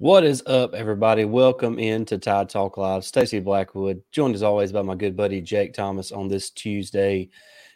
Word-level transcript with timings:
What 0.00 0.24
is 0.24 0.42
up, 0.46 0.72
everybody? 0.72 1.26
Welcome 1.26 1.78
into 1.78 2.16
Tide 2.16 2.48
Talk 2.48 2.78
Live. 2.78 3.04
Stacey 3.04 3.38
Blackwood, 3.38 4.02
joined 4.10 4.34
as 4.34 4.42
always 4.42 4.72
by 4.72 4.80
my 4.80 4.94
good 4.94 5.14
buddy 5.14 5.42
Jake 5.42 5.74
Thomas 5.74 6.10
on 6.10 6.26
this 6.26 6.48
Tuesday 6.48 7.28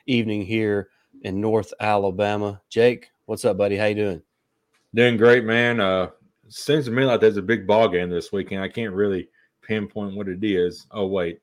evening 0.07 0.41
here 0.41 0.89
in 1.21 1.39
North 1.39 1.75
Alabama. 1.81 2.63
Jake, 2.71 3.11
what's 3.27 3.45
up, 3.45 3.59
buddy? 3.59 3.77
How 3.77 3.85
you 3.85 3.95
doing? 3.95 4.23
Doing 4.95 5.19
great, 5.19 5.45
man. 5.45 5.81
Uh, 5.81 6.13
seems 6.49 6.87
to 6.87 6.91
me 6.93 7.05
like 7.05 7.21
there's 7.21 7.37
a 7.37 7.43
big 7.43 7.67
ball 7.67 7.91
game 7.91 8.09
this 8.09 8.33
weekend. 8.33 8.63
I 8.63 8.69
can't 8.69 8.95
really 8.95 9.29
pinpoint 9.61 10.17
what 10.17 10.27
it 10.27 10.43
is. 10.43 10.87
Oh 10.93 11.07
wait, 11.07 11.43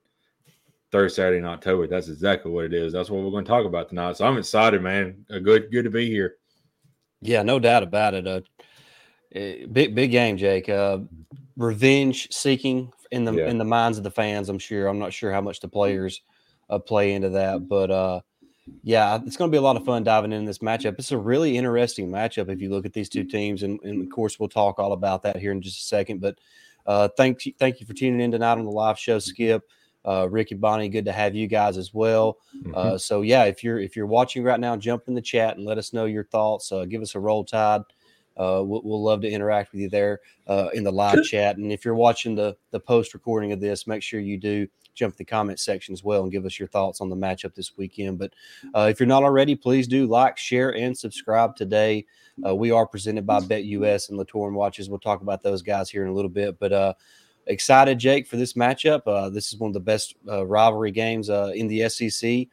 third 0.92 1.11
Saturday 1.11 1.38
in 1.38 1.45
October. 1.45 1.86
That's 1.86 2.08
exactly 2.08 2.52
what 2.52 2.66
it 2.66 2.73
is. 2.73 2.92
That's 2.92 3.11
what 3.11 3.22
we're 3.22 3.30
going 3.30 3.45
to 3.45 3.52
talk 3.52 3.67
about 3.67 3.89
tonight. 3.89 4.17
So 4.17 4.25
I'm 4.25 4.39
excited, 4.39 4.81
man. 4.81 5.27
Uh, 5.30 5.38
good, 5.38 5.72
good 5.72 5.83
to 5.83 5.92
be 5.92 6.08
here. 6.08 6.38
Yeah, 7.22 7.44
no 7.44 7.59
doubt 7.59 7.83
about 7.83 8.16
it. 8.16 8.25
Uh, 8.25 8.42
Eh, 9.33 9.65
big 9.71 9.95
big 9.95 10.11
game, 10.11 10.37
Jake. 10.37 10.69
Uh, 10.69 10.99
revenge 11.57 12.27
seeking 12.31 12.91
in 13.11 13.25
the 13.25 13.33
yeah. 13.33 13.47
in 13.47 13.57
the 13.57 13.65
minds 13.65 13.97
of 13.97 14.03
the 14.03 14.11
fans. 14.11 14.49
I'm 14.49 14.59
sure. 14.59 14.87
I'm 14.87 14.99
not 14.99 15.13
sure 15.13 15.31
how 15.31 15.41
much 15.41 15.59
the 15.59 15.67
players 15.67 16.21
uh, 16.69 16.79
play 16.79 17.13
into 17.13 17.29
that, 17.29 17.67
but 17.67 17.91
uh, 17.91 18.21
yeah, 18.83 19.19
it's 19.25 19.37
going 19.37 19.49
to 19.49 19.53
be 19.53 19.57
a 19.57 19.61
lot 19.61 19.75
of 19.75 19.85
fun 19.85 20.03
diving 20.03 20.33
in 20.33 20.45
this 20.45 20.59
matchup. 20.59 20.95
It's 20.97 21.11
a 21.11 21.17
really 21.17 21.57
interesting 21.57 22.09
matchup 22.09 22.49
if 22.49 22.61
you 22.61 22.69
look 22.69 22.85
at 22.85 22.93
these 22.93 23.09
two 23.09 23.23
teams, 23.23 23.63
and, 23.63 23.79
and 23.83 24.02
of 24.02 24.09
course 24.09 24.39
we'll 24.39 24.49
talk 24.49 24.79
all 24.79 24.93
about 24.93 25.23
that 25.23 25.37
here 25.37 25.52
in 25.52 25.61
just 25.61 25.79
a 25.79 25.85
second. 25.85 26.21
But 26.21 26.37
uh, 26.85 27.09
thank 27.17 27.45
you, 27.45 27.53
thank 27.59 27.79
you 27.79 27.85
for 27.85 27.93
tuning 27.93 28.21
in 28.21 28.31
tonight 28.31 28.53
on 28.53 28.65
the 28.65 28.71
live 28.71 28.99
show, 28.99 29.19
Skip. 29.19 29.63
Uh, 30.03 30.27
Ricky 30.29 30.55
Bonnie, 30.55 30.89
good 30.89 31.05
to 31.05 31.11
have 31.11 31.35
you 31.35 31.47
guys 31.47 31.77
as 31.77 31.93
well. 31.93 32.39
Mm-hmm. 32.57 32.73
Uh, 32.75 32.97
so 32.97 33.21
yeah, 33.21 33.43
if 33.43 33.63
you're 33.63 33.79
if 33.79 33.95
you're 33.95 34.07
watching 34.07 34.43
right 34.43 34.59
now, 34.59 34.75
jump 34.75 35.03
in 35.07 35.13
the 35.13 35.21
chat 35.21 35.57
and 35.57 35.65
let 35.65 35.77
us 35.77 35.93
know 35.93 36.05
your 36.05 36.23
thoughts. 36.23 36.71
Uh, 36.71 36.85
give 36.85 37.03
us 37.03 37.13
a 37.13 37.19
roll 37.19 37.43
tide. 37.43 37.81
Uh, 38.42 38.64
we'll, 38.64 38.81
we'll, 38.84 39.03
love 39.03 39.22
to 39.22 39.30
interact 39.30 39.72
with 39.72 39.81
you 39.81 39.88
there 39.88 40.20
uh, 40.47 40.70
in 40.73 40.84
the 40.84 40.92
live 40.92 41.23
chat. 41.23 41.58
And 41.58 41.72
if 41.72 41.86
you're 41.86 41.94
watching 41.94 42.34
the 42.34 42.58
the 42.72 42.80
post 42.80 43.14
recording 43.14 43.52
of 43.52 43.59
this, 43.59 43.86
make 43.86 44.02
sure 44.02 44.20
you 44.20 44.36
do 44.36 44.67
jump 44.95 45.14
to 45.14 45.20
the 45.20 45.25
comment 45.25 45.59
section 45.59 45.94
as 45.94 46.03
well 46.03 46.23
and 46.23 46.31
give 46.31 46.44
us 46.44 46.58
your 46.58 46.67
thoughts 46.67 47.02
on 47.02 47.09
the 47.09 47.16
matchup 47.16 47.53
this 47.53 47.78
weekend. 47.78 48.17
But 48.17 48.33
uh, 48.73 48.88
if 48.89 49.00
you're 49.00 49.06
not 49.06 49.22
already, 49.22 49.56
please 49.56 49.88
do 49.88 50.08
like, 50.08 50.39
share, 50.39 50.75
and 50.75 50.98
subscribe 50.98 51.56
today. 51.56 52.05
Uh, 52.43 52.55
we 52.55 52.71
are 52.71 52.88
presented 52.88 53.27
by 53.27 53.42
BetUS 53.42 54.10
and 54.10 54.17
Latour 54.17 54.52
Watches. 54.52 54.89
We'll 54.89 54.98
talk 54.98 55.21
about 55.21 55.44
those 55.44 55.61
guys 55.61 55.92
here 55.92 56.02
in 56.02 56.10
a 56.10 56.14
little 56.14 56.27
bit. 56.27 56.58
But 56.58 56.73
uh, 56.73 56.94
excited, 57.45 57.99
Jake, 57.99 58.26
for 58.26 58.38
this 58.38 58.54
matchup. 58.54 59.04
Uh, 59.05 59.30
this 59.30 59.54
is 59.54 59.60
one 59.60 59.70
of 59.70 59.76
the 59.76 59.80
best 59.80 60.15
rivalry 60.26 60.92
games 60.92 61.30
in 61.30 61.67
the 61.67 61.88
SEC. 61.89 62.48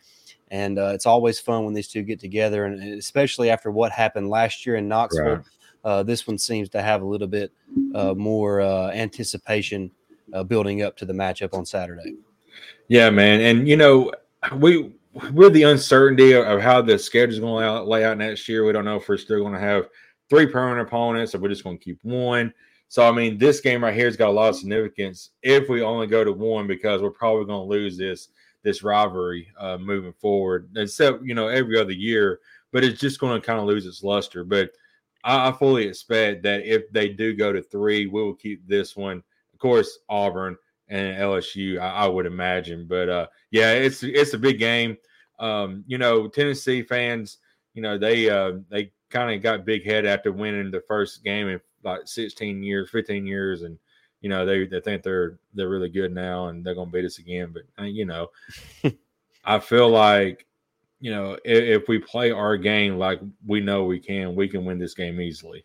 And 0.51 0.77
it's 0.79 1.07
always 1.07 1.41
fun 1.41 1.65
when 1.65 1.73
these 1.73 1.89
two 1.89 2.03
get 2.03 2.21
together, 2.21 2.67
and 2.67 2.99
especially 2.99 3.49
after 3.49 3.71
what 3.71 3.91
happened 3.91 4.29
last 4.29 4.67
year 4.67 4.77
in 4.77 4.87
Knoxville. 4.87 5.25
Right 5.25 5.45
uh, 5.85 6.03
this 6.03 6.27
one 6.27 6.39
seems 6.39 6.69
to 6.71 6.83
have 6.83 7.03
a 7.03 7.07
little 7.07 7.27
bit 7.27 7.53
uh, 7.95 8.15
more 8.15 8.61
uh, 8.61 8.91
anticipation 8.91 9.91
uh, 10.33 10.43
building 10.43 10.83
up 10.83 10.97
to 10.97 11.05
the 11.05 11.13
matchup 11.13 11.55
on 11.55 11.65
Saturday. 11.65 12.17
Yeah, 12.89 13.11
man, 13.11 13.41
and 13.41 13.69
you 13.69 13.77
know 13.77 14.13
we 14.57 14.93
we're 15.33 15.51
the 15.51 15.65
uncertainty 15.65 16.33
of 16.35 16.61
how 16.61 16.83
the 16.83 16.99
schedule 16.99 17.35
is 17.35 17.41
going 17.41 17.65
to 17.65 17.83
lay 17.83 18.05
out 18.05 18.19
next 18.19 18.49
year. 18.49 18.65
We 18.65 18.73
don't 18.73 18.85
know 18.85 18.97
if 18.97 19.09
we're 19.09 19.17
still 19.17 19.41
going 19.41 19.55
to 19.55 19.61
have 19.61 19.89
three 20.31 20.47
permanent 20.47 20.87
opponents 20.87 21.35
or 21.35 21.39
we're 21.39 21.49
just 21.49 21.65
going 21.65 21.79
to 21.79 21.85
keep 21.85 21.99
one. 22.03 22.53
So 22.89 23.07
I 23.07 23.13
mean, 23.13 23.39
this 23.39 23.61
game 23.61 23.85
right 23.85 23.95
here 23.95 24.07
has 24.07 24.17
got 24.17 24.29
a 24.29 24.33
lot 24.33 24.51
of 24.51 24.57
significance 24.57 25.31
if 25.43 25.69
we 25.69 25.83
only 25.83 26.07
go 26.07 26.25
to 26.25 26.33
one 26.33 26.67
because 26.67 27.03
we're 27.03 27.11
probably 27.11 27.45
going 27.45 27.67
to 27.67 27.71
lose 27.71 27.97
this 27.97 28.29
this 28.63 28.83
rivalry 28.83 29.49
uh, 29.59 29.79
moving 29.79 30.15
forward. 30.15 30.71
Except 30.77 31.23
you 31.23 31.35
know 31.35 31.49
every 31.49 31.79
other 31.79 31.93
year, 31.93 32.41
but 32.73 32.85
it's 32.85 33.01
just 33.01 33.21
going 33.21 33.39
to 33.39 33.47
kind 33.47 33.59
of 33.59 33.67
lose 33.67 33.87
its 33.87 34.03
luster. 34.03 34.45
But 34.45 34.71
I, 35.29 35.49
I 35.49 35.53
fully 35.53 35.87
expect 35.87 36.43
that 36.45 36.65
if 36.65 36.91
they 36.91 37.11
do 37.11 37.35
go 37.35 37.53
to 37.53 37.63
three, 37.63 38.07
we 38.07 38.23
will 38.23 38.35
keep 38.35 38.67
this 38.67 38.97
one. 38.97 39.23
Of 39.53 39.59
course, 39.59 39.99
Auburn 40.09 40.57
and 40.89 41.19
LSU, 41.19 41.79
I, 41.79 41.91
I 41.91 42.07
would 42.07 42.27
imagine. 42.27 42.87
But 42.89 43.09
uh, 43.09 43.27
yeah, 43.51 43.73
it's 43.73 44.03
it's 44.03 44.33
a 44.33 44.39
big 44.39 44.59
game. 44.59 44.97
Um, 45.39 45.85
you 45.87 45.99
know, 45.99 46.29
Tennessee 46.29 46.83
fans, 46.83 47.39
you 47.75 47.83
know, 47.83 47.99
they 47.99 48.31
uh, 48.31 48.53
they 48.71 48.91
kind 49.11 49.35
of 49.35 49.43
got 49.43 49.67
big 49.67 49.85
head 49.85 50.07
after 50.07 50.33
winning 50.33 50.71
the 50.71 50.83
first 50.89 51.23
game 51.25 51.49
in 51.49 51.61
like 51.85 52.07
16 52.07 52.63
years, 52.63 52.91
15 52.91 53.27
years, 53.27 53.63
and 53.63 53.79
you 54.21 54.29
know 54.29 54.47
they 54.47 54.67
they 54.67 54.81
think 54.81 55.03
they're 55.03 55.39
they're 55.55 55.69
really 55.69 55.91
good 55.91 56.13
now 56.13 56.49
and 56.49 56.65
they're 56.65 56.75
gonna 56.75 56.91
beat 56.91 57.05
us 57.05 57.19
again. 57.19 57.53
But 57.53 57.63
uh, 57.79 57.87
you 57.87 58.07
know, 58.07 58.31
I 59.45 59.59
feel 59.59 59.91
like 59.91 60.47
you 61.01 61.11
know, 61.11 61.35
if, 61.45 61.83
if, 61.83 61.89
we 61.89 61.99
play 61.99 62.31
our 62.31 62.57
game 62.57 62.99
like 62.99 63.21
we 63.47 63.61
know 63.61 63.85
we 63.85 64.01
can, 64.01 64.35
we 64.35 64.49
can 64.49 64.65
win 64.65 64.79
this 64.79 64.95
game 64.95 65.21
easily. 65.21 65.65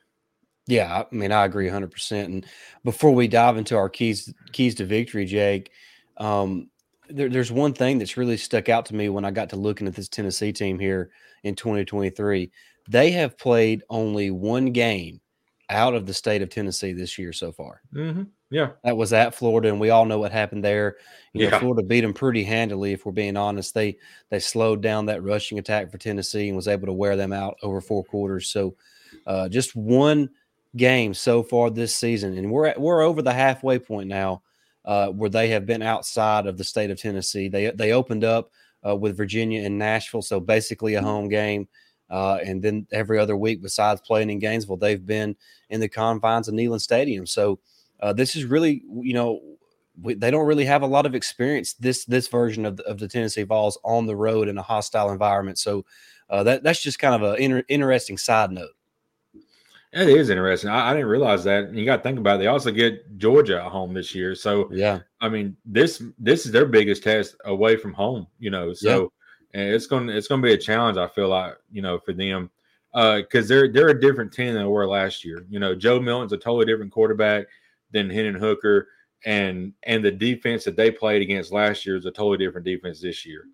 Yeah, 0.68 1.04
I 1.04 1.16
mean, 1.16 1.32
I 1.32 1.46
agree 1.46 1.68
100%. 1.68 2.26
And 2.26 2.46
before 2.84 3.12
we 3.12 3.28
dive 3.28 3.58
into 3.58 3.76
our 3.76 3.90
keys 3.90 4.34
keys 4.54 4.76
to 4.76 4.86
victory, 4.86 5.26
Jake, 5.26 5.72
um, 6.18 6.70
there, 7.10 7.30
there's 7.30 7.52
one 7.52 7.74
thing 7.74 7.98
that's 7.98 8.18
really 8.18 8.38
stuck 8.38 8.70
out 8.70 8.86
to 8.88 8.96
me 8.96 9.10
when 9.10 9.26
I 9.26 9.32
got 9.32 9.50
to 9.50 9.56
looking 9.56 9.88
at 9.88 9.96
this 9.96 10.08
Tennessee 10.08 10.54
team 10.54 10.80
here 10.80 11.12
in 11.44 11.56
2023. 11.56 12.52
They 12.90 13.12
have 13.12 13.38
played 13.38 13.84
only 13.90 14.32
one 14.32 14.68
game 14.68 15.20
out 15.70 15.96
of 15.96 16.06
the 16.06 16.14
state 16.14 16.42
of 16.42 16.50
Tennessee 16.50 16.94
this 16.94 17.18
year 17.18 17.34
so 17.34 17.52
far. 17.52 17.82
Mm-hmm. 17.94 18.24
Yeah. 18.54 18.70
That 18.84 18.96
was 18.96 19.14
at 19.14 19.34
Florida, 19.34 19.70
and 19.70 19.80
we 19.80 19.90
all 19.90 20.06
know 20.06 20.20
what 20.20 20.32
happened 20.32 20.64
there. 20.64 20.98
You 21.34 21.46
yeah. 21.46 21.50
know, 21.50 21.60
Florida 21.60 21.82
beat 21.82 22.02
them 22.02 22.14
pretty 22.14 22.44
handily, 22.44 22.94
if 22.94 23.04
we're 23.04 23.12
being 23.12 23.36
honest. 23.36 23.74
They 23.74 23.98
they 24.30 24.40
slowed 24.40 24.82
down 24.84 25.08
that 25.08 25.24
rushing 25.24 25.58
attack 25.58 25.92
for 25.92 25.98
Tennessee 25.98 26.50
and 26.50 26.56
was 26.56 26.68
able 26.68 26.86
to 26.86 26.94
wear 26.94 27.16
them 27.16 27.34
out 27.34 27.58
over 27.64 27.82
four 27.82 28.04
quarters. 28.04 28.50
So 28.50 28.76
uh, 29.26 29.50
just 29.50 29.76
one 29.76 30.30
game 30.76 31.16
so 31.16 31.42
far 31.42 31.72
this 31.72 31.96
season, 31.96 32.38
and 32.38 32.52
we're 32.52 32.68
at, 32.68 32.80
we're 32.80 33.02
over 33.02 33.24
the 33.24 33.34
halfway 33.34 33.80
point 33.80 34.08
now, 34.08 34.44
uh, 34.86 35.08
where 35.08 35.32
they 35.32 35.48
have 35.48 35.66
been 35.66 35.82
outside 35.82 36.46
of 36.46 36.56
the 36.56 36.64
state 36.64 36.92
of 36.92 37.02
Tennessee. 37.02 37.48
They 37.48 37.72
they 37.72 37.92
opened 37.92 38.24
up 38.24 38.52
uh, 38.88 38.96
with 38.96 39.18
Virginia 39.18 39.64
and 39.64 39.80
Nashville, 39.80 40.22
so 40.22 40.40
basically 40.40 40.94
a 40.94 41.02
home 41.02 41.28
game. 41.28 41.68
Uh, 42.08 42.38
and 42.46 42.62
then 42.62 42.86
every 42.92 43.18
other 43.18 43.36
week, 43.36 43.64
besides 43.64 44.00
playing 44.02 44.30
in 44.30 44.38
Gainesville, 44.38 44.78
they've 44.78 45.04
been 45.04 45.36
in 45.72 45.80
the 45.80 45.90
confines 45.90 46.48
of 46.48 46.54
Neyland 46.54 46.82
Stadium. 46.82 47.26
So 47.26 47.58
uh, 48.00 48.14
this 48.14 48.36
is 48.36 48.46
really, 48.46 48.84
you 49.02 49.14
know, 49.14 49.42
we, 50.02 50.14
they 50.16 50.32
don't 50.32 50.48
really 50.48 50.66
have 50.66 50.82
a 50.82 50.88
lot 50.88 51.06
of 51.06 51.14
experience 51.16 51.74
this 51.74 52.06
this 52.06 52.28
version 52.28 52.66
of 52.66 52.78
the, 52.78 52.84
of 52.84 53.00
the 53.00 53.08
Tennessee 53.08 53.44
Vols 53.44 53.78
on 53.84 54.06
the 54.06 54.16
road 54.16 54.48
in 54.48 54.58
a 54.58 54.62
hostile 54.62 55.12
environment. 55.12 55.60
So 55.60 55.86
uh, 56.30 56.44
that 56.44 56.64
that's 56.64 56.82
just 56.82 57.00
kind 57.00 57.16
of 57.16 57.22
an 57.22 57.40
inter- 57.40 57.64
interesting 57.68 58.18
side 58.18 58.52
note. 58.52 58.72
It 59.92 60.10
is 60.10 60.32
interesting. 60.32 60.72
I, 60.72 60.90
I, 60.90 60.94
didn't 60.94 61.10
realize 61.10 61.44
that. 61.44 61.72
You 61.72 61.86
got 61.86 61.98
to 61.98 62.04
think 62.04 62.18
about 62.18 62.38
it. 62.38 62.40
They 62.40 62.48
also 62.48 62.72
get 62.72 63.18
Georgia 63.20 63.64
at 63.64 63.72
home 63.72 63.94
this 63.94 64.16
year. 64.16 64.34
So 64.34 64.68
yeah, 64.72 65.00
I 65.22 65.30
mean 65.30 65.56
this 65.66 66.02
this 66.18 66.46
is 66.46 66.52
their 66.52 66.66
biggest 66.66 67.04
test 67.04 67.36
away 67.46 67.76
from 67.76 67.94
home. 67.94 68.26
You 68.40 68.50
know, 68.50 68.74
so 68.74 69.12
yeah. 69.54 69.62
it's 69.62 69.86
going 69.86 70.10
it's 70.10 70.28
going 70.28 70.42
to 70.42 70.46
be 70.46 70.54
a 70.54 70.58
challenge. 70.58 70.98
I 70.98 71.08
feel 71.08 71.30
like 71.30 71.54
you 71.72 71.84
know 71.84 72.00
for 72.00 72.14
them 72.14 72.50
because 72.94 73.46
uh, 73.46 73.54
they're 73.54 73.72
they're 73.72 73.90
a 73.90 74.02
different 74.02 74.34
team 74.34 74.54
than 74.54 74.64
they 74.64 74.68
were 74.70 74.88
last 74.88 75.24
year. 75.24 75.46
You 75.50 75.60
know, 75.60 75.76
Joe 75.76 76.00
Milton's 76.00 76.34
a 76.34 76.38
totally 76.38 76.66
different 76.66 76.92
quarterback 76.92 77.46
than 77.94 78.10
Hendon 78.10 78.36
Hooker, 78.36 78.90
and 79.26 79.74
and 79.84 80.04
the 80.04 80.12
defense 80.12 80.66
that 80.66 80.76
they 80.76 80.92
played 80.92 81.22
against 81.22 81.52
last 81.52 81.86
year 81.86 81.96
is 81.96 82.06
a 82.06 82.12
totally 82.12 82.38
different 82.38 82.66
defense 82.66 83.00
this 83.00 83.26
year. 83.26 83.46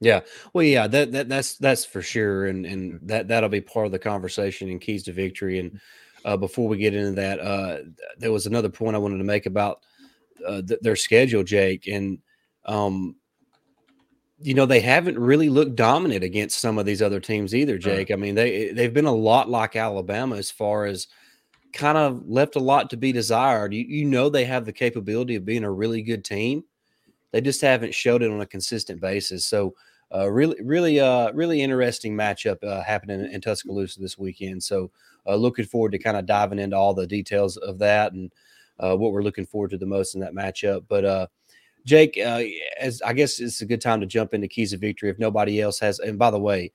Yeah, 0.00 0.20
well, 0.52 0.64
yeah, 0.64 0.86
that, 0.86 1.10
that 1.12 1.28
that's 1.28 1.56
that's 1.56 1.84
for 1.84 2.02
sure, 2.02 2.46
and 2.46 2.64
and 2.64 3.00
that 3.08 3.28
that'll 3.28 3.48
be 3.48 3.60
part 3.60 3.86
of 3.86 3.92
the 3.92 3.98
conversation 3.98 4.68
and 4.68 4.80
keys 4.80 5.04
to 5.04 5.12
victory. 5.12 5.58
And 5.58 5.80
uh, 6.24 6.36
before 6.36 6.68
we 6.68 6.78
get 6.78 6.94
into 6.94 7.12
that, 7.12 7.40
uh, 7.40 7.78
there 8.16 8.32
was 8.32 8.46
another 8.46 8.68
point 8.68 8.94
I 8.94 9.00
wanted 9.00 9.18
to 9.18 9.24
make 9.24 9.46
about 9.46 9.80
uh, 10.46 10.62
th- 10.62 10.80
their 10.80 10.94
schedule, 10.94 11.42
Jake, 11.42 11.88
and 11.88 12.18
um, 12.64 13.16
you 14.40 14.54
know 14.54 14.66
they 14.66 14.80
haven't 14.80 15.18
really 15.18 15.48
looked 15.48 15.74
dominant 15.74 16.22
against 16.22 16.60
some 16.60 16.78
of 16.78 16.86
these 16.86 17.02
other 17.02 17.18
teams 17.18 17.52
either, 17.52 17.76
Jake. 17.76 18.12
I 18.12 18.16
mean 18.16 18.36
they 18.36 18.70
they've 18.70 18.94
been 18.94 19.06
a 19.06 19.12
lot 19.12 19.50
like 19.50 19.74
Alabama 19.74 20.36
as 20.36 20.50
far 20.50 20.86
as 20.86 21.08
kind 21.72 21.98
of 21.98 22.28
left 22.28 22.56
a 22.56 22.60
lot 22.60 22.90
to 22.90 22.96
be 22.96 23.12
desired. 23.12 23.74
You, 23.74 23.84
you 23.84 24.04
know 24.04 24.28
they 24.28 24.44
have 24.44 24.64
the 24.64 24.72
capability 24.72 25.34
of 25.34 25.44
being 25.44 25.64
a 25.64 25.70
really 25.70 26.02
good 26.02 26.24
team. 26.24 26.64
They 27.30 27.40
just 27.40 27.60
haven't 27.60 27.94
showed 27.94 28.22
it 28.22 28.30
on 28.30 28.40
a 28.40 28.46
consistent 28.46 29.00
basis. 29.00 29.46
So 29.46 29.74
uh, 30.14 30.30
really, 30.30 30.56
really, 30.62 31.00
uh, 31.00 31.32
really 31.32 31.60
interesting 31.60 32.16
matchup 32.16 32.62
uh, 32.64 32.82
happening 32.82 33.30
in 33.30 33.40
Tuscaloosa 33.40 34.00
this 34.00 34.16
weekend. 34.16 34.62
So 34.62 34.90
uh, 35.26 35.34
looking 35.36 35.66
forward 35.66 35.92
to 35.92 35.98
kind 35.98 36.16
of 36.16 36.26
diving 36.26 36.58
into 36.58 36.76
all 36.76 36.94
the 36.94 37.06
details 37.06 37.56
of 37.58 37.78
that 37.80 38.12
and 38.12 38.32
uh, 38.80 38.96
what 38.96 39.12
we're 39.12 39.22
looking 39.22 39.46
forward 39.46 39.70
to 39.70 39.78
the 39.78 39.86
most 39.86 40.14
in 40.14 40.20
that 40.20 40.32
matchup. 40.32 40.84
But 40.88 41.04
uh, 41.04 41.26
Jake, 41.84 42.18
uh, 42.18 42.42
as 42.80 43.02
I 43.02 43.12
guess 43.12 43.40
it's 43.40 43.60
a 43.60 43.66
good 43.66 43.80
time 43.80 44.00
to 44.00 44.06
jump 44.06 44.32
into 44.32 44.48
keys 44.48 44.72
of 44.72 44.80
victory 44.80 45.10
if 45.10 45.18
nobody 45.18 45.60
else 45.60 45.78
has. 45.80 45.98
And 45.98 46.18
by 46.18 46.30
the 46.30 46.40
way, 46.40 46.72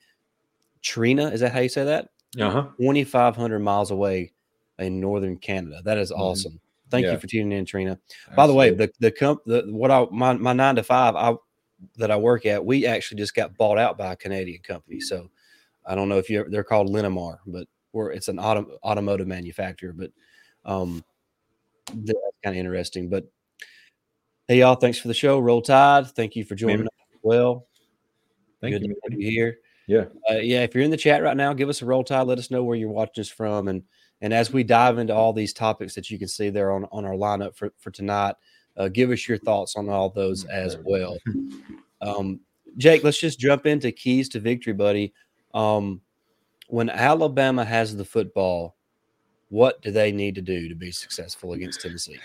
Trina, 0.81 1.30
is 1.30 1.39
that 1.39 1.54
how 1.54 1.62
you 1.62 1.69
say 1.69 1.86
that? 1.86 2.10
Uh 2.39 2.50
huh. 2.50 2.68
2,500 2.78 3.60
miles 3.60 3.92
away 3.92 4.32
in 4.80 5.00
northern 5.00 5.38
Canada. 5.38 5.81
That 5.84 5.98
is 5.98 6.12
mm-hmm. 6.12 6.22
awesome. 6.22 6.54
Mm-hmm. 6.54 6.90
Thank 6.90 7.06
yeah. 7.06 7.14
you 7.14 7.20
for 7.20 7.28
tuning 7.28 7.58
in, 7.58 7.66
Trina. 7.66 8.00
Absolutely. 8.28 8.36
By 8.36 8.48
the 8.48 8.54
way, 8.54 8.70
the 8.72 8.92
the 9.00 9.12
comp 9.12 9.42
the 9.46 9.64
what 9.68 9.90
I 9.90 10.06
my, 10.12 10.34
my 10.34 10.54
nine 10.54 10.75
to 10.75 10.84
five 10.84 11.16
I 11.16 11.36
that 11.98 12.12
I 12.12 12.18
work 12.18 12.46
at, 12.46 12.64
we 12.64 12.86
actually 12.86 13.18
just 13.18 13.36
got 13.36 13.58
bought 13.58 13.78
out 13.78 13.98
by 13.98 14.14
a 14.14 14.16
Canadian 14.16 14.62
company. 14.62 15.00
So 15.00 15.30
I 15.86 15.96
don't 15.96 16.08
know 16.10 16.18
if 16.18 16.30
you 16.30 16.42
ever, 16.42 16.50
they're 16.50 16.64
called 16.64 16.90
Linamar, 16.90 17.40
but 17.48 17.68
we're 17.94 18.12
it's 18.12 18.28
an 18.28 18.40
auto, 18.40 18.78
automotive 18.84 19.28
manufacturer. 19.28 19.94
But 19.94 20.12
um, 20.66 21.04
that's 21.94 22.20
kind 22.44 22.56
of 22.56 22.60
interesting. 22.60 23.10
But 23.10 23.25
hey, 24.48 24.60
y'all, 24.60 24.75
thanks 24.75 25.00
for 25.00 25.08
the 25.08 25.14
show. 25.14 25.40
Roll 25.40 25.62
Tide. 25.62 26.08
Thank 26.08 26.36
you 26.36 26.46
for 26.46 26.56
joining 26.56 26.81
us. 26.81 26.88
Well, 27.22 27.68
thank 28.62 28.74
Good 28.74 28.84
you. 28.84 28.96
To 29.10 29.16
be 29.16 29.30
here. 29.30 29.58
Yeah, 29.88 30.06
uh, 30.30 30.36
yeah. 30.36 30.62
If 30.64 30.75
you're 30.75 30.84
in 30.84 30.92
the 30.92 30.98
chat 30.98 31.24
right 31.24 31.36
now, 31.36 31.54
give 31.54 31.70
us 31.70 31.81
a 31.81 31.86
roll 31.86 32.04
tide. 32.04 32.28
Let 32.28 32.40
us 32.40 32.50
know 32.50 32.64
where 32.64 32.78
you're 32.78 32.90
watching 32.90 33.22
us 33.22 33.30
from, 33.30 33.68
and 33.68 33.84
and 34.24 34.34
as 34.34 34.54
we 34.54 34.64
dive 34.64 34.98
into 34.98 35.14
all 35.14 35.34
these 35.34 35.54
topics 35.54 35.94
that 35.94 36.10
you 36.10 36.18
can 36.18 36.30
see 36.30 36.50
there 36.50 36.72
on 36.72 36.88
on 36.92 37.06
our 37.06 37.14
lineup 37.14 37.56
for 37.56 37.72
for 37.78 37.92
tonight, 37.92 38.36
uh, 38.78 38.88
give 38.88 39.12
us 39.12 39.28
your 39.28 39.38
thoughts 39.38 39.75
on 39.75 39.90
all 39.90 40.10
those 40.10 40.46
as 40.46 40.78
well. 40.84 41.18
Um, 42.02 42.42
Jake, 42.75 43.06
let's 43.06 43.18
just 43.18 43.40
jump 43.40 43.66
into 43.66 43.90
keys 43.90 44.28
to 44.28 44.40
victory, 44.42 44.74
buddy. 44.74 45.14
Um, 45.54 46.02
when 46.68 46.90
Alabama 46.90 47.64
has 47.64 47.96
the 47.96 48.04
football, 48.04 48.75
what 49.48 49.81
do 49.81 49.90
they 49.90 50.12
need 50.12 50.36
to 50.36 50.42
do 50.42 50.68
to 50.68 50.75
be 50.75 50.92
successful 50.92 51.54
against 51.54 51.80
Tennessee? 51.80 52.20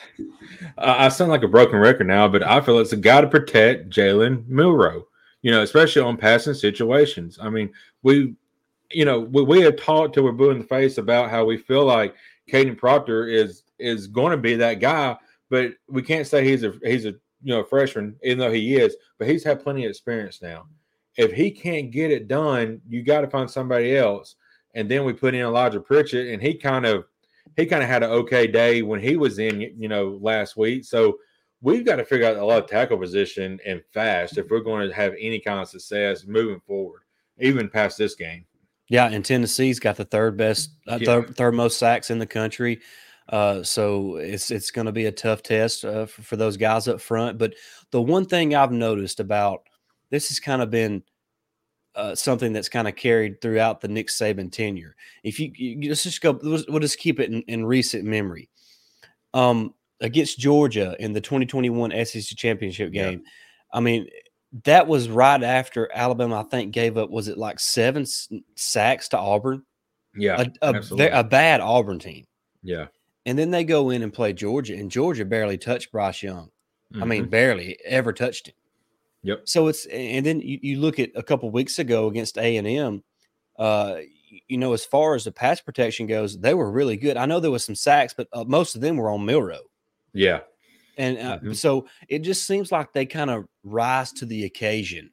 Uh, 0.79 0.97
I 0.99 1.11
sound 1.11 1.31
like 1.31 1.45
a 1.45 1.49
broken 1.49 1.79
record 1.79 2.09
now, 2.09 2.27
but 2.27 2.43
I 2.43 2.61
feel 2.61 2.81
it's 2.81 2.93
a 2.93 2.97
guy 2.97 3.21
to 3.21 3.29
protect 3.29 3.89
Jalen 3.89 4.49
Milroe. 4.49 5.07
You 5.43 5.53
know, 5.53 5.63
especially 5.63 6.03
on 6.03 6.17
passing 6.17 6.55
situations. 6.55 7.39
I 7.41 7.51
mean, 7.51 7.71
we, 8.03 8.35
you 8.91 9.05
know, 9.05 9.21
we, 9.21 9.43
we 9.43 9.61
have 9.63 9.77
talked 9.77 10.17
we're 10.17 10.33
blue 10.33 10.51
in 10.51 10.59
the 10.59 10.65
face 10.65 10.99
about 10.99 11.31
how 11.31 11.45
we 11.45 11.57
feel 11.57 11.85
like 11.85 12.15
Kadyn 12.51 12.77
Proctor 12.77 13.27
is 13.27 13.63
is 13.79 14.07
going 14.07 14.33
to 14.33 14.37
be 14.37 14.55
that 14.57 14.81
guy, 14.81 15.17
but 15.51 15.73
we 15.89 16.03
can't 16.03 16.27
say 16.27 16.45
he's 16.45 16.65
a 16.65 16.73
he's 16.83 17.05
a 17.05 17.15
you 17.43 17.55
know 17.55 17.63
freshman, 17.63 18.17
even 18.23 18.39
though 18.39 18.53
he 18.53 18.77
is. 18.77 18.97
But 19.19 19.29
he's 19.29 19.45
had 19.45 19.63
plenty 19.63 19.85
of 19.85 19.91
experience 19.91 20.43
now. 20.43 20.67
If 21.17 21.33
he 21.33 21.51
can't 21.51 21.91
get 21.91 22.11
it 22.11 22.29
done, 22.29 22.81
you 22.89 23.03
got 23.03 23.23
to 23.23 23.29
find 23.29 23.51
somebody 23.51 23.97
else. 23.97 24.37
And 24.75 24.89
then 24.89 25.05
we 25.05 25.13
put 25.13 25.35
in 25.35 25.41
Elijah 25.41 25.81
Pritchett, 25.81 26.29
and 26.29 26.43
he 26.43 26.55
kind 26.55 26.87
of 26.87 27.05
he 27.57 27.67
kind 27.67 27.83
of 27.83 27.89
had 27.89 28.03
an 28.03 28.11
okay 28.11 28.47
day 28.47 28.83
when 28.83 29.01
he 29.01 29.17
was 29.17 29.39
in, 29.39 29.61
you 29.61 29.89
know, 29.89 30.19
last 30.21 30.57
week. 30.57 30.85
So 30.85 31.19
we've 31.61 31.85
got 31.85 31.97
to 31.97 32.05
figure 32.05 32.27
out 32.27 32.37
a 32.37 32.45
lot 32.45 32.63
of 32.63 32.71
tackle 32.71 32.99
position 32.99 33.59
and 33.67 33.83
fast 33.93 34.39
if 34.39 34.49
we're 34.49 34.61
going 34.61 34.89
to 34.89 34.95
have 34.95 35.15
any 35.19 35.41
kind 35.41 35.61
of 35.61 35.69
success 35.69 36.25
moving 36.27 36.61
forward, 36.61 37.03
even 37.41 37.69
past 37.69 37.99
this 37.99 38.15
game. 38.15 38.45
Yeah, 38.89 39.07
and 39.07 39.25
Tennessee's 39.25 39.81
got 39.81 39.97
the 39.97 40.05
third 40.05 40.37
best, 40.37 40.71
uh, 40.89 40.99
yeah. 41.01 41.07
third, 41.07 41.37
third 41.37 41.55
most 41.55 41.79
sacks 41.79 42.11
in 42.11 42.19
the 42.19 42.27
country. 42.27 42.81
Uh, 43.29 43.63
so 43.63 44.17
it's 44.17 44.51
it's 44.51 44.71
going 44.71 44.87
to 44.87 44.93
be 44.93 45.05
a 45.05 45.13
tough 45.13 45.43
test 45.43 45.85
uh, 45.85 46.07
for, 46.07 46.23
for, 46.23 46.37
those 46.37 46.57
guys 46.57 46.89
up 46.89 46.99
front. 46.99 47.37
But 47.37 47.55
the 47.91 48.01
one 48.01 48.25
thing 48.25 48.55
I've 48.55 48.73
noticed 48.73 49.21
about 49.21 49.69
this 50.11 50.29
has 50.29 50.41
kind 50.41 50.63
of 50.63 50.71
been 50.71 51.03
uh, 51.95 52.15
something 52.15 52.53
that's 52.53 52.71
kind 52.71 52.89
of 52.89 52.97
carried 52.97 53.43
throughout 53.43 53.81
the 53.81 53.89
Nick 53.89 54.09
Saban 54.09 54.51
tenure. 54.51 54.97
If 55.25 55.39
you, 55.39 55.53
you 55.55 55.89
let's 55.91 56.05
just 56.05 56.23
go, 56.23 56.39
we'll 56.43 56.81
just 56.81 56.99
keep 56.99 57.21
it 57.21 57.31
in, 57.31 57.43
in 57.43 57.67
recent 57.67 58.05
memory. 58.05 58.49
Um, 59.35 59.75
against 60.01 60.39
Georgia 60.39 60.97
in 61.01 61.13
the 61.13 61.21
2021 61.21 61.91
SEC 62.07 62.37
championship 62.39 62.93
game, 62.93 63.23
yeah. 63.25 63.31
I 63.73 63.81
mean, 63.81 64.07
that 64.65 64.87
was 64.87 65.09
right 65.09 65.43
after 65.43 65.91
Alabama, 65.93 66.41
I 66.41 66.43
think, 66.45 66.73
gave 66.73 66.97
up, 66.97 67.11
was 67.11 67.29
it 67.29 67.39
like 67.39 67.61
seven 67.61 68.07
sacks 68.57 69.09
to 69.09 69.19
Auburn? 69.19 69.63
Yeah. 70.15 70.45
A, 70.63 70.73
a, 70.73 71.21
a 71.21 71.25
bad 71.25 71.61
Auburn 71.61 71.99
team. 71.99 72.27
Yeah. 72.63 72.87
And 73.27 73.39
then 73.39 73.51
they 73.51 73.65
go 73.65 73.91
in 73.91 74.03
and 74.03 74.13
play 74.13 74.33
Georgia, 74.33 74.75
and 74.75 74.91
Georgia 74.91 75.25
barely 75.25 75.59
touched 75.59 75.93
Bryce 75.93 76.23
Young. 76.23 76.51
Mm-hmm. 76.93 77.03
I 77.03 77.07
mean, 77.07 77.23
mm-hmm. 77.23 77.31
barely 77.31 77.79
ever 77.85 78.13
touched 78.13 78.49
him. 78.49 78.55
Yep. 79.23 79.43
So 79.45 79.67
it's 79.67 79.85
and 79.87 80.25
then 80.25 80.41
you, 80.41 80.59
you 80.63 80.81
look 80.81 80.99
at 80.99 81.11
a 81.15 81.23
couple 81.23 81.51
weeks 81.51 81.79
ago 81.79 82.07
against 82.07 82.39
A 82.39 82.57
and 82.57 82.67
M. 82.67 83.03
Uh, 83.59 83.97
you 84.47 84.57
know, 84.57 84.73
as 84.73 84.85
far 84.85 85.15
as 85.15 85.25
the 85.25 85.33
pass 85.33 85.61
protection 85.61 86.07
goes, 86.07 86.39
they 86.39 86.55
were 86.55 86.71
really 86.71 86.97
good. 86.97 87.17
I 87.17 87.27
know 87.27 87.41
there 87.41 87.51
was 87.51 87.65
some 87.65 87.75
sacks, 87.75 88.15
but 88.17 88.29
uh, 88.33 88.45
most 88.45 88.75
of 88.75 88.81
them 88.81 88.97
were 88.97 89.11
on 89.11 89.27
Milroe. 89.27 89.69
Yeah. 90.15 90.41
And 90.99 91.17
uh, 91.17 91.37
mm-hmm. 91.39 91.53
so 91.53 91.87
it 92.09 92.19
just 92.19 92.47
seems 92.47 92.71
like 92.73 92.93
they 92.93 93.07
kind 93.07 93.31
of 93.31 93.47
rise 93.63 94.13
to 94.15 94.27
the 94.27 94.45
occasion. 94.45 95.11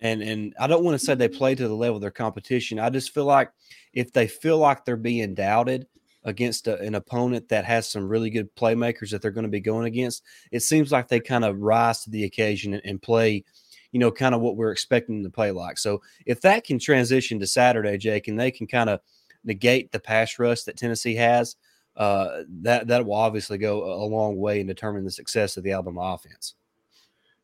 And 0.00 0.22
and 0.22 0.54
I 0.60 0.66
don't 0.66 0.84
want 0.84 0.98
to 0.98 1.04
say 1.04 1.14
they 1.14 1.28
play 1.28 1.54
to 1.54 1.68
the 1.68 1.74
level 1.74 1.96
of 1.96 2.02
their 2.02 2.10
competition. 2.10 2.78
I 2.78 2.90
just 2.90 3.14
feel 3.14 3.24
like 3.24 3.50
if 3.94 4.12
they 4.12 4.26
feel 4.26 4.58
like 4.58 4.84
they're 4.84 4.96
being 4.96 5.34
doubted 5.34 5.86
against 6.24 6.68
a, 6.68 6.78
an 6.80 6.94
opponent 6.94 7.48
that 7.48 7.64
has 7.64 7.90
some 7.90 8.08
really 8.08 8.30
good 8.30 8.54
playmakers 8.54 9.10
that 9.10 9.22
they're 9.22 9.30
going 9.30 9.44
to 9.44 9.50
be 9.50 9.60
going 9.60 9.86
against, 9.86 10.22
it 10.50 10.60
seems 10.60 10.92
like 10.92 11.08
they 11.08 11.20
kind 11.20 11.44
of 11.44 11.58
rise 11.58 12.04
to 12.04 12.10
the 12.10 12.24
occasion 12.24 12.74
and, 12.74 12.82
and 12.84 13.02
play, 13.02 13.44
you 13.90 13.98
know, 13.98 14.10
kind 14.10 14.34
of 14.34 14.40
what 14.40 14.56
we're 14.56 14.70
expecting 14.72 15.16
them 15.16 15.30
to 15.30 15.34
play 15.34 15.50
like. 15.50 15.78
So 15.78 16.02
if 16.26 16.40
that 16.42 16.64
can 16.64 16.78
transition 16.78 17.40
to 17.40 17.46
Saturday, 17.46 17.96
Jake, 17.96 18.28
and 18.28 18.38
they 18.38 18.50
can 18.50 18.66
kind 18.66 18.90
of 18.90 19.00
negate 19.44 19.92
the 19.92 20.00
pass 20.00 20.38
rush 20.38 20.62
that 20.62 20.76
Tennessee 20.76 21.16
has, 21.16 21.56
uh, 21.96 22.42
that 22.62 22.86
that 22.86 23.04
will 23.04 23.14
obviously 23.14 23.58
go 23.58 23.82
a, 23.82 24.04
a 24.04 24.08
long 24.08 24.36
way 24.36 24.60
in 24.60 24.66
determining 24.66 25.04
the 25.04 25.10
success 25.10 25.56
of 25.56 25.64
the 25.64 25.72
Alabama 25.72 26.00
offense. 26.00 26.54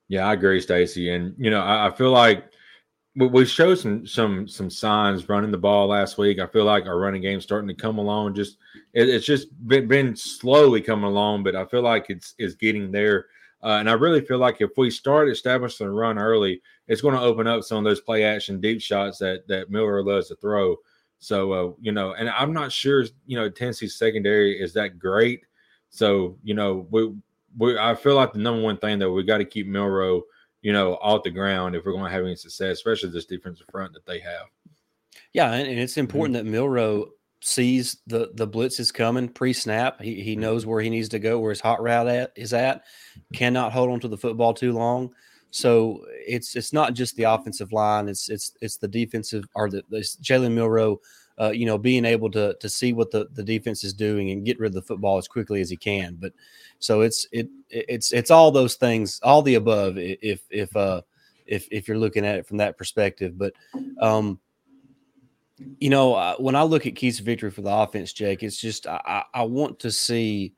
Yeah, 0.09 0.27
I 0.27 0.33
agree, 0.33 0.61
Stacey, 0.61 1.11
and 1.11 1.35
you 1.39 1.51
know, 1.51 1.61
I, 1.61 1.89
I 1.89 1.91
feel 1.91 2.11
like 2.11 2.51
we 3.15 3.45
showed 3.45 3.79
some 3.79 4.07
some 4.07 4.47
some 4.47 4.71
signs 4.71 5.29
running 5.29 5.51
the 5.51 5.59
ball 5.59 5.89
last 5.89 6.19
week. 6.19 6.39
I 6.39 6.47
feel 6.47 6.65
like 6.65 6.87
our 6.87 6.99
running 6.99 7.23
game's 7.23 7.43
starting 7.43 7.69
to 7.69 7.75
come 7.75 7.99
along. 7.99 8.35
Just 8.35 8.59
it, 8.95 9.09
it's 9.09 9.27
just 9.27 9.49
been, 9.67 9.89
been 9.89 10.15
slowly 10.15 10.81
coming 10.81 11.05
along, 11.05 11.43
but 11.43 11.57
I 11.57 11.65
feel 11.65 11.83
like 11.83 12.07
it's 12.09 12.35
is 12.39 12.55
getting 12.55 12.93
there. 12.93 13.27
Uh, 13.63 13.79
and 13.81 13.91
I 13.91 13.95
really 13.95 14.21
feel 14.21 14.39
like 14.39 14.61
if 14.61 14.71
we 14.77 14.89
start 14.89 15.29
establishing 15.29 15.89
the 15.89 15.93
run 15.93 16.17
early, 16.17 16.63
it's 16.87 17.01
going 17.01 17.15
to 17.17 17.21
open 17.21 17.49
up 17.49 17.65
some 17.65 17.79
of 17.79 17.85
those 17.85 18.01
play 18.01 18.23
action 18.23 18.61
deep 18.61 18.81
shots 18.81 19.19
that 19.19 19.49
that 19.49 19.71
Milroe 19.71 20.05
loves 20.05 20.29
to 20.29 20.37
throw. 20.37 20.77
So 21.19 21.53
uh, 21.53 21.73
you 21.81 21.93
know, 21.93 22.13
and 22.13 22.29
I'm 22.29 22.53
not 22.53 22.73
sure 22.73 23.05
you 23.27 23.39
know 23.39 23.49
Tennessee's 23.49 23.97
secondary 23.97 24.61
is 24.61 24.73
that 24.75 24.99
great. 24.99 25.43
So 25.91 26.39
you 26.43 26.55
know, 26.55 26.87
we 26.91 27.13
we 27.57 27.79
I 27.79 27.95
feel 27.95 28.15
like 28.15 28.33
the 28.33 28.39
number 28.39 28.63
one 28.63 28.79
thing 28.79 28.99
that 29.01 29.11
we 29.11 29.23
got 29.25 29.39
to 29.39 29.45
keep 29.45 29.67
Milroe,– 29.67 30.23
you 30.63 30.73
know, 30.73 30.95
off 30.97 31.23
the 31.23 31.31
ground 31.31 31.75
if 31.75 31.85
we're 31.85 31.93
going 31.93 32.05
to 32.05 32.11
have 32.11 32.25
any 32.25 32.37
success, 32.37 32.73
especially 32.73 33.11
this 33.11 33.27
defensive 33.27 33.67
front 33.71 33.93
that 33.93 34.07
they 34.07 34.19
have. 34.21 34.47
Yeah, 35.33 35.53
and, 35.53 35.69
and 35.69 35.79
it's 35.79 35.93
mm-hmm. 35.93 36.01
important 36.01 36.37
mm-hmm. 36.37 36.47
that 36.47 36.51
Milroe 36.51 37.11
sees 37.41 37.99
the 38.09 38.33
the 38.35 38.47
blitz 38.47 38.81
is 38.81 38.91
coming 38.91 39.29
pre-snap. 39.29 40.01
He 40.03 40.23
he 40.23 40.33
mm-hmm. 40.33 40.41
knows 40.41 40.67
where 40.67 40.81
he 40.81 40.91
needs 40.91 41.09
to 41.11 41.19
go, 41.19 41.39
where 41.39 41.51
his 41.51 41.61
hot 41.61 41.83
route 41.83 42.09
at 42.09 42.33
is 42.37 42.53
at. 42.53 42.85
Cannot 43.33 43.73
hold 43.73 43.91
on 43.91 44.01
to 44.01 44.09
the 44.09 44.17
football 44.17 44.55
too 44.55 44.73
long. 44.73 45.15
So 45.51 46.05
it's 46.11 46.57
it's 46.57 46.73
not 46.73 46.95
just 46.95 47.17
the 47.17 47.25
offensive 47.25 47.73
line. 47.73 48.09
It's 48.09 48.29
it's 48.29 48.53
it's 48.61 48.77
the 48.77 48.89
defensive 48.89 49.45
or 49.55 49.71
the, 49.71 49.83
Jalen 49.91 50.53
Milroe. 50.53 51.01
Uh, 51.41 51.51
you 51.51 51.67
know, 51.67 51.79
being 51.79 52.05
able 52.05 52.29
to 52.29 52.55
to 52.55 52.69
see 52.69 52.93
what 52.93 53.11
the 53.13 53.29
the 53.35 53.45
defense 53.45 53.85
is 53.85 53.95
doing 53.95 54.31
and 54.31 54.45
get 54.45 54.59
rid 54.59 54.69
of 54.69 54.75
the 54.75 54.83
football 54.83 55.19
as 55.19 55.29
quickly 55.29 55.61
as 55.61 55.71
he 55.71 55.77
can. 55.77 56.17
But 56.19 56.33
so 56.81 57.03
it's 57.03 57.27
it 57.31 57.49
it's 57.71 58.13
it's 58.13 58.31
all 58.31 58.51
those 58.51 58.75
things, 58.75 59.21
all 59.23 59.43
the 59.43 59.55
above. 59.55 59.99
If 59.99 60.43
if 60.51 60.75
uh 60.77 61.03
if 61.47 61.67
if 61.71 61.89
you're 61.89 61.99
looking 61.99 62.27
at 62.27 62.37
it 62.37 62.47
from 62.47 62.59
that 62.59 62.77
perspective, 62.77 63.39
but 63.39 63.55
um, 64.01 64.41
you 65.79 65.91
know, 65.91 66.15
uh, 66.15 66.37
when 66.37 66.55
I 66.55 66.63
look 66.63 66.87
at 66.87 66.95
keys 66.95 67.19
to 67.19 67.23
victory 67.23 67.51
for 67.51 67.63
the 67.63 67.73
offense, 67.73 68.13
Jake, 68.13 68.43
it's 68.43 68.61
just 68.61 68.87
I 68.87 69.25
I 69.33 69.43
want 69.45 69.79
to 69.81 69.91
see 69.91 70.55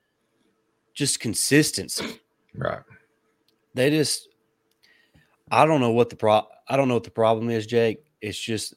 just 0.95 1.21
consistency. 1.21 2.21
Right. 2.55 2.83
They 3.75 3.91
just 3.91 4.30
I 5.51 5.67
don't 5.67 5.81
know 5.81 5.91
what 5.91 6.11
the 6.11 6.17
pro 6.17 6.47
I 6.69 6.77
don't 6.77 6.89
know 6.89 6.95
what 6.95 7.05
the 7.05 7.11
problem 7.11 7.51
is, 7.51 7.67
Jake. 7.67 8.05
It's 8.21 8.39
just 8.39 8.75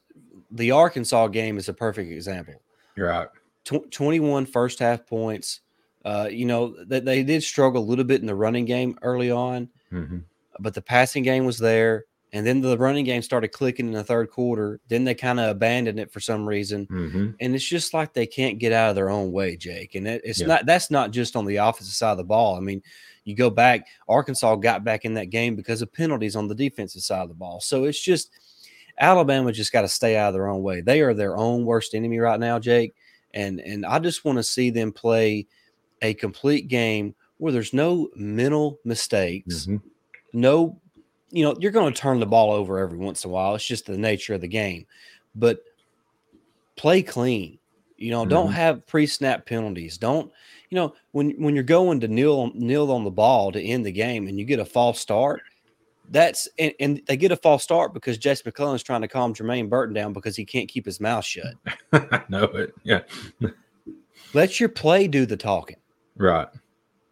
the 0.51 0.71
Arkansas 0.71 1.27
game 1.27 1.57
is 1.57 1.69
a 1.69 1.73
perfect 1.73 2.11
example. 2.11 2.61
You're 2.95 3.09
right. 3.09 3.27
Tw- 3.65 3.89
21 3.91 4.45
first 4.45 4.79
half 4.79 5.05
points 5.07 5.61
Uh, 6.05 6.27
you 6.29 6.45
know, 6.45 6.75
they, 6.83 6.99
they 6.99 7.23
did 7.23 7.43
struggle 7.43 7.81
a 7.81 7.85
little 7.85 8.03
bit 8.03 8.21
in 8.21 8.27
the 8.27 8.35
running 8.35 8.65
game 8.65 8.97
early 9.03 9.31
on, 9.31 9.69
mm-hmm. 9.91 10.19
but 10.59 10.73
the 10.73 10.81
passing 10.81 11.23
game 11.23 11.45
was 11.45 11.57
there. 11.57 12.05
And 12.33 12.45
then 12.45 12.61
the 12.61 12.77
running 12.77 13.05
game 13.05 13.21
started 13.21 13.49
clicking 13.49 13.85
in 13.85 13.93
the 13.93 14.03
third 14.03 14.31
quarter. 14.31 14.79
Then 14.87 15.03
they 15.03 15.13
kind 15.13 15.39
of 15.39 15.51
abandoned 15.51 15.99
it 15.99 16.11
for 16.11 16.19
some 16.19 16.49
reason. 16.49 16.87
Mm-hmm. 16.87 17.29
And 17.39 17.55
it's 17.55 17.63
just 17.63 17.93
like 17.93 18.11
they 18.11 18.25
can't 18.25 18.57
get 18.57 18.73
out 18.73 18.89
of 18.89 18.95
their 18.95 19.11
own 19.11 19.31
way, 19.31 19.55
Jake. 19.55 19.93
And 19.93 20.07
it, 20.07 20.21
it's 20.25 20.41
yeah. 20.41 20.47
not 20.47 20.65
that's 20.65 20.89
not 20.89 21.11
just 21.11 21.35
on 21.35 21.45
the 21.45 21.57
offensive 21.57 21.93
side 21.93 22.11
of 22.11 22.17
the 22.17 22.23
ball. 22.23 22.55
I 22.55 22.59
mean, 22.59 22.81
you 23.25 23.35
go 23.35 23.49
back, 23.49 23.87
Arkansas 24.07 24.55
got 24.55 24.83
back 24.83 25.05
in 25.05 25.13
that 25.15 25.29
game 25.29 25.55
because 25.55 25.81
of 25.81 25.93
penalties 25.93 26.35
on 26.35 26.47
the 26.47 26.55
defensive 26.55 27.01
side 27.01 27.21
of 27.21 27.29
the 27.29 27.35
ball. 27.35 27.59
So 27.59 27.85
it's 27.85 28.01
just 28.01 28.31
Alabama 28.99 29.51
just 29.51 29.71
got 29.71 29.81
to 29.81 29.87
stay 29.87 30.17
out 30.17 30.29
of 30.29 30.33
their 30.33 30.47
own 30.47 30.61
way. 30.61 30.81
They 30.81 31.01
are 31.01 31.13
their 31.13 31.37
own 31.37 31.65
worst 31.65 31.95
enemy 31.95 32.19
right 32.19 32.39
now, 32.39 32.59
Jake. 32.59 32.93
And 33.33 33.59
and 33.59 33.85
I 33.85 33.99
just 33.99 34.25
want 34.25 34.37
to 34.37 34.43
see 34.43 34.69
them 34.69 34.91
play 34.91 35.47
a 36.01 36.13
complete 36.13 36.67
game 36.67 37.15
where 37.37 37.51
there's 37.51 37.73
no 37.73 38.09
mental 38.15 38.79
mistakes, 38.85 39.65
mm-hmm. 39.65 39.77
no 40.33 40.79
you 41.33 41.43
know, 41.43 41.55
you're 41.59 41.71
going 41.71 41.91
to 41.91 41.99
turn 41.99 42.19
the 42.19 42.27
ball 42.27 42.51
over 42.51 42.77
every 42.77 42.99
once 42.99 43.25
in 43.25 43.31
a 43.31 43.33
while. 43.33 43.55
It's 43.55 43.65
just 43.65 43.87
the 43.87 43.97
nature 43.97 44.35
of 44.35 44.41
the 44.41 44.47
game. 44.47 44.85
But 45.33 45.63
play 46.75 47.01
clean. 47.01 47.57
You 47.97 48.11
know, 48.11 48.21
mm-hmm. 48.21 48.29
don't 48.29 48.51
have 48.51 48.85
pre-snap 48.85 49.47
penalties. 49.47 49.97
Don't, 49.97 50.31
you 50.73 50.79
know, 50.79 50.95
when 51.11 51.39
when 51.39 51.53
you're 51.53 51.63
going 51.63 51.99
to 51.99 52.07
kneel 52.07 52.51
kneel 52.55 52.91
on 52.91 53.03
the 53.03 53.11
ball 53.11 53.51
to 53.51 53.61
end 53.61 53.85
the 53.85 53.91
game 53.91 54.27
and 54.27 54.39
you 54.39 54.43
get 54.43 54.57
a 54.57 54.65
false 54.65 54.99
start, 54.99 55.43
that's 56.09 56.49
and, 56.57 56.73
and 56.79 56.99
they 57.07 57.15
get 57.15 57.31
a 57.31 57.35
false 57.35 57.61
start 57.61 57.93
because 57.93 58.17
Jase 58.17 58.43
McClellan 58.43 58.75
is 58.75 58.81
trying 58.81 59.01
to 59.01 59.07
calm 59.07 59.35
Jermaine 59.35 59.69
Burton 59.69 59.93
down 59.93 60.13
because 60.13 60.35
he 60.35 60.45
can't 60.45 60.67
keep 60.67 60.83
his 60.83 60.99
mouth 60.99 61.23
shut. 61.23 61.53
I 61.93 62.23
know 62.27 62.45
it. 62.45 62.73
Yeah. 62.81 63.01
Let 64.33 64.59
your 64.59 64.69
play 64.69 65.07
do 65.07 65.27
the 65.27 65.37
talking. 65.37 65.77
Right. 66.17 66.47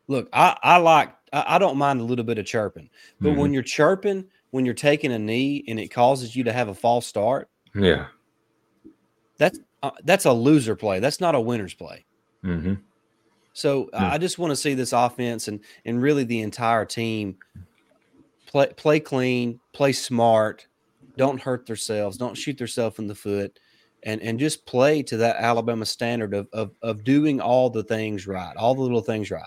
Look, 0.08 0.28
I, 0.34 0.58
I 0.64 0.78
like 0.78 1.14
I, 1.32 1.46
I 1.48 1.58
don't 1.60 1.78
mind 1.78 2.02
a 2.02 2.04
little 2.04 2.26
bit 2.26 2.40
of 2.40 2.48
chirping, 2.48 2.90
but 3.20 3.30
mm-hmm. 3.30 3.42
when 3.42 3.54
you're 3.54 3.62
chirping, 3.62 4.26
when 4.50 4.66
you're 4.66 4.74
taking 4.74 5.12
a 5.12 5.20
knee 5.20 5.64
and 5.68 5.80
it 5.80 5.90
causes 5.90 6.36
you 6.36 6.44
to 6.46 6.52
have 6.52 6.70
a 6.70 6.74
false 6.74 7.06
start, 7.06 7.48
yeah, 7.76 8.08
that's 9.38 9.60
uh, 9.84 9.92
that's 10.04 10.26
a 10.26 10.34
loser 10.34 10.76
play. 10.76 11.00
That's 11.00 11.22
not 11.22 11.36
a 11.36 11.40
winner's 11.40 11.76
play. 11.76 12.08
Mm-hmm. 12.44 12.74
So 13.54 13.86
mm-hmm. 13.86 14.04
I 14.04 14.18
just 14.18 14.40
want 14.40 14.52
to 14.52 14.56
see 14.56 14.74
this 14.74 14.94
offense 14.94 15.48
and 15.48 15.60
and 15.86 16.02
really 16.02 16.24
the 16.24 16.42
entire 16.42 16.86
team 16.86 17.38
play 18.46 18.68
play 18.76 19.00
clean, 19.00 19.60
play 19.74 19.92
smart, 19.92 20.68
don't 21.18 21.42
hurt 21.42 21.66
themselves, 21.66 22.18
don't 22.18 22.36
shoot 22.36 22.58
themselves 22.58 23.00
in 23.00 23.08
the 23.08 23.16
foot, 23.16 23.60
and 24.04 24.22
and 24.22 24.40
just 24.40 24.66
play 24.66 25.04
to 25.04 25.18
that 25.18 25.38
Alabama 25.38 25.86
standard 25.86 26.34
of 26.34 26.48
of 26.54 26.72
of 26.82 27.04
doing 27.04 27.42
all 27.42 27.70
the 27.70 27.84
things 27.84 28.28
right, 28.28 28.56
all 28.58 28.76
the 28.76 28.82
little 28.82 29.02
things 29.02 29.32
right. 29.32 29.44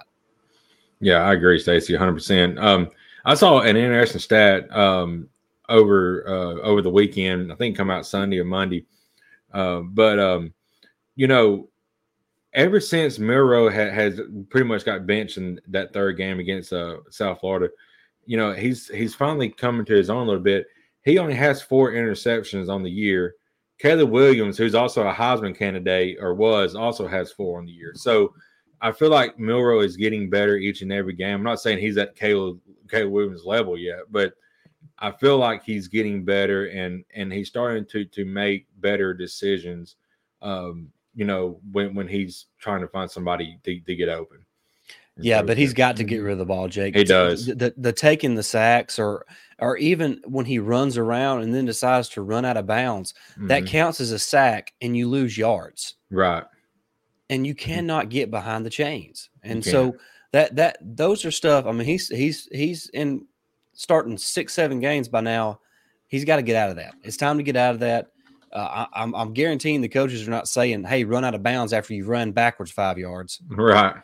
Yeah, 1.00 1.18
I 1.18 1.34
agree, 1.34 1.58
Stacey, 1.58 1.92
100%. 1.92 2.58
Um, 2.62 2.88
I 3.26 3.34
saw 3.34 3.60
an 3.60 3.76
interesting 3.76 4.20
stat 4.20 4.74
um, 4.74 5.28
over 5.68 6.24
uh, 6.26 6.62
over 6.62 6.82
the 6.82 6.90
weekend. 6.90 7.52
I 7.52 7.56
think 7.56 7.76
come 7.76 7.90
out 7.90 8.06
Sunday 8.06 8.38
or 8.38 8.44
Monday. 8.44 8.84
Uh, 9.52 9.80
but 9.80 10.18
um, 10.18 10.52
you 11.16 11.26
know, 11.26 11.68
ever 12.54 12.80
since 12.80 13.18
Milroe 13.18 13.68
ha- 13.68 13.90
has 13.90 14.20
pretty 14.48 14.66
much 14.66 14.84
got 14.84 15.06
benched 15.06 15.36
in 15.36 15.60
that 15.68 15.92
third 15.92 16.16
game 16.16 16.38
against 16.38 16.72
uh, 16.72 16.98
South 17.10 17.40
Florida, 17.40 17.68
you 18.26 18.36
know, 18.36 18.52
he's 18.52 18.88
he's 18.88 19.14
finally 19.14 19.50
coming 19.50 19.84
to 19.86 19.94
his 19.94 20.10
own 20.10 20.22
a 20.22 20.26
little 20.26 20.42
bit. 20.42 20.66
He 21.02 21.18
only 21.18 21.34
has 21.34 21.60
four 21.60 21.92
interceptions 21.92 22.68
on 22.68 22.82
the 22.82 22.90
year. 22.90 23.34
Caleb 23.78 24.10
Williams, 24.10 24.56
who's 24.56 24.74
also 24.74 25.06
a 25.06 25.12
Heisman 25.12 25.56
candidate 25.56 26.16
or 26.20 26.34
was, 26.34 26.74
also 26.74 27.06
has 27.06 27.32
four 27.32 27.58
on 27.58 27.66
the 27.66 27.72
year. 27.72 27.92
So 27.94 28.32
I 28.80 28.92
feel 28.92 29.10
like 29.10 29.38
Milroe 29.38 29.80
is 29.80 29.96
getting 29.96 30.30
better 30.30 30.56
each 30.56 30.80
and 30.82 30.92
every 30.92 31.12
game. 31.12 31.34
I'm 31.34 31.42
not 31.42 31.60
saying 31.60 31.78
he's 31.78 31.98
at 31.98 32.14
Caleb, 32.14 32.60
Caleb 32.88 33.12
Williams 33.12 33.44
level 33.44 33.76
yet, 33.76 34.00
but 34.10 34.34
I 34.98 35.10
feel 35.10 35.38
like 35.38 35.64
he's 35.64 35.88
getting 35.88 36.24
better 36.24 36.66
and 36.66 37.04
and 37.14 37.32
he's 37.32 37.48
starting 37.48 37.84
to 37.86 38.04
to 38.04 38.24
make 38.24 38.66
better 38.78 39.12
decisions. 39.12 39.96
Um, 40.40 40.90
you 41.14 41.24
know, 41.24 41.60
when 41.72 41.94
when 41.94 42.08
he's 42.08 42.46
trying 42.58 42.80
to 42.80 42.88
find 42.88 43.10
somebody 43.10 43.58
to, 43.64 43.80
to 43.80 43.94
get 43.94 44.08
open. 44.08 44.38
Yeah, 45.16 45.42
but 45.42 45.56
he's 45.56 45.72
got 45.72 45.96
to 45.98 46.04
get 46.04 46.18
rid 46.18 46.32
of 46.32 46.38
the 46.38 46.44
ball, 46.44 46.66
Jake. 46.66 46.96
He 46.96 47.04
does. 47.04 47.46
The, 47.46 47.54
the, 47.54 47.74
the 47.76 47.92
taking 47.92 48.34
the 48.34 48.42
sacks 48.42 48.98
or 48.98 49.24
or 49.60 49.76
even 49.76 50.20
when 50.26 50.44
he 50.44 50.58
runs 50.58 50.98
around 50.98 51.42
and 51.42 51.54
then 51.54 51.66
decides 51.66 52.08
to 52.10 52.22
run 52.22 52.44
out 52.44 52.56
of 52.56 52.66
bounds, 52.66 53.14
mm-hmm. 53.32 53.46
that 53.46 53.66
counts 53.66 54.00
as 54.00 54.10
a 54.10 54.18
sack 54.18 54.72
and 54.80 54.96
you 54.96 55.08
lose 55.08 55.38
yards. 55.38 55.94
Right 56.10 56.44
and 57.30 57.46
you 57.46 57.54
mm-hmm. 57.54 57.70
cannot 57.70 58.08
get 58.08 58.30
behind 58.30 58.64
the 58.64 58.70
chains. 58.70 59.30
And 59.42 59.64
so 59.64 59.96
that 60.32 60.56
that 60.56 60.78
those 60.80 61.24
are 61.24 61.30
stuff. 61.30 61.66
I 61.66 61.72
mean, 61.72 61.86
he's 61.86 62.08
he's 62.08 62.48
he's 62.50 62.88
in 62.88 63.26
starting 63.72 64.16
six 64.16 64.54
seven 64.54 64.80
games 64.80 65.08
by 65.08 65.20
now. 65.20 65.60
He's 66.08 66.24
got 66.24 66.36
to 66.36 66.42
get 66.42 66.56
out 66.56 66.70
of 66.70 66.76
that. 66.76 66.94
It's 67.02 67.16
time 67.16 67.38
to 67.38 67.42
get 67.42 67.56
out 67.56 67.74
of 67.74 67.80
that. 67.80 68.08
Uh, 68.54 68.86
I, 68.94 69.02
am 69.02 69.14
I'm, 69.14 69.14
I'm 69.14 69.34
guaranteeing 69.34 69.80
the 69.80 69.88
coaches 69.88 70.26
are 70.26 70.30
not 70.30 70.48
saying, 70.48 70.84
"Hey, 70.84 71.04
run 71.04 71.24
out 71.24 71.34
of 71.34 71.42
bounds 71.42 71.72
after 71.72 71.92
you've 71.92 72.08
run 72.08 72.32
backwards 72.32 72.70
five 72.70 72.98
yards." 72.98 73.40
Right. 73.48 73.96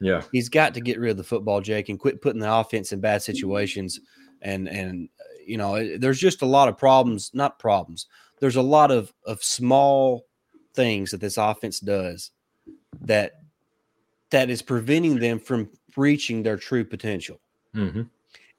Yeah. 0.00 0.22
He's 0.32 0.48
got 0.48 0.74
to 0.74 0.80
get 0.80 0.98
rid 0.98 1.10
of 1.10 1.16
the 1.16 1.24
football, 1.24 1.60
Jake, 1.60 1.88
and 1.88 1.98
quit 1.98 2.22
putting 2.22 2.40
the 2.40 2.52
offense 2.52 2.92
in 2.92 3.00
bad 3.00 3.22
situations. 3.22 4.00
And 4.42 4.68
and 4.68 5.08
you 5.44 5.56
know, 5.56 5.98
there's 5.98 6.20
just 6.20 6.42
a 6.42 6.46
lot 6.46 6.68
of 6.68 6.78
problems. 6.78 7.30
Not 7.34 7.58
problems. 7.58 8.06
There's 8.38 8.56
a 8.56 8.62
lot 8.62 8.90
of 8.90 9.12
of 9.26 9.42
small 9.42 10.26
things 10.74 11.10
that 11.10 11.20
this 11.20 11.36
offense 11.36 11.80
does 11.80 12.30
that 13.02 13.32
that 14.30 14.50
is 14.50 14.62
preventing 14.62 15.18
them 15.18 15.38
from 15.38 15.68
reaching 15.96 16.42
their 16.42 16.56
true 16.56 16.84
potential. 16.84 17.40
Mm-hmm. 17.74 18.02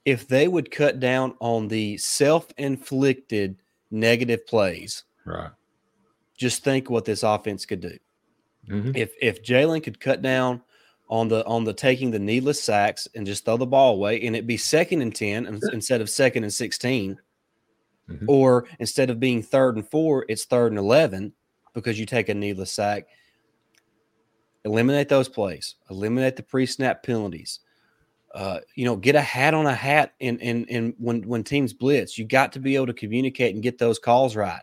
If 0.04 0.28
they 0.28 0.48
would 0.48 0.72
cut 0.72 1.00
down 1.00 1.36
on 1.40 1.68
the 1.68 1.98
self-inflicted 1.98 3.58
negative 3.92 4.46
plays, 4.48 5.04
right? 5.25 5.51
Just 6.38 6.63
think 6.63 6.90
what 6.90 7.06
this 7.06 7.24
offense 7.24 7.66
could 7.66 7.82
do. 7.82 7.98
Mm-hmm. 8.70 8.92
If 8.96 9.13
if 9.22 9.44
Jalen 9.44 9.84
could 9.84 10.00
cut 10.00 10.22
down 10.22 10.62
on 11.10 11.28
the 11.28 11.46
on 11.46 11.63
the 11.63 11.74
taking 11.74 12.12
the 12.12 12.20
needless 12.20 12.62
sacks 12.62 13.08
and 13.16 13.25
just 13.25 13.46
throw 13.46 13.58
the 13.58 13.66
ball 13.66 13.94
away, 13.94 14.22
and 14.22 14.36
it 14.36 14.48
be 14.48 14.58
second 14.58 15.01
and 15.01 15.16
ten 15.16 15.46
instead 15.74 16.01
of 16.01 16.10
second 16.10 16.44
and 16.44 16.54
16 16.54 17.20
mm-hmm. 18.10 18.25
or 18.28 18.66
instead 18.80 19.10
of 19.10 19.20
being 19.20 19.42
third 19.42 19.75
and 19.75 19.90
four, 19.90 20.25
it's 20.30 20.46
third 20.46 20.72
and 20.72 20.80
eleven 20.80 21.34
because 21.74 22.00
you 22.00 22.06
take 22.06 22.30
a 22.30 22.34
needless 22.34 22.72
sack 22.72 23.08
eliminate 24.66 25.10
those 25.10 25.30
plays, 25.30 25.75
eliminate 25.90 26.36
the 26.36 26.44
pre-snap 26.44 27.04
penalties. 27.04 27.60
Uh, 28.34 28.60
you 28.75 28.86
know, 28.86 28.96
get 28.96 29.16
a 29.16 29.22
hat 29.22 29.54
on 29.54 29.66
a 29.66 29.74
hat 29.74 30.13
in 30.20 30.40
in 30.40 30.63
in 30.66 30.94
when 30.98 31.22
when 31.24 31.44
teams 31.44 31.74
blitz. 31.74 32.18
You 32.18 32.25
got 32.25 32.54
to 32.54 32.60
be 32.60 32.75
able 32.75 32.88
to 32.88 32.94
communicate 32.94 33.54
and 33.54 33.63
get 33.63 33.78
those 33.78 34.00
calls 34.00 34.38
right. 34.38 34.62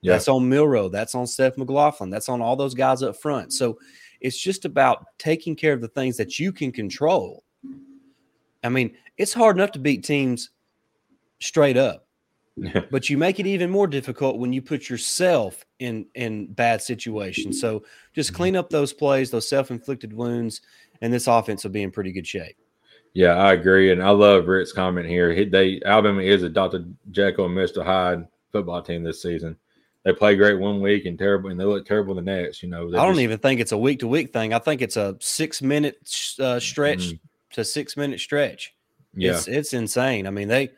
Yeah. 0.00 0.12
That's 0.12 0.28
on 0.28 0.48
Milroe. 0.48 0.88
That's 0.88 1.14
on 1.14 1.26
Seth 1.26 1.58
McLaughlin. 1.58 2.10
That's 2.10 2.28
on 2.28 2.40
all 2.40 2.56
those 2.56 2.74
guys 2.74 3.02
up 3.02 3.16
front. 3.16 3.52
So 3.52 3.78
it's 4.20 4.38
just 4.38 4.64
about 4.64 5.06
taking 5.18 5.56
care 5.56 5.72
of 5.72 5.80
the 5.80 5.88
things 5.88 6.16
that 6.16 6.38
you 6.38 6.52
can 6.52 6.72
control. 6.72 7.44
I 8.62 8.68
mean, 8.68 8.96
it's 9.16 9.32
hard 9.32 9.56
enough 9.56 9.72
to 9.72 9.78
beat 9.78 10.04
teams 10.04 10.50
straight 11.40 11.76
up. 11.76 12.04
but 12.90 13.08
you 13.08 13.16
make 13.16 13.38
it 13.38 13.46
even 13.46 13.70
more 13.70 13.86
difficult 13.86 14.38
when 14.38 14.52
you 14.52 14.60
put 14.60 14.88
yourself 14.88 15.64
in 15.78 16.06
in 16.14 16.52
bad 16.52 16.82
situations. 16.82 17.60
So 17.60 17.84
just 18.14 18.30
mm-hmm. 18.30 18.36
clean 18.36 18.56
up 18.56 18.68
those 18.68 18.92
plays, 18.92 19.30
those 19.30 19.48
self-inflicted 19.48 20.12
wounds, 20.12 20.60
and 21.00 21.12
this 21.12 21.28
offense 21.28 21.62
will 21.62 21.70
be 21.70 21.84
in 21.84 21.92
pretty 21.92 22.10
good 22.10 22.26
shape. 22.26 22.56
Yeah, 23.14 23.34
I 23.34 23.52
agree, 23.52 23.92
and 23.92 24.02
I 24.02 24.10
love 24.10 24.48
Rick's 24.48 24.72
comment 24.72 25.06
here. 25.06 25.32
He, 25.32 25.44
they 25.44 25.80
Alabama 25.84 26.20
is 26.20 26.42
a 26.42 26.48
Dr. 26.48 26.84
Jekyll 27.10 27.46
and 27.46 27.56
Mr. 27.56 27.84
Hyde 27.84 28.26
football 28.50 28.82
team 28.82 29.02
this 29.02 29.22
season. 29.22 29.56
They 30.04 30.12
play 30.12 30.36
great 30.36 30.58
one 30.58 30.80
week 30.80 31.06
and 31.06 31.18
terrible, 31.18 31.50
and 31.50 31.58
they 31.58 31.64
look 31.64 31.84
terrible 31.84 32.14
the 32.14 32.22
next. 32.22 32.62
You 32.62 32.68
know, 32.68 32.88
I 32.88 33.04
don't 33.04 33.14
just, 33.14 33.20
even 33.20 33.38
think 33.38 33.60
it's 33.60 33.72
a 33.72 33.78
week 33.78 34.00
to 34.00 34.08
week 34.08 34.32
thing. 34.32 34.54
I 34.54 34.58
think 34.58 34.80
it's 34.80 34.96
a 34.96 35.16
six 35.20 35.60
minute 35.60 35.96
uh, 36.38 36.60
stretch 36.60 36.98
mm-hmm. 37.00 37.16
to 37.52 37.64
six 37.64 37.96
minute 37.96 38.20
stretch. 38.20 38.74
Yeah, 39.14 39.32
it's, 39.32 39.48
it's 39.48 39.72
insane. 39.72 40.26
I 40.26 40.30
mean 40.30 40.48
they 40.48 40.70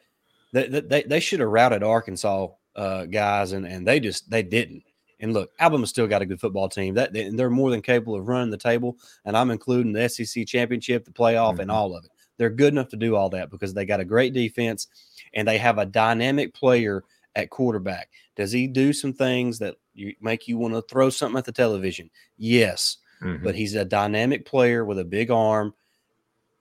they 0.52 0.68
they, 0.68 1.02
they 1.02 1.20
should 1.20 1.40
have 1.40 1.50
routed 1.50 1.82
Arkansas 1.82 2.48
uh, 2.76 3.04
guys, 3.04 3.52
and 3.52 3.66
and 3.66 3.86
they 3.86 4.00
just 4.00 4.30
they 4.30 4.42
didn't. 4.42 4.82
And 5.20 5.34
look, 5.34 5.50
Alabama's 5.58 5.90
still 5.90 6.06
got 6.06 6.22
a 6.22 6.26
good 6.26 6.40
football 6.40 6.68
team. 6.68 6.94
That 6.94 7.12
they're 7.12 7.50
more 7.50 7.70
than 7.70 7.82
capable 7.82 8.16
of 8.16 8.26
running 8.26 8.50
the 8.50 8.56
table. 8.56 8.96
And 9.26 9.36
I'm 9.36 9.50
including 9.50 9.92
the 9.92 10.08
SEC 10.08 10.46
championship, 10.46 11.04
the 11.04 11.10
playoff, 11.10 11.52
mm-hmm. 11.52 11.60
and 11.60 11.70
all 11.70 11.94
of 11.94 12.04
it. 12.04 12.10
They're 12.38 12.48
good 12.48 12.72
enough 12.72 12.88
to 12.88 12.96
do 12.96 13.16
all 13.16 13.28
that 13.30 13.50
because 13.50 13.74
they 13.74 13.84
got 13.84 14.00
a 14.00 14.04
great 14.04 14.32
defense 14.32 14.86
and 15.34 15.46
they 15.46 15.58
have 15.58 15.76
a 15.76 15.84
dynamic 15.84 16.54
player 16.54 17.04
at 17.34 17.50
quarterback. 17.50 18.10
Does 18.36 18.52
he 18.52 18.66
do 18.66 18.92
some 18.92 19.12
things 19.12 19.58
that 19.58 19.76
you 19.94 20.14
make 20.20 20.48
you 20.48 20.58
want 20.58 20.74
to 20.74 20.82
throw 20.82 21.10
something 21.10 21.38
at 21.38 21.44
the 21.44 21.52
television? 21.52 22.10
Yes, 22.36 22.98
mm-hmm. 23.22 23.44
but 23.44 23.54
he's 23.54 23.74
a 23.74 23.84
dynamic 23.84 24.46
player 24.46 24.84
with 24.84 24.98
a 24.98 25.04
big 25.04 25.30
arm. 25.30 25.74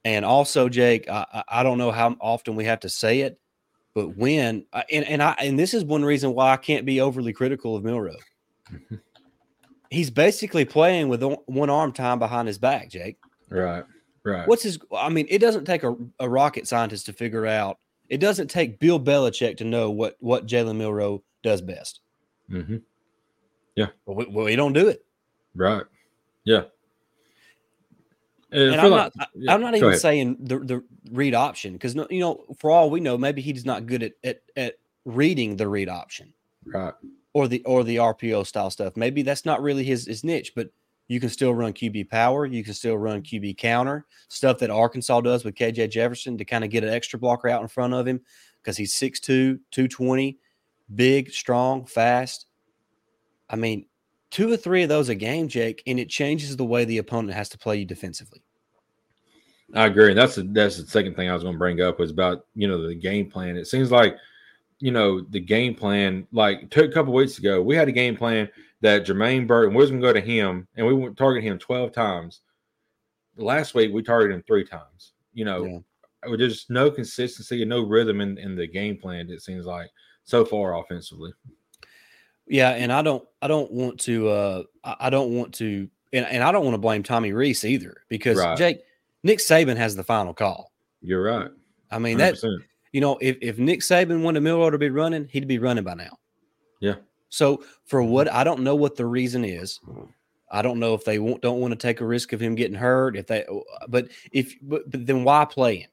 And 0.05 0.23
also, 0.23 0.69
Jake, 0.69 1.09
I, 1.09 1.43
I 1.47 1.63
don't 1.63 1.77
know 1.77 1.91
how 1.91 2.15
often 2.19 2.55
we 2.55 2.65
have 2.65 2.79
to 2.81 2.89
say 2.89 3.21
it, 3.21 3.39
but 3.93 4.15
when 4.15 4.65
and 4.91 5.05
and 5.05 5.21
I 5.21 5.35
and 5.39 5.59
this 5.59 5.73
is 5.73 5.83
one 5.83 6.05
reason 6.05 6.33
why 6.33 6.51
I 6.51 6.57
can't 6.57 6.85
be 6.85 7.01
overly 7.01 7.33
critical 7.33 7.75
of 7.75 7.83
Milroe. 7.83 8.15
He's 9.89 10.11
basically 10.11 10.65
playing 10.65 11.09
with 11.09 11.23
one 11.47 11.69
arm 11.69 11.91
tied 11.91 12.19
behind 12.19 12.47
his 12.47 12.59
back, 12.59 12.89
Jake. 12.89 13.17
Right. 13.49 13.83
Right. 14.23 14.47
What's 14.47 14.63
his? 14.63 14.79
I 14.95 15.09
mean, 15.09 15.25
it 15.29 15.39
doesn't 15.39 15.65
take 15.65 15.83
a, 15.83 15.95
a 16.19 16.29
rocket 16.29 16.67
scientist 16.67 17.05
to 17.07 17.13
figure 17.13 17.45
out. 17.45 17.79
It 18.10 18.18
doesn't 18.20 18.50
take 18.50 18.80
Bill 18.80 19.00
Belichick 19.00 19.58
to 19.58 19.63
know 19.63 19.92
what 19.92 20.18
what 20.20 20.48
Jalen 20.48 20.78
Milroe 20.78 21.24
does 21.44 21.62
best. 21.62 22.01
Mm-hmm. 22.51 22.78
Yeah. 23.75 23.88
Well 24.06 24.18
we, 24.18 24.25
well, 24.25 24.46
we 24.46 24.56
don't 24.56 24.74
do 24.74 24.88
it. 24.88 25.06
Right. 25.56 25.84
Yeah. 26.44 26.63
And 28.51 28.75
I'm 28.75 28.92
like, 28.92 29.16
not. 29.16 29.30
Yeah, 29.36 29.54
I'm 29.54 29.62
not 29.62 29.75
even 29.75 29.89
ahead. 29.89 30.01
saying 30.01 30.38
the 30.39 30.60
the 30.60 30.84
read 31.12 31.36
option 31.36 31.74
because 31.74 31.96
no, 31.96 32.08
you 32.10 32.20
know, 32.20 32.44
for 32.58 32.72
all 32.72 32.89
we 32.89 33.00
know, 33.00 33.18
maybe 33.18 33.42
he's 33.42 33.66
not 33.66 33.86
good 33.86 34.04
at 34.04 34.13
at, 34.24 34.42
at 34.56 34.80
reading 35.06 35.56
the 35.56 35.68
read 35.68 35.88
option. 35.89 36.34
Right. 36.66 36.94
Or 37.34 37.48
the 37.48 37.63
or 37.66 37.84
the 37.84 37.98
RPO 37.98 38.48
style 38.48 38.72
stuff. 38.72 38.98
Maybe 38.98 39.22
that's 39.22 39.46
not 39.46 39.62
really 39.62 39.84
his 39.84 40.08
his 40.08 40.24
niche, 40.24 40.54
but 40.56 40.72
you 41.10 41.20
can 41.20 41.30
still 41.30 41.54
run 41.54 41.74
QB 41.74 42.10
power. 42.10 42.46
You 42.46 42.63
can 42.63 42.75
still 42.75 42.98
run 42.98 43.24
QB 43.24 43.58
counter 43.58 44.06
stuff 44.30 44.60
that 44.60 44.70
Arkansas 44.70 45.20
does 45.22 45.44
with 45.44 45.56
KJ 45.56 45.89
Jefferson 45.89 46.38
to 46.38 46.46
kind 46.46 46.63
of 46.63 46.70
get 46.70 46.84
an 46.84 46.94
extra 46.94 47.20
blocker 47.20 47.50
out 47.50 47.63
in 47.63 47.68
front 47.68 47.96
of 47.96 48.08
him 48.08 48.22
because 48.62 48.78
he's 48.78 48.94
6'2, 48.94 49.60
220, 49.72 50.38
big, 50.94 51.32
strong, 51.32 51.84
fast. 51.86 52.46
I 53.50 53.56
mean, 53.56 53.88
two 54.30 54.54
or 54.54 54.58
three 54.58 54.84
of 54.84 54.89
those 54.89 55.10
a 55.10 55.16
game, 55.16 55.48
Jake, 55.48 55.82
and 55.88 56.00
it 56.00 56.10
changes 56.10 56.56
the 56.56 56.63
way 56.63 56.86
the 56.86 57.00
opponent 57.00 57.34
has 57.34 57.50
to 57.50 57.58
play 57.58 57.78
you 57.78 57.86
defensively. 57.86 58.44
I 59.74 59.88
agree. 59.88 60.10
And 60.10 60.18
That's 60.18 60.36
the, 60.36 60.44
that's 60.44 60.78
the 60.78 60.88
second 60.88 61.16
thing 61.16 61.28
I 61.28 61.34
was 61.34 61.42
going 61.42 61.56
to 61.56 61.60
bring 61.60 61.82
up 61.82 62.00
was 62.00 62.12
about 62.12 62.46
you 62.56 62.68
know 62.68 62.88
the 62.88 62.96
game 62.96 63.30
plan. 63.30 63.56
It 63.56 63.66
seems 63.66 63.92
like 63.92 64.16
you 64.80 64.92
know 64.92 65.22
the 65.22 65.39
game 65.39 65.75
plan. 65.75 66.28
Like 66.32 66.75
a 66.75 66.88
couple 66.88 67.13
weeks 67.13 67.38
ago, 67.38 67.62
we 67.62 67.75
had 67.75 67.88
a 67.88 67.92
game 67.92 68.18
plan 68.18 68.50
that 68.81 69.05
Jermaine 69.05 69.48
Burton 69.48 69.74
was 69.74 69.89
going 69.89 70.01
to 70.01 70.07
go 70.07 70.13
to 70.13 70.21
him, 70.21 70.67
and 70.75 70.86
we 70.86 70.93
went 70.93 71.17
target 71.17 71.43
him 71.43 71.57
twelve 71.59 71.91
times. 71.91 72.41
Last 73.38 73.74
week 73.74 73.93
we 73.93 74.03
targeted 74.03 74.36
him 74.36 74.43
three 74.45 74.65
times. 74.65 75.13
You 75.33 75.45
know, 75.45 75.83
yeah. 76.25 76.36
there's 76.38 76.65
no 76.69 76.91
consistency 76.91 77.62
and 77.62 77.69
no 77.69 77.81
rhythm 77.81 78.21
in, 78.21 78.38
in 78.38 78.55
the 78.55 78.67
game 78.67 78.98
plan. 78.98 79.29
It 79.29 79.41
seems 79.41 79.65
like 79.65 79.89
so 80.24 80.45
far 80.45 80.79
offensively. 80.79 81.31
Yeah, 82.50 82.71
and 82.71 82.91
I 82.91 83.01
don't 83.01 83.24
I 83.41 83.48
don't 83.48 83.71
want 83.71 84.00
to 84.01 84.27
uh 84.27 84.63
I 84.83 85.09
don't 85.09 85.36
want 85.36 85.53
to 85.55 85.88
and, 86.12 86.25
and 86.25 86.43
I 86.43 86.51
don't 86.51 86.63
want 86.63 86.74
to 86.74 86.79
blame 86.79 87.03
Tommy 87.03 87.31
Rees 87.31 87.63
either 87.63 88.03
because 88.09 88.38
right. 88.38 88.57
Jake 88.57 88.79
Nick 89.24 89.39
Saban 89.39 89.77
has 89.77 89.95
the 89.95 90.03
final 90.03 90.33
call. 90.33 90.71
You're 91.01 91.24
right. 91.24 91.51
I 91.91 92.00
mean 92.00 92.17
100%. 92.17 92.41
that 92.41 92.59
you 92.91 93.01
know 93.01 93.17
if 93.21 93.38
if 93.41 93.59
Nick 93.59 93.81
Saban 93.81 94.24
wanted 94.24 94.41
Milroe 94.41 94.71
to 94.71 94.79
be 94.79 94.89
running, 94.89 95.27
he'd 95.31 95.48
be 95.48 95.59
running 95.59 95.83
by 95.83 95.93
now. 95.93 96.17
Yeah. 96.79 96.95
So 97.29 97.63
for 97.86 98.03
what 98.03 98.31
I 98.31 98.43
don't 98.43 98.62
know 98.62 98.75
what 98.75 98.95
the 98.95 99.05
reason 99.05 99.45
is. 99.45 99.79
I 100.51 100.63
don't 100.63 100.79
know 100.79 100.95
if 100.95 101.05
they 101.05 101.19
won't, 101.19 101.41
don't 101.41 101.59
want 101.59 101.74
to 101.74 101.77
take 101.77 102.01
a 102.01 102.05
risk 102.05 102.33
of 102.33 102.39
him 102.39 102.55
getting 102.55 102.75
hurt. 102.77 103.15
If 103.15 103.27
they, 103.27 103.45
but 103.88 104.07
if 104.31 104.55
but, 104.62 104.89
but 104.89 105.05
then 105.05 105.24
why 105.24 105.45
play 105.45 105.77
him? 105.77 105.89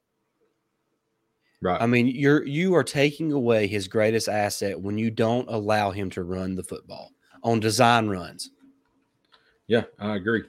Right. 1.60 1.80
I 1.80 1.86
mean, 1.86 2.06
you're 2.06 2.46
you 2.46 2.74
are 2.74 2.84
taking 2.84 3.32
away 3.32 3.66
his 3.66 3.88
greatest 3.88 4.28
asset 4.28 4.80
when 4.80 4.98
you 4.98 5.10
don't 5.10 5.48
allow 5.48 5.90
him 5.90 6.10
to 6.10 6.22
run 6.22 6.54
the 6.54 6.62
football 6.62 7.12
on 7.42 7.60
design 7.60 8.08
runs. 8.08 8.50
Yeah, 9.66 9.84
I 9.98 10.16
agree. 10.16 10.44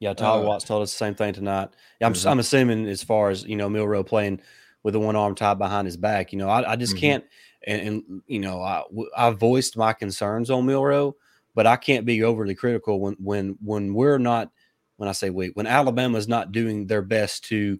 Yeah, 0.00 0.14
Tyler 0.14 0.42
uh, 0.42 0.46
Watts 0.46 0.64
told 0.64 0.82
us 0.82 0.92
the 0.92 0.98
same 0.98 1.14
thing 1.14 1.32
tonight. 1.32 1.70
Yeah, 2.00 2.06
I'm, 2.06 2.12
mm-hmm. 2.12 2.28
I'm 2.28 2.38
assuming 2.38 2.86
as 2.86 3.02
far 3.02 3.30
as 3.30 3.44
you 3.44 3.56
know, 3.56 3.68
Milroe 3.68 4.04
playing 4.04 4.40
with 4.82 4.94
the 4.94 5.00
one 5.00 5.16
arm 5.16 5.34
tied 5.34 5.58
behind 5.58 5.86
his 5.86 5.96
back. 5.96 6.32
You 6.32 6.38
know, 6.38 6.48
I, 6.48 6.72
I 6.72 6.76
just 6.76 6.94
mm-hmm. 6.94 7.00
can't. 7.00 7.24
And, 7.68 7.82
and, 7.82 8.22
you 8.26 8.40
know, 8.40 8.62
I 8.62 8.82
I 9.16 9.30
voiced 9.30 9.76
my 9.76 9.92
concerns 9.92 10.50
on 10.50 10.66
Milroe, 10.66 11.14
but 11.54 11.66
I 11.66 11.76
can't 11.76 12.06
be 12.06 12.24
overly 12.24 12.54
critical 12.54 12.98
when 12.98 13.14
when 13.20 13.58
when 13.62 13.94
we're 13.94 14.18
not. 14.18 14.50
When 14.96 15.08
I 15.08 15.12
say 15.12 15.30
we, 15.30 15.50
when 15.50 15.68
Alabama's 15.68 16.26
not 16.26 16.50
doing 16.50 16.88
their 16.88 17.02
best 17.02 17.44
to 17.44 17.78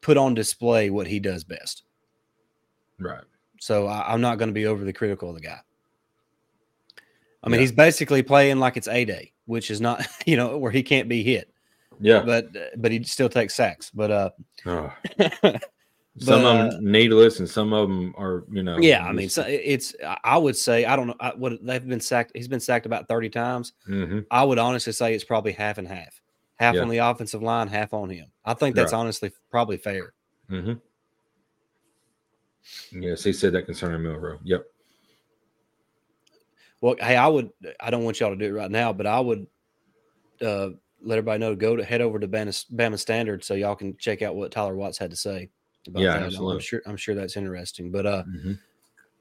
put 0.00 0.16
on 0.16 0.34
display 0.34 0.90
what 0.90 1.06
he 1.06 1.20
does 1.20 1.44
best. 1.44 1.84
Right. 2.98 3.22
So 3.60 3.86
I, 3.86 4.12
am 4.12 4.20
not 4.20 4.38
going 4.38 4.48
to 4.48 4.52
be 4.52 4.66
overly 4.66 4.92
critical 4.92 5.28
of 5.28 5.36
the 5.36 5.40
guy. 5.40 5.60
I 7.44 7.48
mean, 7.48 7.54
yeah. 7.54 7.60
he's 7.60 7.72
basically 7.72 8.24
playing 8.24 8.58
like 8.58 8.76
it's 8.76 8.88
a 8.88 9.04
day, 9.04 9.32
which 9.46 9.70
is 9.70 9.80
not, 9.80 10.04
you 10.26 10.36
know, 10.36 10.58
where 10.58 10.72
he 10.72 10.82
can't 10.82 11.08
be 11.08 11.22
hit. 11.22 11.48
Yeah. 12.00 12.22
But 12.24 12.48
but 12.76 12.90
he 12.90 13.04
still 13.04 13.28
takes 13.28 13.54
sacks. 13.54 13.90
But 13.90 14.10
uh 14.10 14.30
oh. 14.66 14.92
some 16.18 16.42
but, 16.42 16.56
of 16.56 16.72
them 16.72 16.92
needless 16.92 17.38
and 17.38 17.48
some 17.48 17.72
of 17.72 17.88
them 17.88 18.14
are, 18.18 18.44
you 18.50 18.62
know. 18.62 18.78
Yeah, 18.78 19.04
I 19.06 19.12
mean, 19.12 19.28
so 19.28 19.44
it's 19.46 19.94
I 20.24 20.36
would 20.36 20.56
say 20.56 20.84
I 20.84 20.94
don't 20.94 21.06
know 21.06 21.16
I, 21.20 21.30
what 21.30 21.64
they've 21.64 21.86
been 21.86 22.00
sacked. 22.00 22.32
He's 22.34 22.48
been 22.48 22.60
sacked 22.60 22.86
about 22.86 23.08
30 23.08 23.30
times. 23.30 23.72
Mm-hmm. 23.88 24.20
I 24.30 24.44
would 24.44 24.58
honestly 24.58 24.92
say 24.92 25.14
it's 25.14 25.24
probably 25.24 25.52
half 25.52 25.78
and 25.78 25.88
half 25.88 26.20
half 26.62 26.76
yeah. 26.76 26.82
on 26.82 26.88
the 26.88 26.98
offensive 26.98 27.42
line, 27.42 27.68
half 27.68 27.92
on 27.92 28.08
him. 28.08 28.26
I 28.44 28.54
think 28.54 28.76
that's 28.76 28.92
right. 28.92 29.00
honestly 29.00 29.32
probably 29.50 29.76
fair. 29.76 30.12
Mm-hmm. 30.50 30.74
Yes, 33.02 33.24
he 33.24 33.32
said 33.32 33.52
that 33.54 33.66
concerning 33.66 34.02
Milroe. 34.02 34.38
Yep. 34.44 34.64
Well, 36.80 36.96
hey, 37.00 37.16
I 37.16 37.26
would. 37.26 37.50
I 37.80 37.90
don't 37.90 38.04
want 38.04 38.20
y'all 38.20 38.30
to 38.30 38.36
do 38.36 38.54
it 38.54 38.58
right 38.58 38.70
now, 38.70 38.92
but 38.92 39.06
I 39.06 39.18
would 39.18 39.46
uh, 40.40 40.70
let 41.02 41.18
everybody 41.18 41.40
know 41.40 41.50
to 41.50 41.56
go 41.56 41.76
to 41.76 41.84
head 41.84 42.00
over 42.00 42.18
to 42.18 42.28
Bama, 42.28 42.64
Bama 42.72 42.98
Standard 42.98 43.44
so 43.44 43.54
y'all 43.54 43.76
can 43.76 43.96
check 43.96 44.22
out 44.22 44.36
what 44.36 44.52
Tyler 44.52 44.76
Watts 44.76 44.98
had 44.98 45.10
to 45.10 45.16
say. 45.16 45.50
About 45.86 46.02
yeah, 46.02 46.18
that. 46.18 46.22
absolutely. 46.24 46.54
I'm 46.54 46.60
sure. 46.60 46.82
I'm 46.86 46.96
sure 46.96 47.14
that's 47.14 47.36
interesting. 47.36 47.90
But 47.90 48.06
uh, 48.06 48.24
mm-hmm. 48.24 48.52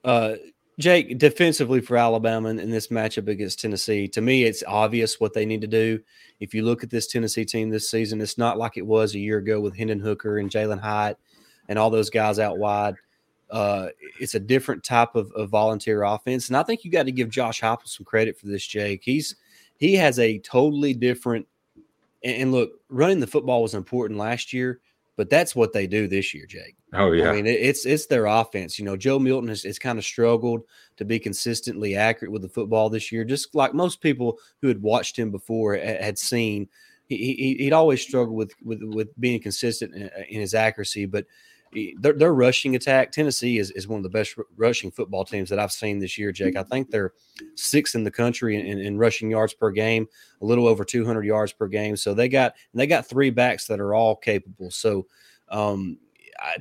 uh, 0.03 0.35
Jake, 0.79 1.17
defensively 1.17 1.81
for 1.81 1.97
Alabama 1.97 2.49
in, 2.49 2.59
in 2.59 2.71
this 2.71 2.87
matchup 2.87 3.27
against 3.27 3.59
Tennessee, 3.59 4.07
to 4.09 4.21
me, 4.21 4.43
it's 4.43 4.63
obvious 4.67 5.19
what 5.19 5.33
they 5.33 5.45
need 5.45 5.61
to 5.61 5.67
do. 5.67 5.99
If 6.39 6.53
you 6.53 6.63
look 6.63 6.83
at 6.83 6.89
this 6.89 7.07
Tennessee 7.07 7.45
team 7.45 7.69
this 7.69 7.89
season, 7.89 8.21
it's 8.21 8.37
not 8.37 8.57
like 8.57 8.77
it 8.77 8.85
was 8.85 9.13
a 9.13 9.19
year 9.19 9.37
ago 9.37 9.59
with 9.59 9.77
Hendon 9.77 9.99
Hooker 9.99 10.39
and 10.39 10.49
Jalin 10.49 10.79
Hyatt 10.79 11.17
and 11.69 11.77
all 11.77 11.89
those 11.89 12.09
guys 12.09 12.39
out 12.39 12.57
wide. 12.57 12.95
Uh, 13.49 13.89
it's 14.19 14.35
a 14.35 14.39
different 14.39 14.83
type 14.83 15.15
of, 15.15 15.31
of, 15.33 15.49
volunteer 15.49 16.03
offense, 16.03 16.47
and 16.47 16.55
I 16.55 16.63
think 16.63 16.85
you 16.85 16.91
got 16.91 17.03
to 17.03 17.11
give 17.11 17.29
Josh 17.29 17.59
Heupel 17.59 17.85
some 17.85 18.05
credit 18.05 18.39
for 18.39 18.47
this. 18.47 18.65
Jake, 18.65 19.01
he's 19.03 19.35
he 19.77 19.93
has 19.95 20.19
a 20.19 20.39
totally 20.39 20.93
different. 20.93 21.45
And, 22.23 22.35
and 22.43 22.51
look, 22.53 22.71
running 22.87 23.19
the 23.19 23.27
football 23.27 23.61
was 23.61 23.73
important 23.73 24.17
last 24.17 24.53
year, 24.53 24.79
but 25.21 25.29
that's 25.29 25.55
what 25.55 25.71
they 25.71 25.85
do 25.85 26.07
this 26.07 26.33
year, 26.33 26.47
Jake. 26.47 26.75
Oh 26.93 27.11
yeah, 27.11 27.29
I 27.29 27.35
mean 27.35 27.45
it's 27.45 27.85
it's 27.85 28.07
their 28.07 28.25
offense. 28.25 28.79
You 28.79 28.85
know, 28.85 28.97
Joe 28.97 29.19
Milton 29.19 29.49
has, 29.49 29.61
has 29.61 29.77
kind 29.77 29.99
of 29.99 30.03
struggled 30.03 30.63
to 30.97 31.05
be 31.05 31.19
consistently 31.19 31.95
accurate 31.95 32.31
with 32.31 32.41
the 32.41 32.49
football 32.49 32.89
this 32.89 33.11
year, 33.11 33.23
just 33.23 33.53
like 33.53 33.75
most 33.75 34.01
people 34.01 34.39
who 34.63 34.67
had 34.67 34.81
watched 34.81 35.19
him 35.19 35.29
before 35.29 35.75
had 35.75 36.17
seen. 36.17 36.67
He, 37.05 37.55
he 37.59 37.65
would 37.65 37.73
always 37.73 38.01
struggled 38.01 38.35
with 38.35 38.55
with 38.63 38.81
with 38.81 39.19
being 39.19 39.39
consistent 39.39 39.93
in, 39.93 40.09
in 40.27 40.41
his 40.41 40.55
accuracy, 40.55 41.05
but 41.05 41.27
their, 41.99 42.13
their 42.13 42.33
rushing 42.33 42.75
attack. 42.75 43.11
Tennessee 43.11 43.57
is, 43.57 43.71
is 43.71 43.87
one 43.87 43.97
of 43.97 44.03
the 44.03 44.09
best 44.09 44.35
rushing 44.57 44.91
football 44.91 45.23
teams 45.23 45.49
that 45.49 45.59
I've 45.59 45.71
seen 45.71 45.99
this 45.99 46.17
year, 46.17 46.31
Jake. 46.31 46.55
I 46.55 46.63
think 46.63 46.89
they're 46.89 47.13
sixth 47.55 47.95
in 47.95 48.03
the 48.03 48.11
country 48.11 48.59
in, 48.59 48.65
in, 48.65 48.79
in, 48.79 48.97
rushing 48.97 49.31
yards 49.31 49.53
per 49.53 49.71
game, 49.71 50.07
a 50.41 50.45
little 50.45 50.67
over 50.67 50.83
200 50.83 51.25
yards 51.25 51.53
per 51.53 51.67
game. 51.67 51.95
So 51.95 52.13
they 52.13 52.29
got 52.29 52.55
they 52.73 52.87
got 52.87 53.07
three 53.07 53.29
backs 53.29 53.67
that 53.67 53.79
are 53.79 53.93
all 53.93 54.15
capable. 54.15 54.71
So 54.71 55.07
um, 55.49 55.97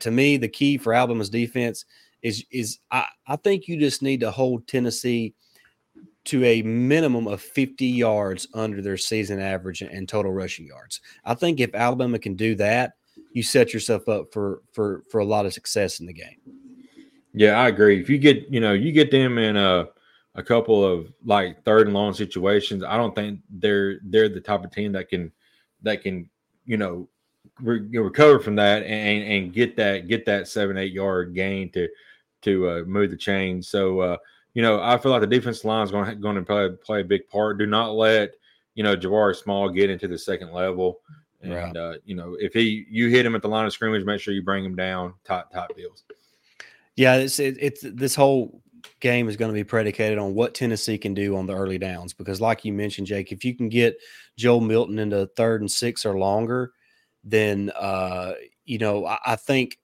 to 0.01 0.11
me, 0.11 0.37
the 0.37 0.49
key 0.49 0.79
for 0.79 0.93
Alabama's 0.93 1.31
defense 1.31 1.85
is 2.23 2.45
is 2.51 2.79
I, 2.91 3.07
I 3.27 3.37
think 3.37 3.69
you 3.69 3.79
just 3.79 4.03
need 4.03 4.21
to 4.21 4.31
hold 4.31 4.69
Tennessee 4.69 5.35
to 6.27 6.45
a 6.45 6.63
minimum 6.63 7.27
of 7.27 7.41
50 7.41 7.87
yards 7.87 8.47
under 8.53 8.83
their 8.83 8.99
season 8.99 9.41
average 9.41 9.81
and 9.81 10.09
total 10.09 10.33
rushing 10.33 10.67
yards. 10.67 11.01
I 11.25 11.35
think 11.35 11.61
if 11.61 11.75
Alabama 11.75 12.19
can 12.19 12.35
do 12.35 12.55
that, 12.57 12.93
you 13.33 13.43
set 13.43 13.73
yourself 13.73 14.09
up 14.09 14.33
for 14.33 14.63
for 14.73 15.05
for 15.11 15.21
a 15.21 15.25
lot 15.25 15.47
of 15.47 15.53
success 15.53 16.01
in 16.01 16.07
the 16.07 16.13
game. 16.13 16.37
Yeah, 17.33 17.61
I 17.61 17.69
agree. 17.69 18.01
If 18.01 18.11
you 18.11 18.19
get 18.19 18.49
you 18.51 18.61
know 18.61 18.73
you 18.73 18.93
get 18.93 19.11
them 19.11 19.39
in 19.39 19.57
a 19.57 19.89
a 20.35 20.43
couple 20.43 20.85
of 20.85 21.13
like 21.25 21.65
third 21.65 21.87
and 21.87 21.95
long 21.95 22.13
situations, 22.13 22.83
I 22.83 22.97
don't 22.97 23.15
think 23.15 23.41
they're 23.51 23.99
they're 24.05 24.29
the 24.29 24.41
type 24.41 24.65
of 24.65 24.73
team 24.73 24.93
that 24.93 25.09
can 25.09 25.33
that 25.83 26.03
can 26.03 26.29
you 26.65 26.77
know 26.77 27.09
re- 27.61 27.99
recover 27.99 28.41
from 28.41 28.57
that 28.57 28.83
and 28.83 29.23
and 29.25 29.53
get 29.53 29.77
that 29.77 30.09
get 30.09 30.27
that 30.27 30.49
seven 30.49 30.77
eight 30.77 30.93
yard 30.93 31.35
gain 31.35 31.71
to 31.73 31.89
to 32.43 32.69
uh, 32.69 32.83
move 32.87 33.11
the 33.11 33.17
chain. 33.17 33.63
So 33.63 34.01
uh, 34.01 34.17
you 34.55 34.63
know 34.63 34.83
I 34.83 34.99
feel 34.99 35.13
like 35.13 35.21
the 35.21 35.27
defense 35.27 35.65
line 35.65 35.85
is 35.85 35.91
going 35.91 36.21
going 36.21 36.37
to 36.37 36.43
play 36.43 36.69
play 36.85 37.01
a 37.01 37.05
big 37.05 37.29
part. 37.29 37.59
Do 37.59 37.67
not 37.67 37.95
let 37.95 38.33
you 38.75 38.83
know 38.83 38.97
Jabari 38.97 39.37
Small 39.37 39.69
get 39.69 39.91
into 39.91 40.09
the 40.09 40.19
second 40.19 40.53
level. 40.53 41.01
And 41.43 41.55
right. 41.55 41.77
uh, 41.77 41.95
you 42.05 42.15
know, 42.15 42.37
if 42.39 42.53
he 42.53 42.87
you 42.91 43.09
hit 43.09 43.25
him 43.25 43.35
at 43.35 43.43
the 43.43 43.49
line 43.49 43.67
of 43.67 43.73
scrimmage, 43.73 44.05
make 44.05 44.21
sure 44.21 44.35
you 44.35 44.43
bring 44.43 44.65
him 44.65 44.77
down. 44.77 45.15
Top 45.25 45.51
top 45.53 45.75
deals. 45.75 46.05
Yeah, 46.97 47.17
it's 47.17 47.39
it, 47.39 47.57
it's 47.59 47.81
this 47.83 48.15
whole 48.15 48.63
game 49.01 49.29
is 49.29 49.37
going 49.37 49.51
to 49.51 49.55
be 49.55 49.65
predicated 49.65 50.19
on 50.19 50.35
what 50.35 50.55
Tennessee 50.55 50.99
can 50.99 51.15
do 51.15 51.37
on 51.37 51.47
the 51.47 51.55
early 51.55 51.79
downs 51.79 52.13
because, 52.13 52.41
like 52.41 52.65
you 52.65 52.73
mentioned, 52.73 53.07
Jake, 53.07 53.33
if 53.33 53.45
you 53.45 53.55
can 53.55 53.69
get 53.69 53.97
Joe 54.37 54.61
Milton 54.61 54.99
into 54.99 55.27
third 55.37 55.63
and 55.63 55.71
six 55.71 56.05
or 56.05 56.19
longer, 56.19 56.73
then 57.25 57.71
uh, 57.75 58.33
you 58.65 58.79
know 58.79 59.07
I, 59.07 59.19
I 59.25 59.37
think 59.37 59.79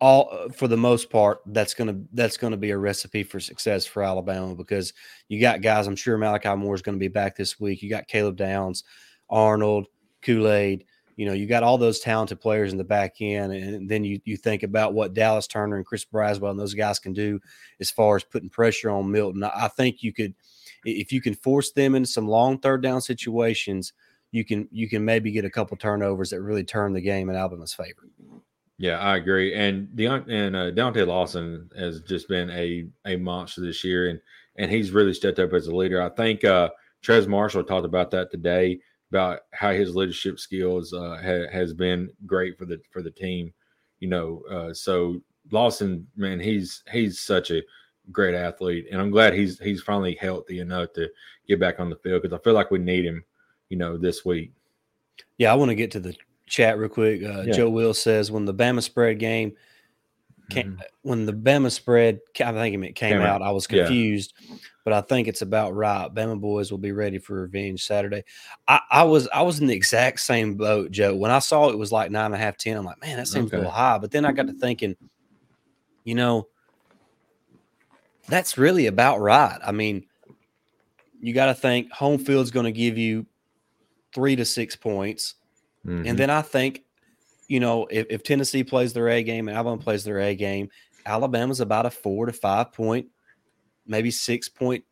all 0.00 0.50
for 0.50 0.68
the 0.68 0.76
most 0.76 1.08
part 1.08 1.40
that's 1.46 1.72
going 1.72 1.88
to 1.88 2.08
that's 2.12 2.36
going 2.36 2.50
to 2.50 2.58
be 2.58 2.70
a 2.70 2.78
recipe 2.78 3.22
for 3.22 3.40
success 3.40 3.86
for 3.86 4.02
Alabama 4.02 4.54
because 4.54 4.92
you 5.28 5.40
got 5.40 5.62
guys 5.62 5.86
I'm 5.86 5.96
sure 5.96 6.18
Malachi 6.18 6.54
Moore 6.54 6.74
is 6.74 6.82
going 6.82 6.96
to 6.96 7.00
be 7.00 7.08
back 7.08 7.34
this 7.34 7.58
week 7.58 7.82
you 7.82 7.88
got 7.88 8.06
Caleb 8.06 8.36
Downs 8.36 8.84
Arnold 9.30 9.86
Kool 10.26 10.50
Aid. 10.50 10.84
You 11.16 11.24
know, 11.24 11.32
you 11.32 11.46
got 11.46 11.62
all 11.62 11.78
those 11.78 12.00
talented 12.00 12.40
players 12.40 12.72
in 12.72 12.78
the 12.78 12.84
back 12.84 13.16
end, 13.20 13.52
and 13.52 13.88
then 13.88 14.04
you 14.04 14.20
you 14.24 14.36
think 14.36 14.62
about 14.62 14.92
what 14.92 15.14
Dallas 15.14 15.46
Turner 15.46 15.76
and 15.76 15.86
Chris 15.86 16.04
Braswell 16.04 16.50
and 16.50 16.60
those 16.60 16.74
guys 16.74 16.98
can 16.98 17.14
do 17.14 17.40
as 17.80 17.90
far 17.90 18.16
as 18.16 18.24
putting 18.24 18.50
pressure 18.50 18.90
on 18.90 19.10
Milton. 19.10 19.42
I 19.42 19.68
think 19.68 20.02
you 20.02 20.12
could, 20.12 20.34
if 20.84 21.12
you 21.12 21.22
can 21.22 21.34
force 21.34 21.72
them 21.72 21.94
into 21.94 22.08
some 22.08 22.28
long 22.28 22.58
third 22.58 22.82
down 22.82 23.00
situations, 23.00 23.94
you 24.30 24.44
can 24.44 24.68
you 24.70 24.90
can 24.90 25.06
maybe 25.06 25.32
get 25.32 25.46
a 25.46 25.50
couple 25.50 25.78
turnovers 25.78 26.30
that 26.30 26.42
really 26.42 26.64
turn 26.64 26.92
the 26.92 27.00
game 27.00 27.30
in 27.30 27.36
Alabama's 27.36 27.72
favor. 27.72 28.08
Yeah, 28.78 28.98
I 28.98 29.16
agree. 29.16 29.54
And 29.54 29.88
Deont- 29.96 30.30
and 30.30 30.54
uh, 30.54 30.70
Deontae 30.70 31.06
Lawson 31.06 31.70
has 31.78 32.02
just 32.02 32.28
been 32.28 32.50
a 32.50 32.88
a 33.06 33.16
monster 33.16 33.62
this 33.62 33.82
year, 33.84 34.10
and 34.10 34.20
and 34.56 34.70
he's 34.70 34.90
really 34.90 35.14
stepped 35.14 35.38
up 35.38 35.54
as 35.54 35.66
a 35.66 35.74
leader. 35.74 36.02
I 36.02 36.10
think 36.10 36.44
uh, 36.44 36.68
Trez 37.02 37.26
Marshall 37.26 37.64
talked 37.64 37.86
about 37.86 38.10
that 38.10 38.30
today 38.30 38.80
about 39.10 39.40
how 39.52 39.72
his 39.72 39.94
leadership 39.94 40.38
skills 40.38 40.92
uh, 40.92 41.20
ha- 41.22 41.50
has 41.52 41.72
been 41.72 42.10
great 42.26 42.58
for 42.58 42.64
the 42.64 42.80
for 42.90 43.02
the 43.02 43.10
team. 43.10 43.52
You 44.00 44.08
know, 44.08 44.42
uh, 44.50 44.74
so 44.74 45.20
Lawson, 45.50 46.06
man, 46.16 46.40
he's 46.40 46.82
he's 46.90 47.20
such 47.20 47.50
a 47.50 47.62
great 48.12 48.34
athlete, 48.34 48.86
and 48.90 49.00
I'm 49.00 49.10
glad 49.10 49.34
he's 49.34 49.58
he's 49.58 49.82
finally 49.82 50.16
healthy 50.20 50.60
enough 50.60 50.92
to 50.94 51.08
get 51.48 51.60
back 51.60 51.80
on 51.80 51.90
the 51.90 51.96
field 51.96 52.22
because 52.22 52.38
I 52.38 52.42
feel 52.42 52.54
like 52.54 52.70
we 52.70 52.78
need 52.78 53.04
him. 53.04 53.24
You 53.68 53.76
know, 53.76 53.96
this 53.96 54.24
week. 54.24 54.52
Yeah, 55.38 55.50
I 55.52 55.56
want 55.56 55.70
to 55.70 55.74
get 55.74 55.90
to 55.92 56.00
the 56.00 56.14
chat 56.46 56.78
real 56.78 56.88
quick. 56.88 57.22
Uh, 57.22 57.42
yeah. 57.42 57.52
Joe 57.52 57.68
Will 57.68 57.94
says 57.94 58.30
when 58.30 58.44
the 58.44 58.54
Bama 58.54 58.82
spread 58.82 59.18
game 59.18 59.54
came, 60.50 60.72
mm-hmm. 60.72 60.80
when 61.02 61.26
the 61.26 61.32
Bama 61.32 61.70
spread, 61.70 62.20
I 62.40 62.52
think 62.52 62.76
it 62.76 62.94
came, 62.94 63.12
came 63.12 63.20
out, 63.20 63.42
I 63.42 63.50
was 63.50 63.66
confused, 63.66 64.34
yeah. 64.38 64.56
But 64.86 64.92
I 64.92 65.00
think 65.00 65.26
it's 65.26 65.42
about 65.42 65.74
right. 65.74 66.14
Bama 66.14 66.40
boys 66.40 66.70
will 66.70 66.78
be 66.78 66.92
ready 66.92 67.18
for 67.18 67.40
revenge 67.40 67.84
Saturday. 67.84 68.22
I, 68.68 68.78
I, 68.88 69.02
was 69.02 69.26
I 69.34 69.42
was 69.42 69.58
in 69.58 69.66
the 69.66 69.74
exact 69.74 70.20
same 70.20 70.54
boat, 70.54 70.92
Joe. 70.92 71.16
When 71.16 71.32
I 71.32 71.40
saw 71.40 71.70
it 71.70 71.76
was 71.76 71.90
like 71.90 72.12
nine 72.12 72.26
and 72.26 72.36
a 72.36 72.38
half, 72.38 72.56
ten, 72.56 72.76
I'm 72.76 72.84
like, 72.84 73.00
man, 73.00 73.16
that 73.16 73.26
seems 73.26 73.48
okay. 73.48 73.56
a 73.56 73.58
little 73.58 73.72
high. 73.72 73.98
But 73.98 74.12
then 74.12 74.24
I 74.24 74.30
got 74.30 74.46
to 74.46 74.52
thinking, 74.52 74.94
you 76.04 76.14
know, 76.14 76.46
that's 78.28 78.58
really 78.58 78.86
about 78.86 79.18
right. 79.20 79.58
I 79.60 79.72
mean, 79.72 80.06
you 81.20 81.34
got 81.34 81.46
to 81.46 81.54
think 81.54 81.90
home 81.90 82.18
field's 82.18 82.52
going 82.52 82.66
to 82.66 82.72
give 82.72 82.96
you 82.96 83.26
three 84.14 84.36
to 84.36 84.44
six 84.44 84.76
points. 84.76 85.34
Mm-hmm. 85.84 86.06
And 86.06 86.16
then 86.16 86.30
I 86.30 86.42
think, 86.42 86.84
you 87.48 87.58
know, 87.58 87.88
if, 87.90 88.06
if, 88.08 88.22
Tennessee 88.22 88.62
plays 88.62 88.92
their 88.92 89.08
A 89.08 89.24
game 89.24 89.48
and 89.48 89.56
Alabama 89.56 89.82
plays 89.82 90.04
their 90.04 90.20
A 90.20 90.36
game, 90.36 90.68
Alabama's 91.04 91.58
about 91.58 91.86
a 91.86 91.90
four 91.90 92.26
to 92.26 92.32
five 92.32 92.72
point, 92.72 93.08
maybe 93.86 94.10
six 94.10 94.48
point 94.48 94.84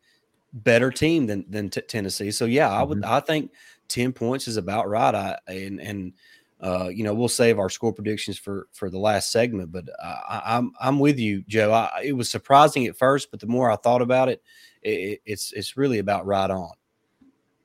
better 0.53 0.91
team 0.91 1.27
than 1.27 1.45
than 1.49 1.69
t- 1.69 1.81
Tennessee. 1.81 2.31
So 2.31 2.45
yeah, 2.45 2.69
I 2.69 2.83
would 2.83 2.99
mm-hmm. 2.99 3.13
I 3.13 3.19
think 3.19 3.51
ten 3.87 4.13
points 4.13 4.47
is 4.47 4.57
about 4.57 4.89
right. 4.89 5.13
I 5.13 5.37
and 5.47 5.79
and 5.79 6.13
uh, 6.61 6.87
you 6.87 7.03
know 7.03 7.13
we'll 7.13 7.27
save 7.27 7.59
our 7.59 7.69
score 7.69 7.93
predictions 7.93 8.37
for 8.37 8.67
for 8.71 8.89
the 8.89 8.99
last 8.99 9.31
segment, 9.31 9.71
but 9.71 9.85
I, 10.01 10.41
I'm, 10.45 10.71
I'm 10.79 10.99
with 10.99 11.19
you, 11.19 11.43
Joe. 11.47 11.71
I, 11.71 12.01
it 12.03 12.13
was 12.13 12.29
surprising 12.29 12.85
at 12.87 12.97
first, 12.97 13.29
but 13.29 13.39
the 13.39 13.47
more 13.47 13.69
I 13.69 13.75
thought 13.75 14.01
about 14.01 14.29
it, 14.29 14.41
it 14.81 15.21
it's 15.25 15.51
it's 15.53 15.77
really 15.77 15.99
about 15.99 16.25
right 16.25 16.49
on. 16.49 16.71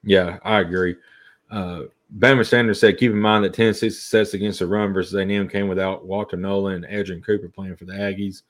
Yeah, 0.03 0.39
I 0.45 0.61
agree. 0.61 0.97
Uh, 1.51 1.83
Bama 2.19 2.45
Standard 2.45 2.75
said, 2.75 2.99
keep 2.99 3.13
in 3.13 3.21
mind 3.21 3.45
that 3.45 3.55
Tennessee's 3.55 4.01
success 4.01 4.35
against 4.35 4.59
the 4.59 4.67
run 4.67 4.93
versus 4.93 5.15
A&M 5.15 5.49
came 5.49 5.69
without 5.69 6.07
Walter 6.07 6.37
Nolen 6.37 6.85
and 6.85 6.85
Edgerrin 6.85 7.25
Cooper 7.25 7.49
playing 7.49 7.77
for 7.77 7.85
the 7.85 7.93
Aggies. 7.93 8.43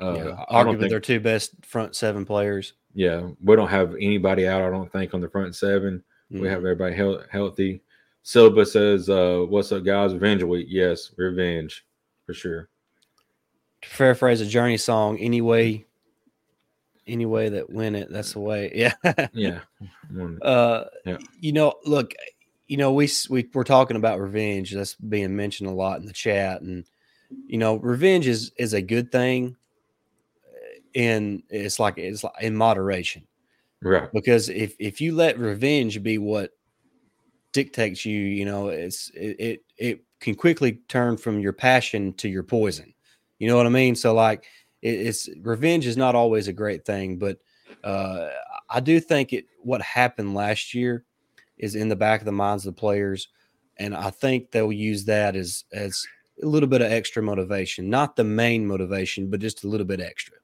Uh, 0.00 0.12
yeah, 0.12 0.44
arguably 0.50 0.80
think, 0.80 0.90
their 0.90 1.00
two 1.00 1.20
best 1.20 1.52
front 1.64 1.96
seven 1.96 2.24
players. 2.24 2.74
Yeah, 2.96 3.28
we 3.42 3.56
don't 3.56 3.68
have 3.68 3.94
anybody 3.94 4.48
out, 4.48 4.62
I 4.62 4.70
don't 4.70 4.90
think, 4.90 5.12
on 5.12 5.20
the 5.20 5.28
front 5.28 5.54
7 5.54 5.98
mm-hmm. 6.32 6.42
We 6.42 6.48
have 6.48 6.58
everybody 6.58 6.94
he- 6.94 7.18
healthy. 7.30 7.82
Silva 8.22 8.66
says, 8.66 9.08
uh, 9.08 9.44
what's 9.48 9.70
up, 9.70 9.84
guys? 9.84 10.12
Revenge 10.12 10.42
week. 10.42 10.66
Yes, 10.68 11.12
revenge 11.16 11.84
for 12.24 12.34
sure. 12.34 12.68
To 13.82 13.90
paraphrase 13.90 14.40
a 14.40 14.46
Journey 14.46 14.78
song, 14.78 15.18
anyway, 15.18 15.84
any 17.06 17.26
way 17.26 17.50
that 17.50 17.70
win 17.70 17.94
it, 17.94 18.10
that's 18.10 18.32
the 18.32 18.40
way. 18.40 18.72
Yeah. 19.04 19.28
yeah. 19.32 19.60
Uh, 20.42 20.84
yeah. 21.04 21.18
You 21.38 21.52
know, 21.52 21.74
look, 21.84 22.14
you 22.66 22.76
know, 22.78 22.92
we, 22.92 23.08
we 23.30 23.48
we're 23.54 23.62
talking 23.62 23.96
about 23.96 24.20
revenge. 24.20 24.72
That's 24.72 24.94
being 24.94 25.36
mentioned 25.36 25.68
a 25.68 25.72
lot 25.72 26.00
in 26.00 26.06
the 26.06 26.12
chat, 26.12 26.62
and 26.62 26.84
you 27.46 27.58
know, 27.58 27.76
revenge 27.76 28.26
is 28.26 28.52
is 28.56 28.72
a 28.72 28.82
good 28.82 29.12
thing. 29.12 29.56
And 30.96 31.42
it's 31.50 31.78
like 31.78 31.98
it's 31.98 32.24
like 32.24 32.32
in 32.40 32.56
moderation, 32.56 33.26
right? 33.82 34.08
Because 34.12 34.48
if 34.48 34.74
if 34.78 35.00
you 35.00 35.14
let 35.14 35.38
revenge 35.38 36.02
be 36.02 36.18
what 36.18 36.52
dictates 37.52 38.04
you, 38.04 38.18
you 38.18 38.44
know, 38.46 38.68
it's 38.68 39.10
it 39.14 39.36
it, 39.38 39.64
it 39.76 40.04
can 40.20 40.34
quickly 40.34 40.80
turn 40.88 41.16
from 41.18 41.38
your 41.38 41.52
passion 41.52 42.14
to 42.14 42.28
your 42.28 42.42
poison. 42.42 42.94
You 43.38 43.48
know 43.48 43.56
what 43.56 43.66
I 43.66 43.70
mean? 43.70 43.94
So 43.94 44.14
like, 44.14 44.44
it, 44.80 45.06
it's 45.06 45.28
revenge 45.42 45.86
is 45.86 45.98
not 45.98 46.14
always 46.14 46.48
a 46.48 46.52
great 46.52 46.86
thing, 46.86 47.18
but 47.18 47.38
uh, 47.84 48.30
I 48.70 48.80
do 48.80 48.98
think 48.98 49.32
it 49.32 49.46
what 49.60 49.82
happened 49.82 50.34
last 50.34 50.74
year 50.74 51.04
is 51.58 51.74
in 51.74 51.88
the 51.88 51.96
back 51.96 52.20
of 52.20 52.26
the 52.26 52.32
minds 52.32 52.66
of 52.66 52.74
the 52.74 52.80
players, 52.80 53.28
and 53.78 53.94
I 53.94 54.10
think 54.10 54.50
they'll 54.50 54.72
use 54.72 55.04
that 55.04 55.36
as 55.36 55.64
as 55.72 56.06
a 56.42 56.46
little 56.46 56.68
bit 56.68 56.82
of 56.82 56.90
extra 56.90 57.22
motivation, 57.22 57.88
not 57.90 58.16
the 58.16 58.24
main 58.24 58.66
motivation, 58.66 59.30
but 59.30 59.40
just 59.40 59.64
a 59.64 59.68
little 59.68 59.86
bit 59.86 60.00
extra. 60.00 60.36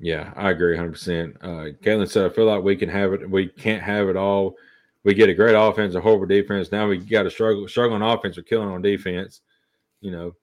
Yeah, 0.00 0.32
I 0.36 0.50
agree 0.50 0.76
100%. 0.76 1.36
Uh, 1.40 1.72
Caitlin 1.82 2.08
said, 2.08 2.30
I 2.30 2.34
feel 2.34 2.46
like 2.46 2.62
we 2.62 2.76
can 2.76 2.88
have 2.88 3.12
it. 3.12 3.28
We 3.30 3.48
can't 3.48 3.82
have 3.82 4.08
it 4.08 4.16
all. 4.16 4.56
We 5.04 5.14
get 5.14 5.28
a 5.28 5.34
great 5.34 5.54
offense, 5.54 5.94
a 5.94 6.00
horrible 6.00 6.26
defense. 6.26 6.72
Now 6.72 6.88
we 6.88 6.98
got 6.98 7.24
to 7.24 7.30
struggle, 7.30 7.68
struggling 7.68 8.02
offense 8.02 8.38
or 8.38 8.42
killing 8.42 8.68
on 8.68 8.82
defense. 8.82 9.40
You 10.00 10.10
know. 10.10 10.34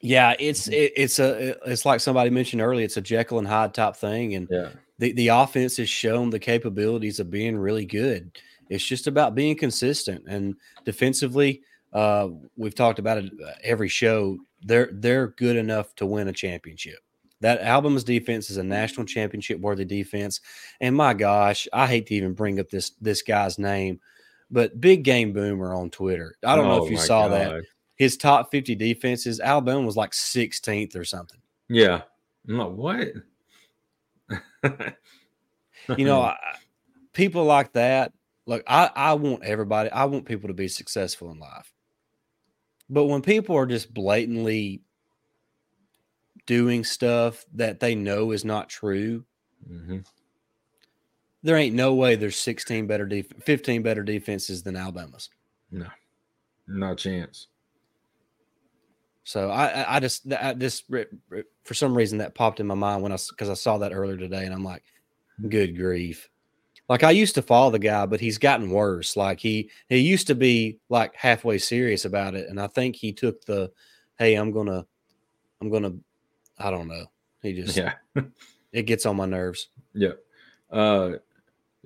Yeah, 0.00 0.34
it's 0.40 0.68
it, 0.68 0.92
it's 0.96 1.18
a 1.20 1.56
it's 1.70 1.84
like 1.84 2.00
somebody 2.00 2.30
mentioned 2.30 2.60
earlier. 2.60 2.84
It's 2.84 2.96
a 2.96 3.02
Jekyll 3.02 3.38
and 3.38 3.46
Hyde 3.46 3.72
type 3.72 3.94
thing, 3.94 4.34
and 4.34 4.48
yeah. 4.50 4.70
the 4.98 5.12
the 5.12 5.28
offense 5.28 5.76
has 5.76 5.88
shown 5.88 6.30
the 6.30 6.40
capabilities 6.40 7.20
of 7.20 7.30
being 7.30 7.56
really 7.56 7.84
good. 7.84 8.36
It's 8.68 8.84
just 8.84 9.06
about 9.06 9.34
being 9.34 9.56
consistent 9.56 10.24
and 10.26 10.56
defensively. 10.84 11.62
Uh, 11.92 12.30
we've 12.56 12.74
talked 12.74 12.98
about 12.98 13.18
it 13.18 13.32
uh, 13.44 13.52
every 13.62 13.88
show. 13.88 14.38
They're 14.62 14.90
they're 14.92 15.28
good 15.28 15.56
enough 15.56 15.94
to 15.96 16.06
win 16.06 16.28
a 16.28 16.32
championship. 16.32 16.98
That 17.42 17.60
Alabama's 17.60 18.04
defense 18.04 18.50
is 18.50 18.56
a 18.56 18.60
mm-hmm. 18.60 18.70
national 18.70 19.06
championship 19.06 19.60
worthy 19.60 19.84
defense. 19.84 20.40
And 20.80 20.96
my 20.96 21.14
gosh, 21.14 21.68
I 21.72 21.86
hate 21.86 22.06
to 22.06 22.14
even 22.14 22.32
bring 22.32 22.58
up 22.58 22.70
this 22.70 22.90
this 23.00 23.22
guy's 23.22 23.58
name, 23.58 24.00
but 24.50 24.80
Big 24.80 25.04
Game 25.04 25.32
Boomer 25.32 25.74
on 25.74 25.90
Twitter. 25.90 26.36
I 26.44 26.56
don't 26.56 26.66
oh 26.66 26.68
know 26.68 26.84
if 26.84 26.88
oh 26.88 26.90
you 26.90 26.96
saw 26.96 27.28
God. 27.28 27.34
that. 27.38 27.62
His 27.96 28.16
top 28.16 28.50
50 28.50 28.74
defenses, 28.74 29.38
Alabama 29.38 29.82
was 29.82 29.96
like 29.96 30.10
16th 30.10 30.96
or 30.96 31.04
something. 31.04 31.38
Yeah. 31.68 32.02
I'm 32.48 32.58
like, 32.58 32.72
what? 32.72 33.08
you 35.96 36.04
know, 36.04 36.22
I, 36.22 36.36
people 37.12 37.44
like 37.44 37.74
that 37.74 38.12
Look, 38.46 38.64
I, 38.66 38.90
I 38.94 39.14
want 39.14 39.44
everybody, 39.44 39.90
I 39.90 40.04
want 40.06 40.26
people 40.26 40.48
to 40.48 40.54
be 40.54 40.68
successful 40.68 41.30
in 41.30 41.38
life. 41.38 41.72
But 42.90 43.04
when 43.04 43.22
people 43.22 43.56
are 43.56 43.66
just 43.66 43.94
blatantly 43.94 44.82
doing 46.46 46.84
stuff 46.84 47.44
that 47.54 47.80
they 47.80 47.94
know 47.94 48.32
is 48.32 48.44
not 48.44 48.68
true, 48.68 49.24
mm-hmm. 49.70 49.98
there 51.42 51.56
ain't 51.56 51.74
no 51.74 51.94
way 51.94 52.14
there's 52.14 52.36
16 52.36 52.86
better, 52.86 53.06
def- 53.06 53.32
15 53.44 53.82
better 53.82 54.02
defenses 54.02 54.62
than 54.62 54.76
Alabama's. 54.76 55.30
No, 55.70 55.86
no 56.66 56.94
chance. 56.94 57.48
So 59.24 59.50
I, 59.50 59.96
I 59.96 60.00
just, 60.00 60.32
I 60.32 60.52
just 60.54 60.84
for 60.88 61.74
some 61.74 61.96
reason 61.96 62.18
that 62.18 62.34
popped 62.34 62.60
in 62.60 62.66
my 62.66 62.74
mind 62.74 63.02
when 63.02 63.12
I, 63.12 63.18
because 63.30 63.48
I 63.48 63.54
saw 63.54 63.78
that 63.78 63.92
earlier 63.92 64.16
today, 64.16 64.44
and 64.44 64.54
I'm 64.54 64.64
like, 64.64 64.82
good 65.48 65.76
grief. 65.76 66.28
Like 66.88 67.04
I 67.04 67.12
used 67.12 67.36
to 67.36 67.42
follow 67.42 67.70
the 67.70 67.78
guy, 67.78 68.04
but 68.06 68.20
he's 68.20 68.38
gotten 68.38 68.70
worse. 68.70 69.16
Like 69.16 69.40
he 69.40 69.70
he 69.88 69.98
used 69.98 70.26
to 70.26 70.34
be 70.34 70.78
like 70.88 71.14
halfway 71.14 71.58
serious 71.58 72.04
about 72.04 72.34
it, 72.34 72.48
and 72.48 72.60
I 72.60 72.66
think 72.66 72.96
he 72.96 73.12
took 73.12 73.44
the, 73.44 73.70
hey, 74.18 74.34
I'm 74.34 74.50
gonna, 74.50 74.84
I'm 75.60 75.70
gonna, 75.70 75.94
I 76.62 76.70
don't 76.70 76.88
know. 76.88 77.06
He 77.42 77.52
just 77.52 77.76
yeah, 77.76 77.94
it 78.72 78.82
gets 78.84 79.06
on 79.06 79.16
my 79.16 79.26
nerves. 79.26 79.68
Yeah. 79.94 80.12
Uh, 80.70 81.14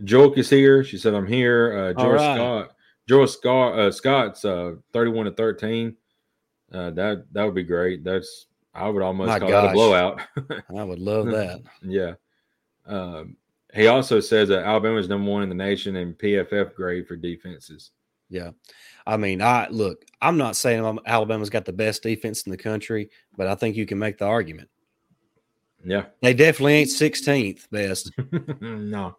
Joke 0.04 0.36
is 0.38 0.50
here. 0.50 0.84
She 0.84 0.98
said, 0.98 1.14
"I'm 1.14 1.26
here." 1.26 1.78
Uh, 1.78 1.92
George 2.00 2.20
right. 2.20 2.36
Scott, 2.36 2.70
George 3.08 3.30
Scott, 3.30 3.78
uh, 3.78 3.90
Scott's 3.90 4.44
uh, 4.44 4.74
31 4.92 5.26
to 5.26 5.32
13. 5.32 5.96
Uh, 6.72 6.90
that 6.90 7.24
that 7.32 7.44
would 7.44 7.54
be 7.54 7.62
great. 7.62 8.04
That's 8.04 8.46
I 8.74 8.88
would 8.88 9.02
almost 9.02 9.28
my 9.28 9.38
call 9.38 9.48
gosh. 9.48 9.64
that 9.64 9.70
a 9.70 9.74
blowout. 9.74 10.20
I 10.76 10.84
would 10.84 10.98
love 10.98 11.26
that. 11.26 11.62
yeah. 11.82 12.14
Um, 12.84 13.36
he 13.74 13.86
also 13.86 14.20
says 14.20 14.48
that 14.48 14.64
Alabama 14.64 14.98
is 14.98 15.08
number 15.08 15.30
one 15.30 15.42
in 15.42 15.48
the 15.48 15.54
nation 15.54 15.96
in 15.96 16.14
PFF 16.14 16.74
grade 16.74 17.08
for 17.08 17.16
defenses. 17.16 17.90
Yeah. 18.28 18.50
I 19.06 19.16
mean, 19.16 19.40
I 19.40 19.68
look, 19.68 20.04
I'm 20.20 20.36
not 20.36 20.56
saying 20.56 20.98
Alabama's 21.06 21.50
got 21.50 21.64
the 21.64 21.72
best 21.72 22.02
defense 22.02 22.42
in 22.42 22.50
the 22.50 22.56
country, 22.56 23.10
but 23.36 23.46
I 23.46 23.54
think 23.54 23.76
you 23.76 23.86
can 23.86 23.98
make 23.98 24.18
the 24.18 24.26
argument. 24.26 24.68
Yeah. 25.84 26.06
They 26.20 26.34
definitely 26.34 26.74
ain't 26.74 26.90
16th 26.90 27.70
best. 27.70 28.10
no. 28.60 29.16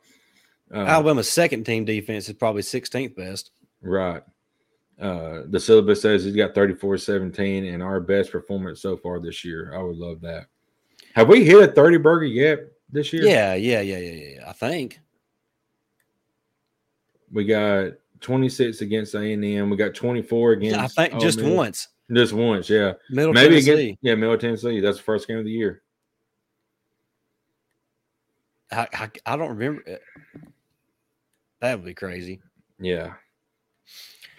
Uh, 0.74 0.80
Alabama's 0.80 1.32
second 1.32 1.64
team 1.64 1.86
defense 1.86 2.28
is 2.28 2.36
probably 2.36 2.62
16th 2.62 3.16
best. 3.16 3.52
Right. 3.82 4.22
Uh, 5.00 5.44
the 5.46 5.60
syllabus 5.60 6.02
says 6.02 6.24
he's 6.24 6.36
got 6.36 6.56
34 6.56 6.98
17 6.98 7.66
and 7.66 7.84
our 7.84 8.00
best 8.00 8.32
performance 8.32 8.82
so 8.82 8.98
far 8.98 9.20
this 9.20 9.46
year. 9.46 9.74
I 9.74 9.82
would 9.82 9.96
love 9.96 10.20
that. 10.22 10.48
Have 11.14 11.30
we 11.30 11.46
hit 11.46 11.70
a 11.70 11.72
30 11.72 11.98
burger 11.98 12.26
yet 12.26 12.60
this 12.92 13.14
year? 13.14 13.24
Yeah, 13.24 13.54
yeah, 13.54 13.82
yeah, 13.82 13.98
yeah, 13.98 14.34
yeah. 14.36 14.50
I 14.50 14.54
think 14.54 15.00
we 17.32 17.46
got 17.46 17.94
26 18.22 18.82
against 18.82 19.16
A 19.16 19.34
and 19.34 19.44
M. 19.44 19.70
We 19.70 19.78
got 19.78 19.94
24 19.94 20.52
against. 20.54 20.80
I 20.80 20.88
think 20.88 21.16
oh, 21.16 21.20
just 21.20 21.42
once. 21.42 21.88
Just 22.12 22.34
once, 22.34 22.70
yeah. 22.70 22.94
Middle 23.10 23.34
Maybe 23.34 23.56
Tennessee. 23.62 23.72
Against, 23.72 24.00
yeah, 24.02 24.16
Middle 24.16 24.38
Tennessee. 24.38 24.80
That's 24.80 24.98
the 24.98 25.04
first 25.04 25.28
game 25.28 25.40
of 25.40 25.46
the 25.46 25.52
year. 25.52 25.84
I, 28.72 28.88
I, 28.94 29.10
I 29.26 29.38
don't 29.38 29.58
remember. 29.58 30.00
That 31.60 31.76
would 31.76 31.86
be 31.86 31.94
crazy. 31.94 32.40
Yeah. 32.80 33.14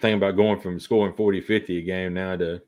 Think 0.01 0.17
about 0.17 0.35
going 0.35 0.59
from 0.59 0.79
scoring 0.79 1.13
40, 1.13 1.41
50 1.41 1.77
a 1.77 1.81
game 1.81 2.13
now 2.13 2.35
to 2.37 2.61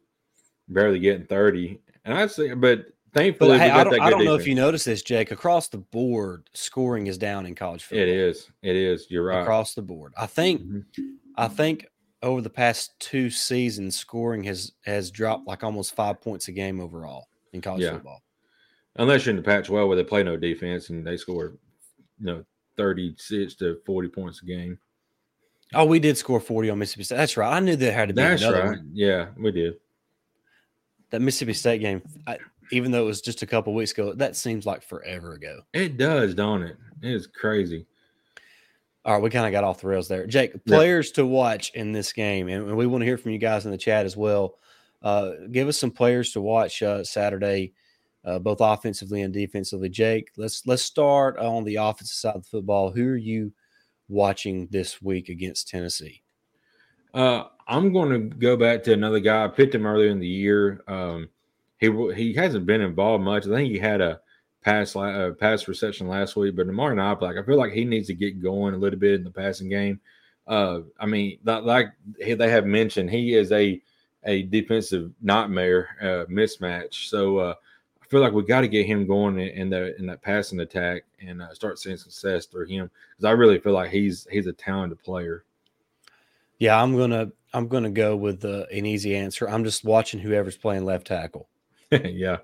barely 0.67 0.99
getting 0.99 1.25
30. 1.25 1.79
And 2.05 2.13
I 2.13 2.27
say, 2.27 2.53
but 2.53 2.87
thankfully, 3.13 3.57
but, 3.57 3.59
hey, 3.59 3.69
I 3.69 3.83
don't, 3.83 3.99
I 3.99 4.09
don't 4.09 4.25
know 4.25 4.35
if 4.35 4.47
you 4.47 4.55
notice 4.55 4.83
this, 4.83 5.01
Jake. 5.01 5.31
Across 5.31 5.69
the 5.69 5.77
board, 5.77 6.49
scoring 6.53 7.07
is 7.07 7.17
down 7.17 7.45
in 7.45 7.55
college 7.55 7.83
football. 7.83 8.03
It 8.03 8.09
is. 8.09 8.49
It 8.61 8.75
is. 8.75 9.07
You're 9.09 9.23
right. 9.23 9.41
Across 9.41 9.75
the 9.75 9.81
board. 9.81 10.13
I 10.17 10.25
think, 10.25 10.61
mm-hmm. 10.61 11.01
I 11.37 11.47
think 11.47 11.85
over 12.23 12.41
the 12.41 12.49
past 12.49 12.99
two 12.99 13.29
seasons, 13.29 13.95
scoring 13.95 14.43
has 14.43 14.73
has 14.85 15.11
dropped 15.11 15.47
like 15.47 15.63
almost 15.63 15.95
five 15.95 16.21
points 16.21 16.47
a 16.47 16.51
game 16.51 16.79
overall 16.79 17.27
in 17.53 17.61
college 17.61 17.83
yeah. 17.83 17.93
football. 17.93 18.21
Unless 18.97 19.25
you're 19.25 19.31
in 19.31 19.37
the 19.37 19.43
Pac-12 19.43 19.87
where 19.87 19.95
they 19.95 20.03
play 20.03 20.21
no 20.21 20.35
defense 20.35 20.89
and 20.89 21.05
they 21.05 21.15
score, 21.15 21.53
you 22.19 22.25
know, 22.25 22.45
36 22.75 23.55
to 23.55 23.79
40 23.85 24.09
points 24.09 24.41
a 24.41 24.45
game. 24.45 24.77
Oh, 25.73 25.85
we 25.85 25.99
did 25.99 26.17
score 26.17 26.41
40 26.41 26.71
on 26.71 26.79
Mississippi 26.79 27.05
State. 27.05 27.15
That's 27.15 27.37
right. 27.37 27.55
I 27.55 27.59
knew 27.61 27.77
there 27.77 27.93
had 27.93 28.09
to 28.09 28.13
be 28.13 28.21
That's 28.21 28.41
another 28.41 28.59
right. 28.59 28.77
One. 28.77 28.91
Yeah, 28.93 29.27
we 29.37 29.51
did. 29.51 29.75
That 31.11 31.21
Mississippi 31.21 31.53
State 31.53 31.79
game, 31.79 32.01
I, 32.27 32.37
even 32.71 32.91
though 32.91 33.03
it 33.03 33.07
was 33.07 33.21
just 33.21 33.41
a 33.41 33.47
couple 33.47 33.73
weeks 33.73 33.91
ago, 33.91 34.13
that 34.13 34.35
seems 34.35 34.65
like 34.65 34.83
forever 34.83 35.33
ago. 35.33 35.61
It 35.73 35.97
does, 35.97 36.33
don't 36.33 36.63
it? 36.63 36.77
It 37.01 37.13
is 37.13 37.27
crazy. 37.27 37.85
All 39.03 39.13
right, 39.13 39.23
we 39.23 39.29
kind 39.29 39.47
of 39.47 39.51
got 39.51 39.63
off 39.63 39.81
the 39.81 39.87
rails 39.87 40.07
there. 40.07 40.27
Jake, 40.27 40.63
players 40.65 41.09
yeah. 41.09 41.15
to 41.15 41.25
watch 41.25 41.71
in 41.73 41.91
this 41.91 42.13
game, 42.13 42.47
and 42.49 42.75
we 42.77 42.85
want 42.85 43.01
to 43.01 43.05
hear 43.05 43.17
from 43.17 43.31
you 43.31 43.39
guys 43.39 43.65
in 43.65 43.71
the 43.71 43.77
chat 43.77 44.05
as 44.05 44.15
well. 44.15 44.59
Uh, 45.01 45.31
give 45.51 45.67
us 45.67 45.79
some 45.79 45.89
players 45.89 46.31
to 46.33 46.41
watch 46.41 46.83
uh, 46.83 47.03
Saturday 47.03 47.73
uh, 48.25 48.39
both 48.39 48.59
offensively 48.61 49.21
and 49.21 49.33
defensively. 49.33 49.89
Jake, 49.89 50.31
let's 50.37 50.65
let's 50.67 50.83
start 50.83 51.37
on 51.37 51.63
the 51.63 51.77
offensive 51.77 52.15
side 52.15 52.35
of 52.35 52.43
the 52.43 52.49
football. 52.49 52.91
Who 52.91 53.07
are 53.07 53.17
you 53.17 53.51
watching 54.09 54.67
this 54.71 55.01
week 55.01 55.29
against 55.29 55.67
Tennessee? 55.67 56.21
Uh, 57.13 57.45
I'm 57.67 57.91
going 57.91 58.09
to 58.09 58.35
go 58.35 58.55
back 58.55 58.83
to 58.83 58.93
another 58.93 59.19
guy. 59.19 59.43
I 59.43 59.47
picked 59.47 59.75
him 59.75 59.85
earlier 59.85 60.09
in 60.09 60.19
the 60.19 60.27
year. 60.27 60.83
Um, 60.87 61.29
he 61.81 62.13
he 62.13 62.33
hasn't 62.33 62.65
been 62.65 62.81
involved 62.81 63.23
much. 63.23 63.45
I 63.45 63.49
think 63.49 63.71
he 63.71 63.79
had 63.79 63.99
a 63.99 64.21
pass 64.63 64.93
pass 65.39 65.67
reception 65.67 66.07
last 66.07 66.35
week, 66.35 66.55
but 66.55 66.69
Amari 66.69 66.95
Niblack, 66.95 67.41
I 67.41 67.45
feel 67.45 67.57
like 67.57 67.73
he 67.73 67.83
needs 67.83 68.07
to 68.07 68.13
get 68.13 68.41
going 68.41 68.75
a 68.75 68.77
little 68.77 68.99
bit 68.99 69.15
in 69.15 69.23
the 69.23 69.31
passing 69.31 69.67
game. 69.67 69.99
Uh, 70.47 70.81
I 70.99 71.07
mean, 71.07 71.39
like 71.43 71.87
they 72.17 72.49
have 72.49 72.65
mentioned, 72.65 73.09
he 73.09 73.33
is 73.35 73.51
a 73.51 73.81
a 74.23 74.43
defensive 74.43 75.11
nightmare 75.21 75.89
uh, 75.99 76.31
mismatch. 76.31 77.09
So 77.09 77.39
uh, 77.39 77.55
I 78.01 78.05
feel 78.07 78.21
like 78.21 78.33
we 78.33 78.43
got 78.43 78.61
to 78.61 78.67
get 78.67 78.85
him 78.85 79.07
going 79.07 79.39
in, 79.39 79.71
the 79.71 79.97
in 79.97 80.05
that 80.05 80.21
passing 80.21 80.59
attack 80.59 81.03
and 81.19 81.41
uh, 81.41 81.53
start 81.55 81.79
seeing 81.79 81.97
success 81.97 82.45
through 82.45 82.67
him 82.67 82.91
because 83.09 83.25
I 83.25 83.31
really 83.31 83.59
feel 83.59 83.73
like 83.73 83.89
he's 83.89 84.27
he's 84.31 84.47
a 84.47 84.53
talented 84.53 85.01
player. 85.01 85.43
Yeah, 86.59 86.79
I'm 86.79 86.95
gonna 86.95 87.31
I'm 87.53 87.67
gonna 87.67 87.89
go 87.89 88.15
with 88.15 88.45
uh, 88.45 88.65
an 88.71 88.85
easy 88.85 89.15
answer. 89.15 89.49
I'm 89.49 89.63
just 89.63 89.83
watching 89.83 90.19
whoever's 90.19 90.57
playing 90.57 90.85
left 90.85 91.07
tackle. 91.07 91.47
yeah, 92.05 92.37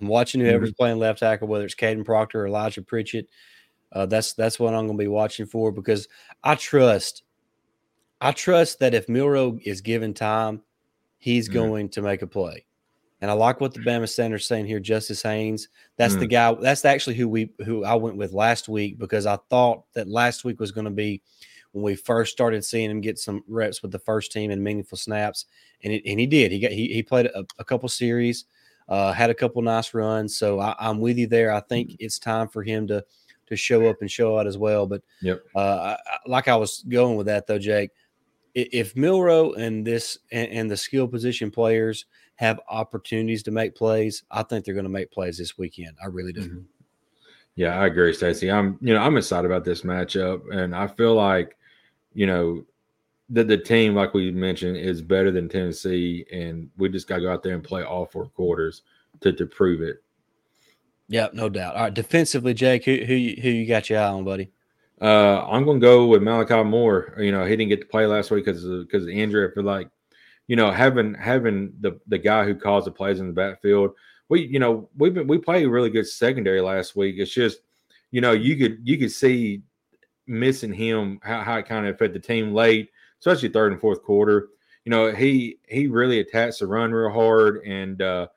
I'm 0.00 0.08
watching 0.08 0.40
whoever's 0.40 0.70
mm-hmm. 0.70 0.76
playing 0.76 0.98
left 0.98 1.20
tackle, 1.20 1.48
whether 1.48 1.64
it's 1.64 1.74
Kadyn 1.74 2.04
Proctor 2.04 2.42
or 2.42 2.46
Elijah 2.46 2.82
Pritchett. 2.82 3.28
Uh, 3.92 4.06
that's 4.06 4.32
that's 4.32 4.58
what 4.58 4.74
I'm 4.74 4.86
going 4.86 4.98
to 4.98 5.04
be 5.04 5.08
watching 5.08 5.46
for 5.46 5.70
because 5.70 6.08
I 6.42 6.56
trust, 6.56 7.22
I 8.20 8.32
trust 8.32 8.80
that 8.80 8.94
if 8.94 9.08
Milroe 9.08 9.58
is 9.62 9.80
given 9.80 10.14
time, 10.14 10.62
he's 11.18 11.48
mm-hmm. 11.48 11.58
going 11.58 11.88
to 11.90 12.02
make 12.02 12.22
a 12.22 12.26
play. 12.26 12.66
And 13.20 13.30
I 13.30 13.34
like 13.34 13.60
what 13.60 13.72
the 13.72 13.80
Bama 13.80 14.06
Standard 14.06 14.40
is 14.40 14.44
saying 14.44 14.66
here, 14.66 14.80
Justice 14.80 15.22
Haynes. 15.22 15.68
That's 15.96 16.14
mm. 16.14 16.20
the 16.20 16.26
guy. 16.26 16.52
That's 16.60 16.84
actually 16.84 17.16
who 17.16 17.26
we 17.26 17.50
who 17.64 17.82
I 17.82 17.94
went 17.94 18.16
with 18.16 18.32
last 18.32 18.68
week 18.68 18.98
because 18.98 19.24
I 19.24 19.38
thought 19.48 19.84
that 19.94 20.08
last 20.08 20.44
week 20.44 20.60
was 20.60 20.72
going 20.72 20.84
to 20.84 20.90
be 20.90 21.22
when 21.72 21.82
we 21.82 21.94
first 21.94 22.32
started 22.32 22.64
seeing 22.64 22.90
him 22.90 23.00
get 23.00 23.18
some 23.18 23.42
reps 23.48 23.80
with 23.80 23.92
the 23.92 23.98
first 23.98 24.30
team 24.30 24.50
and 24.50 24.62
meaningful 24.62 24.98
snaps, 24.98 25.46
and 25.82 25.92
it, 25.92 26.02
and 26.04 26.20
he 26.20 26.26
did. 26.26 26.52
He 26.52 26.60
got 26.60 26.72
he, 26.72 26.88
he 26.88 27.02
played 27.02 27.26
a, 27.26 27.44
a 27.58 27.64
couple 27.64 27.88
series, 27.88 28.44
uh, 28.88 29.12
had 29.12 29.30
a 29.30 29.34
couple 29.34 29.62
nice 29.62 29.94
runs. 29.94 30.36
So 30.36 30.60
I, 30.60 30.74
am 30.78 31.00
with 31.00 31.18
you 31.18 31.26
there. 31.26 31.52
I 31.52 31.60
think 31.60 31.90
mm. 31.90 31.96
it's 31.98 32.18
time 32.18 32.48
for 32.48 32.62
him 32.62 32.86
to 32.88 33.04
to 33.46 33.56
show 33.56 33.86
up 33.88 33.96
and 34.00 34.10
show 34.10 34.38
out 34.38 34.46
as 34.46 34.56
well. 34.56 34.86
But 34.86 35.02
yep. 35.20 35.42
uh, 35.54 35.96
I, 36.06 36.16
like 36.26 36.48
I 36.48 36.56
was 36.56 36.84
going 36.88 37.16
with 37.16 37.26
that 37.26 37.46
though, 37.46 37.58
Jake. 37.58 37.90
If 38.54 38.94
Milroe 38.94 39.52
and 39.54 39.84
this 39.84 40.18
and, 40.30 40.48
and 40.50 40.70
the 40.70 40.76
skill 40.76 41.08
position 41.08 41.50
players 41.50 42.06
have 42.36 42.60
opportunities 42.68 43.42
to 43.44 43.50
make 43.50 43.74
plays, 43.74 44.22
I 44.30 44.42
think 44.42 44.64
they're 44.64 44.74
going 44.74 44.84
to 44.84 44.90
make 44.90 45.10
plays 45.10 45.38
this 45.38 45.58
weekend. 45.58 45.96
I 46.02 46.06
really 46.06 46.32
do. 46.32 46.40
Mm-hmm. 46.40 46.60
Yeah, 47.56 47.78
I 47.78 47.86
agree, 47.86 48.12
Stacey. 48.12 48.50
I'm, 48.50 48.78
you 48.80 48.94
know, 48.94 49.00
I'm 49.00 49.16
excited 49.16 49.46
about 49.46 49.64
this 49.64 49.82
matchup, 49.82 50.42
and 50.52 50.74
I 50.74 50.88
feel 50.88 51.14
like, 51.14 51.56
you 52.12 52.26
know, 52.26 52.64
that 53.30 53.48
the 53.48 53.56
team, 53.56 53.94
like 53.94 54.14
we 54.14 54.30
mentioned, 54.30 54.76
is 54.76 55.00
better 55.00 55.30
than 55.30 55.48
Tennessee, 55.48 56.26
and 56.32 56.70
we 56.76 56.88
just 56.88 57.08
got 57.08 57.16
to 57.16 57.22
go 57.22 57.32
out 57.32 57.42
there 57.42 57.54
and 57.54 57.64
play 57.64 57.82
all 57.82 58.06
four 58.06 58.26
quarters 58.26 58.82
to 59.20 59.32
to 59.32 59.46
prove 59.46 59.80
it. 59.80 60.02
Yeah, 61.08 61.28
no 61.32 61.48
doubt. 61.48 61.76
All 61.76 61.82
right, 61.82 61.94
defensively, 61.94 62.54
Jake, 62.54 62.84
who 62.84 62.96
who 62.96 63.14
who 63.14 63.48
you 63.48 63.66
got 63.66 63.90
your 63.90 64.00
eye 64.00 64.08
on, 64.08 64.24
buddy? 64.24 64.50
Uh, 65.00 65.44
I'm 65.46 65.64
going 65.64 65.80
to 65.80 65.86
go 65.86 66.06
with 66.06 66.22
Malachi 66.22 66.62
Moore. 66.62 67.14
You 67.18 67.32
know, 67.32 67.44
he 67.44 67.56
didn't 67.56 67.70
get 67.70 67.80
to 67.80 67.86
play 67.86 68.06
last 68.06 68.30
week 68.30 68.44
because 68.44 68.62
because 68.64 69.02
of 69.02 69.08
the 69.08 69.20
injury. 69.20 69.48
I 69.48 69.54
feel 69.54 69.64
like 69.64 69.90
you 70.46 70.56
know, 70.56 70.70
having 70.70 71.14
having 71.14 71.72
the 71.80 71.98
the 72.06 72.18
guy 72.18 72.44
who 72.44 72.54
calls 72.54 72.84
the 72.84 72.90
plays 72.90 73.20
in 73.20 73.26
the 73.26 73.32
backfield. 73.32 73.92
We, 74.28 74.46
you 74.46 74.58
know, 74.58 74.88
we've 74.96 75.14
been 75.14 75.26
we 75.26 75.38
played 75.38 75.66
a 75.66 75.70
really 75.70 75.90
good 75.90 76.06
secondary 76.06 76.60
last 76.60 76.96
week. 76.96 77.16
It's 77.18 77.32
just, 77.32 77.60
you 78.10 78.20
know, 78.20 78.32
you 78.32 78.56
could 78.56 78.78
you 78.84 78.98
could 78.98 79.12
see 79.12 79.62
missing 80.26 80.72
him 80.72 81.20
how, 81.22 81.42
how 81.42 81.56
it 81.56 81.66
kind 81.66 81.86
of 81.86 81.94
affected 81.94 82.22
the 82.22 82.26
team 82.26 82.54
late, 82.54 82.90
especially 83.24 83.48
third 83.48 83.72
and 83.72 83.80
fourth 83.80 84.02
quarter. 84.02 84.48
You 84.84 84.90
know, 84.90 85.12
he 85.12 85.58
he 85.66 85.86
really 85.86 86.20
attacks 86.20 86.58
the 86.58 86.66
run 86.66 86.92
real 86.92 87.10
hard, 87.10 87.62
and 87.64 88.00
uh, 88.02 88.28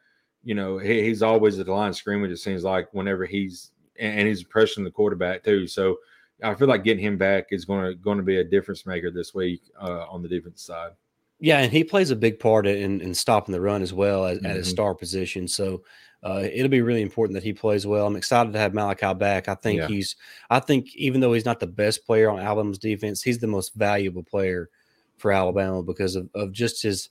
you 0.43 0.55
know 0.55 0.77
he, 0.77 1.03
he's 1.03 1.21
always 1.21 1.59
at 1.59 1.65
the 1.65 1.73
line 1.73 1.89
of 1.89 1.95
scrimmage. 1.95 2.31
It 2.31 2.37
seems 2.37 2.63
like 2.63 2.87
whenever 2.93 3.25
he's 3.25 3.71
and 3.99 4.27
he's 4.27 4.43
pressuring 4.43 4.83
the 4.83 4.91
quarterback 4.91 5.43
too. 5.43 5.67
So 5.67 5.97
I 6.43 6.53
feel 6.53 6.67
like 6.67 6.83
getting 6.83 7.03
him 7.03 7.17
back 7.17 7.47
is 7.51 7.65
going 7.65 7.85
to 7.85 7.95
going 7.95 8.17
to 8.17 8.23
be 8.23 8.37
a 8.37 8.43
difference 8.43 8.85
maker 8.85 9.11
this 9.11 9.33
week 9.33 9.61
uh, 9.81 10.05
on 10.09 10.21
the 10.21 10.29
defense 10.29 10.61
side. 10.61 10.91
Yeah, 11.39 11.59
and 11.59 11.71
he 11.71 11.83
plays 11.83 12.09
a 12.09 12.15
big 12.15 12.39
part 12.39 12.65
in, 12.65 12.99
in 13.01 13.13
stopping 13.13 13.51
the 13.51 13.61
run 13.61 13.83
as 13.83 13.93
well 13.93 14.25
as, 14.25 14.37
mm-hmm. 14.37 14.47
at 14.47 14.55
his 14.55 14.67
mm-hmm. 14.67 14.73
star 14.73 14.95
position. 14.95 15.47
So 15.47 15.83
uh, 16.23 16.43
it'll 16.51 16.69
be 16.69 16.81
really 16.81 17.03
important 17.03 17.35
that 17.35 17.43
he 17.43 17.53
plays 17.53 17.85
well. 17.85 18.07
I'm 18.07 18.15
excited 18.15 18.53
to 18.53 18.59
have 18.59 18.73
Malachi 18.73 19.13
back. 19.13 19.47
I 19.47 19.53
think 19.53 19.81
yeah. 19.81 19.87
he's, 19.87 20.15
I 20.49 20.59
think 20.59 20.95
even 20.95 21.21
though 21.21 21.33
he's 21.33 21.45
not 21.45 21.59
the 21.59 21.67
best 21.67 22.07
player 22.07 22.31
on 22.31 22.39
Alabama's 22.39 22.79
defense, 22.79 23.21
he's 23.21 23.37
the 23.37 23.45
most 23.45 23.75
valuable 23.75 24.23
player 24.23 24.69
for 25.17 25.31
Alabama 25.31 25.83
because 25.83 26.15
of, 26.15 26.29
of 26.33 26.51
just 26.51 26.83
his, 26.83 27.09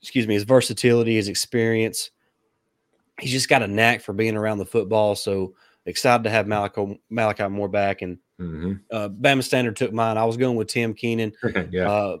excuse 0.00 0.26
me, 0.26 0.34
his 0.34 0.44
versatility, 0.44 1.16
his 1.16 1.28
experience. 1.28 2.10
He's 3.20 3.32
just 3.32 3.48
got 3.48 3.62
a 3.62 3.68
knack 3.68 4.00
for 4.00 4.12
being 4.12 4.36
around 4.36 4.58
the 4.58 4.66
football. 4.66 5.14
So 5.14 5.54
excited 5.86 6.24
to 6.24 6.30
have 6.30 6.46
Malachi, 6.46 7.00
Malachi 7.10 7.48
Moore 7.48 7.68
back. 7.68 8.02
And 8.02 8.18
mm-hmm. 8.40 8.74
uh, 8.90 9.08
Bama 9.08 9.42
Standard 9.42 9.76
took 9.76 9.92
mine. 9.92 10.16
I 10.16 10.24
was 10.24 10.36
going 10.36 10.56
with 10.56 10.68
Tim 10.68 10.94
Keenan. 10.94 11.32
yeah. 11.70 11.90
Uh, 11.90 12.16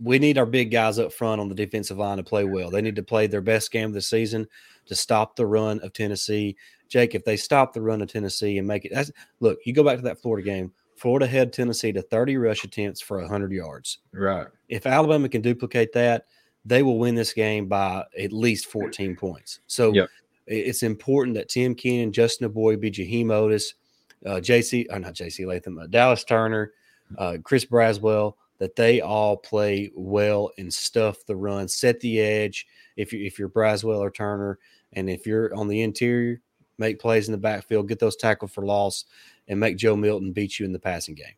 we 0.00 0.18
need 0.18 0.36
our 0.36 0.46
big 0.46 0.70
guys 0.70 0.98
up 0.98 1.12
front 1.12 1.40
on 1.40 1.48
the 1.48 1.54
defensive 1.54 1.96
line 1.96 2.18
to 2.18 2.22
play 2.22 2.44
well. 2.44 2.70
They 2.70 2.82
need 2.82 2.96
to 2.96 3.02
play 3.02 3.26
their 3.26 3.40
best 3.40 3.70
game 3.70 3.86
of 3.86 3.94
the 3.94 4.02
season 4.02 4.46
to 4.86 4.94
stop 4.94 5.36
the 5.36 5.46
run 5.46 5.80
of 5.80 5.92
Tennessee. 5.92 6.56
Jake, 6.88 7.14
if 7.14 7.24
they 7.24 7.36
stop 7.36 7.72
the 7.72 7.80
run 7.80 8.02
of 8.02 8.12
Tennessee 8.12 8.58
and 8.58 8.68
make 8.68 8.84
it, 8.84 8.92
that's, 8.94 9.10
look, 9.40 9.58
you 9.64 9.72
go 9.72 9.82
back 9.82 9.96
to 9.96 10.02
that 10.02 10.20
Florida 10.20 10.44
game. 10.44 10.72
Florida 10.96 11.26
had 11.26 11.52
Tennessee 11.52 11.92
to 11.92 12.02
30 12.02 12.36
rush 12.38 12.64
attempts 12.64 13.00
for 13.00 13.20
100 13.20 13.52
yards. 13.52 13.98
Right. 14.12 14.46
If 14.68 14.86
Alabama 14.86 15.28
can 15.28 15.42
duplicate 15.42 15.92
that, 15.92 16.26
they 16.64 16.82
will 16.82 16.98
win 16.98 17.14
this 17.14 17.32
game 17.32 17.68
by 17.68 18.04
at 18.18 18.32
least 18.32 18.66
14 18.66 19.14
points. 19.14 19.60
So 19.66 19.92
yep. 19.92 20.08
it's 20.46 20.82
important 20.82 21.36
that 21.36 21.48
Tim 21.48 21.74
Keenan, 21.74 22.12
Justin 22.12 22.50
Eboigbe, 22.50 22.92
Jaheim 22.92 23.26
Oatis, 23.26 23.74
uh, 24.24 24.40
JC, 24.40 24.86
or 24.90 24.98
not 24.98 25.14
JC 25.14 25.46
Latham, 25.46 25.78
uh, 25.78 25.86
Dallas 25.86 26.24
Turner, 26.24 26.72
uh, 27.18 27.36
Chris 27.44 27.64
Braswell, 27.64 28.34
that 28.58 28.74
they 28.74 29.00
all 29.00 29.36
play 29.36 29.90
well 29.94 30.50
and 30.58 30.72
stuff 30.72 31.24
the 31.26 31.36
run, 31.36 31.68
set 31.68 32.00
the 32.00 32.20
edge. 32.20 32.66
If 32.96 33.12
you 33.12 33.24
if 33.24 33.38
you're 33.38 33.50
Braswell 33.50 33.98
or 33.98 34.10
Turner, 34.10 34.58
and 34.94 35.10
if 35.10 35.26
you're 35.26 35.54
on 35.54 35.68
the 35.68 35.82
interior, 35.82 36.40
make 36.78 36.98
plays 36.98 37.28
in 37.28 37.32
the 37.32 37.38
backfield, 37.38 37.88
get 37.88 37.98
those 37.98 38.16
tackle 38.16 38.48
for 38.48 38.64
loss, 38.64 39.04
and 39.48 39.60
make 39.60 39.76
Joe 39.76 39.96
Milton 39.96 40.32
beat 40.32 40.58
you 40.58 40.66
in 40.66 40.72
the 40.72 40.78
passing 40.78 41.14
game. 41.14 41.34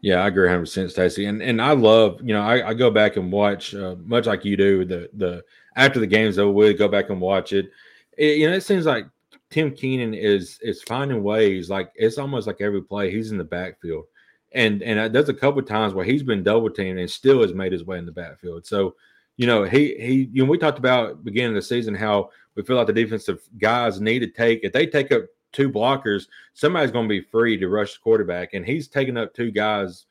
Yeah, 0.00 0.16
I 0.22 0.28
agree 0.28 0.44
100 0.44 0.60
percent, 0.60 0.90
Stacey. 0.90 1.24
And 1.24 1.40
and 1.40 1.62
I 1.62 1.72
love, 1.72 2.20
you 2.22 2.34
know, 2.34 2.42
I, 2.42 2.68
I 2.68 2.74
go 2.74 2.90
back 2.90 3.16
and 3.16 3.32
watch 3.32 3.74
uh, 3.74 3.96
much 4.04 4.26
like 4.26 4.44
you 4.44 4.54
do 4.54 4.84
the 4.84 5.08
the 5.14 5.42
after 5.76 5.98
the 5.98 6.06
game's 6.06 6.38
over 6.38 6.52
with, 6.52 6.76
go 6.76 6.88
back 6.88 7.08
and 7.08 7.20
watch 7.20 7.54
it. 7.54 7.70
it. 8.18 8.38
You 8.38 8.50
know, 8.50 8.56
it 8.56 8.60
seems 8.60 8.84
like 8.84 9.06
Tim 9.48 9.70
Keenan 9.70 10.12
is 10.12 10.58
is 10.60 10.82
finding 10.82 11.22
ways. 11.22 11.70
Like 11.70 11.90
it's 11.94 12.18
almost 12.18 12.46
like 12.46 12.60
every 12.60 12.82
play 12.82 13.10
he's 13.10 13.30
in 13.30 13.38
the 13.38 13.44
backfield, 13.44 14.04
and 14.52 14.82
and 14.82 15.14
there's 15.14 15.30
a 15.30 15.34
couple 15.34 15.62
times 15.62 15.94
where 15.94 16.04
he's 16.04 16.22
been 16.22 16.42
double 16.42 16.68
teamed 16.68 16.98
and 16.98 17.10
still 17.10 17.40
has 17.40 17.54
made 17.54 17.72
his 17.72 17.84
way 17.84 17.96
in 17.96 18.04
the 18.04 18.12
backfield. 18.12 18.66
So, 18.66 18.96
you 19.38 19.46
know, 19.46 19.64
he 19.64 19.94
he. 19.98 20.28
You 20.32 20.44
know, 20.44 20.50
we 20.50 20.58
talked 20.58 20.78
about 20.78 21.24
beginning 21.24 21.52
of 21.52 21.62
the 21.62 21.62
season 21.62 21.94
how 21.94 22.28
we 22.56 22.62
feel 22.62 22.76
like 22.76 22.88
the 22.88 22.92
defensive 22.92 23.40
guys 23.56 24.00
need 24.02 24.18
to 24.18 24.26
take 24.26 24.60
if 24.64 24.72
they 24.72 24.86
take 24.86 25.12
up 25.12 25.22
two 25.54 25.70
blockers, 25.70 26.26
somebody's 26.52 26.90
going 26.90 27.08
to 27.08 27.20
be 27.20 27.20
free 27.20 27.56
to 27.56 27.68
rush 27.68 27.94
the 27.94 28.00
quarterback. 28.00 28.52
And 28.52 28.66
he's 28.66 28.88
taking 28.88 29.16
up 29.16 29.32
two 29.32 29.50
guys 29.50 30.06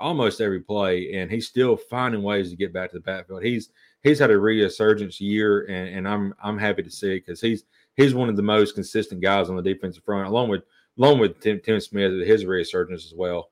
almost 0.00 0.40
every 0.40 0.60
play, 0.60 1.14
and 1.14 1.30
he's 1.30 1.46
still 1.46 1.76
finding 1.76 2.22
ways 2.22 2.50
to 2.50 2.56
get 2.56 2.72
back 2.72 2.90
to 2.90 2.96
the 2.96 3.02
backfield. 3.02 3.42
He's 3.42 3.70
he's 4.02 4.18
had 4.18 4.30
a 4.30 4.38
resurgence 4.38 5.20
year, 5.20 5.66
and, 5.66 5.88
and 5.96 6.08
I'm 6.08 6.34
I'm 6.42 6.58
happy 6.58 6.82
to 6.82 6.90
see 6.90 7.16
because 7.16 7.40
he's 7.40 7.64
he's 7.96 8.14
one 8.14 8.28
of 8.28 8.36
the 8.36 8.42
most 8.42 8.74
consistent 8.74 9.20
guys 9.20 9.48
on 9.48 9.56
the 9.56 9.62
defensive 9.62 10.04
front, 10.04 10.28
along 10.28 10.48
with 10.48 10.62
along 10.98 11.18
with 11.18 11.40
Tim, 11.40 11.60
Tim 11.60 11.80
Smith, 11.80 12.26
his 12.26 12.44
resurgence 12.44 13.04
as 13.04 13.14
well. 13.14 13.50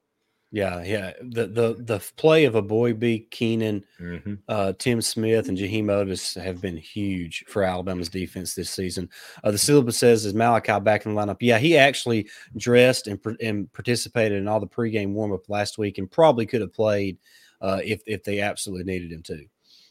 Yeah, 0.55 0.83
yeah. 0.83 1.15
The 1.23 1.47
the 1.47 1.77
the 1.79 2.13
play 2.17 2.45
of 2.45 2.53
Eboigbe, 2.53 3.31
Keenan, 3.31 3.83
mm-hmm. 3.99 4.35
uh, 4.49 4.75
Tim 4.79 5.01
Smith, 5.01 5.49
and 5.49 5.57
Jaheim 5.57 5.87
Oatis 5.87 6.39
have 6.41 6.61
been 6.61 6.77
huge 6.77 7.43
for 7.49 7.63
Alabama's 7.63 8.11
defense 8.11 8.55
this 8.55 8.69
season. 8.69 9.09
Uh, 9.43 9.51
the 9.51 9.57
syllabus 9.57 9.97
says 9.97 10.27
is 10.27 10.35
Malachi 10.35 10.79
back 10.81 11.07
in 11.07 11.15
the 11.15 11.21
lineup. 11.21 11.39
Yeah, 11.41 11.57
he 11.57 11.79
actually 11.79 12.29
dressed 12.59 13.07
and, 13.07 13.19
and 13.41 13.73
participated 13.73 14.37
in 14.37 14.47
all 14.47 14.61
the 14.61 14.67
pregame 14.67 15.15
warm 15.15 15.33
up 15.33 15.49
last 15.49 15.79
week, 15.79 15.97
and 15.97 16.11
probably 16.11 16.45
could 16.45 16.61
have 16.61 16.75
played 16.75 17.17
uh, 17.63 17.81
if 17.83 18.03
if 18.07 18.23
they 18.23 18.41
absolutely 18.41 18.85
needed 18.85 19.11
him 19.11 19.23
to. 19.23 19.47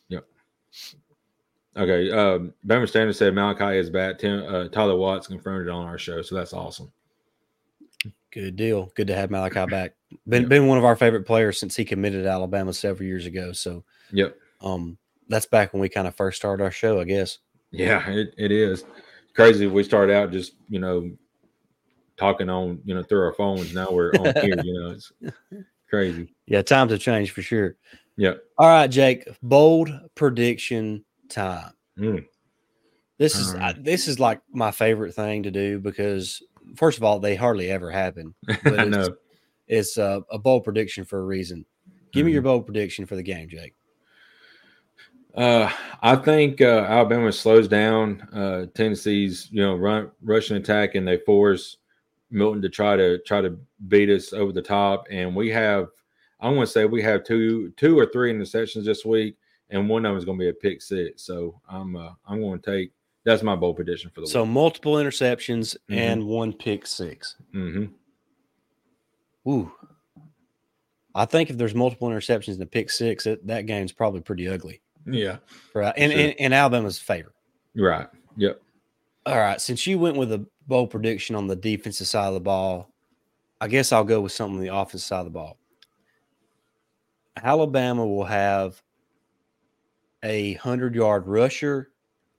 Yep. 0.10 0.26
Okay. 1.76 2.12
Um, 2.12 2.54
Bama 2.68 2.88
Standard 2.88 3.16
said 3.16 3.34
Malachi 3.34 3.80
is 3.80 3.90
back. 3.90 4.20
Tim, 4.20 4.44
uh, 4.48 4.68
Tyler 4.68 4.96
Watts 4.96 5.26
confirmed 5.26 5.70
it 5.70 5.72
on 5.72 5.88
our 5.88 5.98
show, 5.98 6.22
so 6.22 6.36
that's 6.36 6.54
awesome. 6.54 6.92
Good 8.32 8.56
deal. 8.56 8.92
Good 8.96 9.08
to 9.08 9.16
have 9.16 9.32
Malachi 9.32 9.66
back. 9.70 9.94
Been 10.28 10.48
been 10.48 10.68
one 10.68 10.78
of 10.78 10.86
our 10.86 10.96
favorite 10.96 11.26
players 11.26 11.60
since 11.60 11.76
he 11.76 11.86
committed 11.86 12.24
to 12.24 12.30
Alabama 12.30 12.74
several 12.74 13.08
years 13.08 13.26
ago. 13.26 13.52
So 13.52 13.84
yep. 14.12 14.38
Um, 14.62 14.98
that's 15.28 15.46
back 15.46 15.74
when 15.74 15.82
we 15.82 15.90
kind 15.90 16.08
of 16.08 16.16
first 16.16 16.38
started 16.38 16.64
our 16.64 16.72
show, 16.72 17.00
I 17.00 17.06
guess. 17.06 17.40
Yeah, 17.72 18.08
it, 18.10 18.34
it 18.38 18.52
is 18.52 18.84
crazy. 19.34 19.68
We 19.68 19.84
started 19.84 20.14
out 20.14 20.32
just 20.32 20.54
you 20.70 20.80
know 20.80 21.12
talking 22.18 22.50
on 22.50 22.80
you 22.86 22.94
know 22.94 23.04
through 23.04 23.24
our 23.24 23.34
phones. 23.34 23.74
Now 23.74 23.90
we're 23.92 24.12
on 24.12 24.34
here. 24.42 24.56
You 24.64 24.80
know, 24.80 24.90
it's 24.92 25.12
crazy. 25.90 26.34
Yeah, 26.48 26.62
times 26.62 26.92
have 26.92 27.02
changed 27.02 27.32
for 27.32 27.42
sure. 27.42 27.78
Yeah. 28.18 28.34
All 28.58 28.68
right, 28.68 28.88
Jake. 28.88 29.28
Bold 29.42 29.90
prediction 30.16 31.06
time. 31.30 31.72
Mm. 31.98 32.26
This 33.18 33.36
is 33.36 33.54
right. 33.54 33.76
I, 33.76 33.80
this 33.80 34.08
is 34.08 34.20
like 34.20 34.42
my 34.52 34.72
favorite 34.72 35.14
thing 35.14 35.44
to 35.44 35.52
do 35.52 35.80
because 35.80 36.42
first 36.76 36.98
of 36.98 37.04
all, 37.04 37.20
they 37.20 37.36
hardly 37.36 37.72
ever 37.72 37.92
happen. 37.92 38.34
But 38.46 38.80
I 38.80 38.86
know. 38.86 39.16
It's, 39.68 39.98
a, 39.98 40.22
a 40.30 40.38
bold 40.38 40.64
prediction 40.64 41.06
for 41.06 41.20
a 41.20 41.24
reason. 41.24 41.66
Give 42.12 42.22
mm-hmm. 42.22 42.26
me 42.28 42.34
your 42.34 42.42
mm-hmm. 42.42 42.48
bold 42.50 42.66
prediction 42.66 43.06
for 43.06 43.16
the 43.16 43.24
game, 43.24 43.48
Jake. 43.50 43.74
Uh, 45.36 45.72
I 46.02 46.18
think 46.18 46.60
uh, 46.60 46.86
Alabama 46.88 47.32
slows 47.32 47.68
down 47.68 48.22
uh, 48.34 48.66
Tennessee's 48.74 49.48
you 49.50 49.62
know 49.62 49.76
run 49.76 50.12
rushing 50.22 50.58
attack, 50.58 50.96
and 50.96 51.08
they 51.08 51.20
force 51.20 51.78
Milton 52.30 52.62
to 52.62 52.70
try 52.70 52.98
to 52.98 53.18
try 53.20 53.42
to 53.42 53.58
beat 53.88 54.10
us 54.10 54.34
over 54.34 54.52
the 54.52 54.62
top. 54.62 55.08
And 55.10 55.34
we 55.34 55.50
have, 55.50 55.88
I 56.42 56.50
want 56.50 56.68
to 56.68 56.74
say, 56.74 56.86
we 56.86 57.02
have 57.04 57.24
two 57.24 57.72
two 57.78 57.98
or 57.98 58.08
three 58.08 58.34
interceptions 58.34 58.84
this 58.84 59.06
week, 59.06 59.38
and 59.70 59.88
one 59.88 60.06
of 60.06 60.10
them 60.10 60.18
is 60.18 60.26
going 60.26 60.38
to 60.38 60.44
be 60.44 60.50
a 60.50 60.54
pick 60.54 60.82
six. 60.82 61.24
So 61.24 61.62
I'm 61.70 61.96
uh, 61.96 62.12
I'm 62.28 62.42
going 62.42 62.60
to 62.60 62.72
take 62.72 62.92
that's 63.26 63.44
my 63.44 63.56
bold 63.56 63.76
prediction 63.76 64.12
for 64.14 64.22
the 64.22 64.28
so 64.28 64.44
week. 64.44 64.52
multiple 64.52 64.94
interceptions 64.96 65.76
mm-hmm. 65.90 65.94
and 65.94 66.26
one 66.26 66.54
pick 66.54 66.88
6 66.88 67.36
Mm-hmm. 67.54 67.86
Ooh, 69.50 69.72
I 71.14 71.26
think 71.26 71.50
if 71.50 71.58
there's 71.58 71.76
multiple 71.76 72.08
interceptions 72.10 72.54
and 72.54 72.62
a 72.62 72.66
pick 72.66 72.90
six, 72.90 73.26
it, 73.26 73.46
that 73.48 73.66
game's 73.66 73.92
probably 73.92 74.22
pretty 74.22 74.48
ugly. 74.48 74.82
Yeah, 75.06 75.38
right. 75.74 75.94
And 75.98 76.12
sure. 76.12 76.22
in, 76.22 76.32
in 76.32 76.54
Alabama's 76.54 77.00
favor. 77.00 77.34
Right. 77.76 78.08
Yep. 78.38 78.62
All 79.26 79.38
right. 79.38 79.60
Since 79.60 79.88
you 79.88 80.00
went 80.00 80.18
with 80.18 80.32
a 80.32 80.46
bold 80.68 80.92
prediction 80.92 81.36
on 81.36 81.48
the 81.48 81.56
defensive 81.56 82.08
side 82.08 82.28
of 82.28 82.34
the 82.34 82.40
ball, 82.40 82.92
I 83.60 83.68
guess 83.68 83.92
I'll 83.92 84.04
go 84.04 84.22
with 84.22 84.32
something 84.32 84.58
on 84.58 84.64
the 84.64 84.76
offensive 84.76 85.02
side 85.08 85.20
of 85.20 85.26
the 85.26 85.32
ball. 85.32 85.58
Alabama 87.42 88.06
will 88.06 88.26
have 88.26 88.82
a 90.24 90.54
hundred 90.56 90.94
yard 90.96 91.28
rusher 91.28 91.91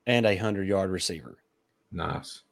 and 0.07 0.27
a 0.27 0.31
100 0.31 0.67
yard 0.67 0.91
receiver. 0.91 1.39
Nice. 1.91 2.43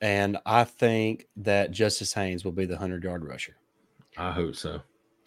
And 0.00 0.38
I 0.44 0.64
think 0.64 1.26
that 1.36 1.70
Justice 1.70 2.12
Haynes 2.12 2.44
will 2.44 2.52
be 2.52 2.66
the 2.66 2.74
100 2.74 3.02
yard 3.02 3.24
rusher. 3.24 3.56
I 4.16 4.30
hope 4.30 4.56
so. 4.56 4.80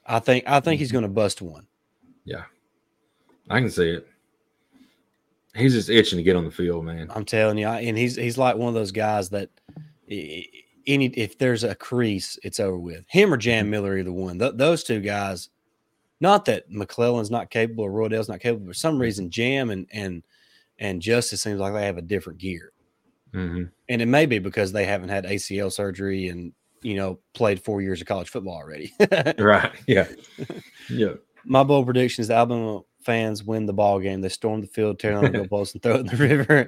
I 0.06 0.20
think 0.20 0.44
I 0.48 0.60
think 0.60 0.80
he's 0.80 0.92
going 0.92 1.04
to 1.04 1.10
bust 1.10 1.42
one. 1.42 1.68
Yeah. 2.26 2.44
I 3.50 3.60
can 3.60 3.70
see 3.70 3.90
it. 3.90 4.08
He's 5.56 5.74
just 5.74 5.90
itching 5.90 6.18
to 6.18 6.24
get 6.24 6.36
on 6.36 6.46
the 6.46 6.52
field, 6.52 6.86
man. 6.86 7.12
I'm 7.14 7.26
telling 7.26 7.58
you, 7.58 7.68
and 7.68 7.98
he's 7.98 8.16
he's 8.16 8.38
like 8.38 8.56
one 8.56 8.70
of 8.70 8.76
those 8.76 8.92
guys 8.92 9.30
that 9.30 9.50
any 10.08 11.08
if 11.08 11.38
there's 11.38 11.64
a 11.64 11.76
crease, 11.76 12.38
it's 12.44 12.60
over 12.60 12.78
with. 12.78 13.04
Him 13.08 13.34
or 13.34 13.38
Jam 13.38 13.66
mm-hmm. 13.66 13.72
Miller, 13.72 13.98
either 13.98 14.12
one. 14.12 14.40
Th- 14.40 14.54
those 14.56 14.84
two 14.84 15.02
guys. 15.02 15.50
Not 16.22 16.46
that 16.46 16.70
McClellan's 16.70 17.32
not 17.32 17.50
capable 17.50 17.86
or 17.86 17.92
Roydell's 17.92 18.28
not 18.28 18.42
capable. 18.42 18.68
For 18.68 18.74
some 18.74 19.00
reason, 19.00 19.30
Jam 19.30 19.70
and 19.70 19.88
and 19.92 20.22
and 20.80 21.02
Justice 21.02 21.42
seems 21.42 21.60
like 21.60 21.74
they 21.74 21.86
have 21.86 21.98
a 21.98 22.02
different 22.02 22.40
gear. 22.40 22.72
Mm-hmm. 23.34 23.66
And 23.90 24.02
it 24.02 24.08
may 24.08 24.26
be 24.26 24.40
because 24.40 24.72
they 24.72 24.86
haven't 24.86 25.10
had 25.10 25.26
ACL 25.26 25.72
surgery 25.72 26.30
and 26.30 26.54
you 26.82 26.96
know 26.96 27.20
played 27.34 27.62
four 27.62 27.82
years 27.82 28.02
of 28.02 28.08
college 28.08 28.30
football 28.30 28.56
already. 28.56 28.94
right. 29.38 29.72
Yeah. 29.88 30.08
Yeah. 30.90 31.14
My 31.46 31.62
bold 31.62 31.86
prediction 31.86 32.24
is 32.24 32.30
the 32.30 32.34
Alabama 32.34 32.82
fans 33.04 33.44
win 33.44 33.68
the 33.68 33.74
ball 33.74 34.00
game. 34.00 34.22
They 34.22 34.30
storm 34.30 34.62
the 34.62 34.68
field, 34.68 34.98
tear 34.98 35.12
down 35.12 35.26
the 35.26 35.30
goalpost, 35.48 35.74
and 35.74 35.84
throw 35.84 35.96
it 35.96 36.00
in 36.00 36.08
the 36.08 36.16
river. 36.18 36.68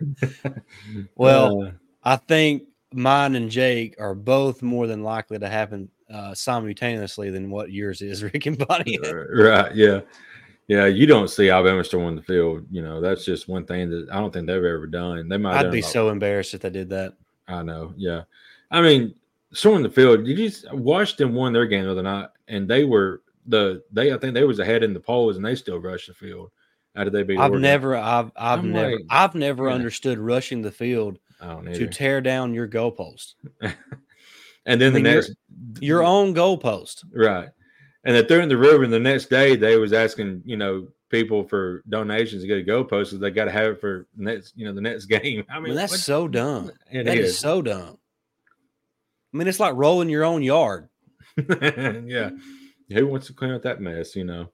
well, 1.15 1.63
uh, 1.63 1.71
I 2.03 2.17
think 2.17 2.65
mine 2.93 3.35
and 3.35 3.49
Jake 3.49 3.95
are 3.99 4.13
both 4.13 4.61
more 4.61 4.85
than 4.85 5.01
likely 5.01 5.39
to 5.39 5.49
happen 5.49 5.89
uh, 6.13 6.35
simultaneously 6.35 7.31
than 7.31 7.49
what 7.49 7.71
yours 7.71 8.03
is, 8.03 8.21
Rick 8.21 8.45
and 8.45 8.59
Bonnie. 8.59 8.99
right. 9.33 9.73
Yeah. 9.73 10.01
Yeah, 10.71 10.85
you 10.85 11.05
don't 11.05 11.29
see 11.29 11.49
Alabama 11.49 11.83
storming 11.83 12.15
the 12.15 12.21
field. 12.21 12.65
You 12.71 12.81
know, 12.81 13.01
that's 13.01 13.25
just 13.25 13.49
one 13.49 13.65
thing 13.65 13.89
that 13.89 14.07
I 14.09 14.21
don't 14.21 14.31
think 14.31 14.47
they've 14.47 14.55
ever 14.55 14.87
done. 14.87 15.27
They 15.27 15.35
might. 15.35 15.57
I'd 15.57 15.69
be 15.69 15.81
so 15.81 16.07
embarrassed 16.07 16.53
if 16.53 16.61
they 16.61 16.69
did 16.69 16.89
that. 16.91 17.13
I 17.49 17.61
know. 17.61 17.93
Yeah, 17.97 18.21
I 18.71 18.79
mean, 18.81 19.13
storming 19.51 19.83
the 19.83 19.89
field. 19.89 20.23
Did 20.23 20.39
you 20.39 20.49
watch 20.71 21.17
them 21.17 21.33
won 21.35 21.51
their 21.51 21.65
game 21.65 21.83
the 21.83 21.91
other 21.91 22.03
night, 22.03 22.29
and 22.47 22.69
they 22.69 22.85
were 22.85 23.21
the 23.47 23.83
they. 23.91 24.13
I 24.13 24.17
think 24.17 24.33
they 24.33 24.45
was 24.45 24.59
ahead 24.59 24.81
in 24.81 24.93
the 24.93 24.99
polls, 25.01 25.35
and 25.35 25.43
they 25.43 25.55
still 25.55 25.77
rushed 25.77 26.07
the 26.07 26.13
field. 26.13 26.51
How 26.95 27.03
did 27.03 27.11
they 27.11 27.23
beat? 27.23 27.37
I've 27.37 27.51
Oregon? 27.51 27.63
never, 27.63 27.97
I've, 27.97 28.31
I've 28.37 28.59
I'm 28.59 28.71
never, 28.71 28.91
like, 28.91 29.05
I've 29.09 29.35
never 29.35 29.67
yeah. 29.67 29.75
understood 29.75 30.19
rushing 30.19 30.61
the 30.61 30.71
field 30.71 31.19
to 31.41 31.87
tear 31.87 32.21
down 32.21 32.53
your 32.53 32.69
goalpost. 32.69 33.33
and 33.61 34.79
then 34.79 34.93
I 34.93 34.95
mean, 34.95 35.03
the 35.03 35.15
next, 35.15 35.33
your, 35.81 35.99
your 35.99 36.03
own 36.03 36.33
goalpost, 36.33 37.03
right? 37.13 37.49
And 38.03 38.15
that 38.15 38.27
they're 38.27 38.41
in 38.41 38.49
the 38.49 38.57
river. 38.57 38.83
And 38.83 38.93
the 38.93 38.99
next 38.99 39.29
day, 39.29 39.55
they 39.55 39.77
was 39.77 39.93
asking, 39.93 40.41
you 40.45 40.57
know, 40.57 40.87
people 41.09 41.43
for 41.43 41.83
donations 41.89 42.41
to 42.41 42.47
get 42.47 42.59
a 42.59 42.63
goalpost. 42.63 43.05
Because 43.05 43.19
they 43.19 43.31
got 43.31 43.45
to 43.45 43.51
have 43.51 43.73
it 43.73 43.81
for 43.81 44.07
next, 44.15 44.53
you 44.55 44.65
know, 44.65 44.73
the 44.73 44.81
next 44.81 45.05
game. 45.07 45.45
I 45.49 45.59
mean, 45.59 45.73
well, 45.73 45.75
that's 45.75 45.93
what, 45.93 45.99
so 45.99 46.27
dumb. 46.27 46.71
It 46.91 47.05
that 47.05 47.17
is. 47.17 47.31
is 47.31 47.39
so 47.39 47.61
dumb. 47.61 47.97
I 49.33 49.37
mean, 49.37 49.47
it's 49.47 49.59
like 49.59 49.75
rolling 49.75 50.09
your 50.09 50.25
own 50.25 50.43
yard. 50.43 50.89
yeah. 51.37 52.31
Who 52.89 53.07
wants 53.07 53.27
to 53.27 53.33
clean 53.33 53.51
up 53.51 53.63
that 53.63 53.79
mess, 53.79 54.15
you 54.15 54.25
know? 54.25 54.49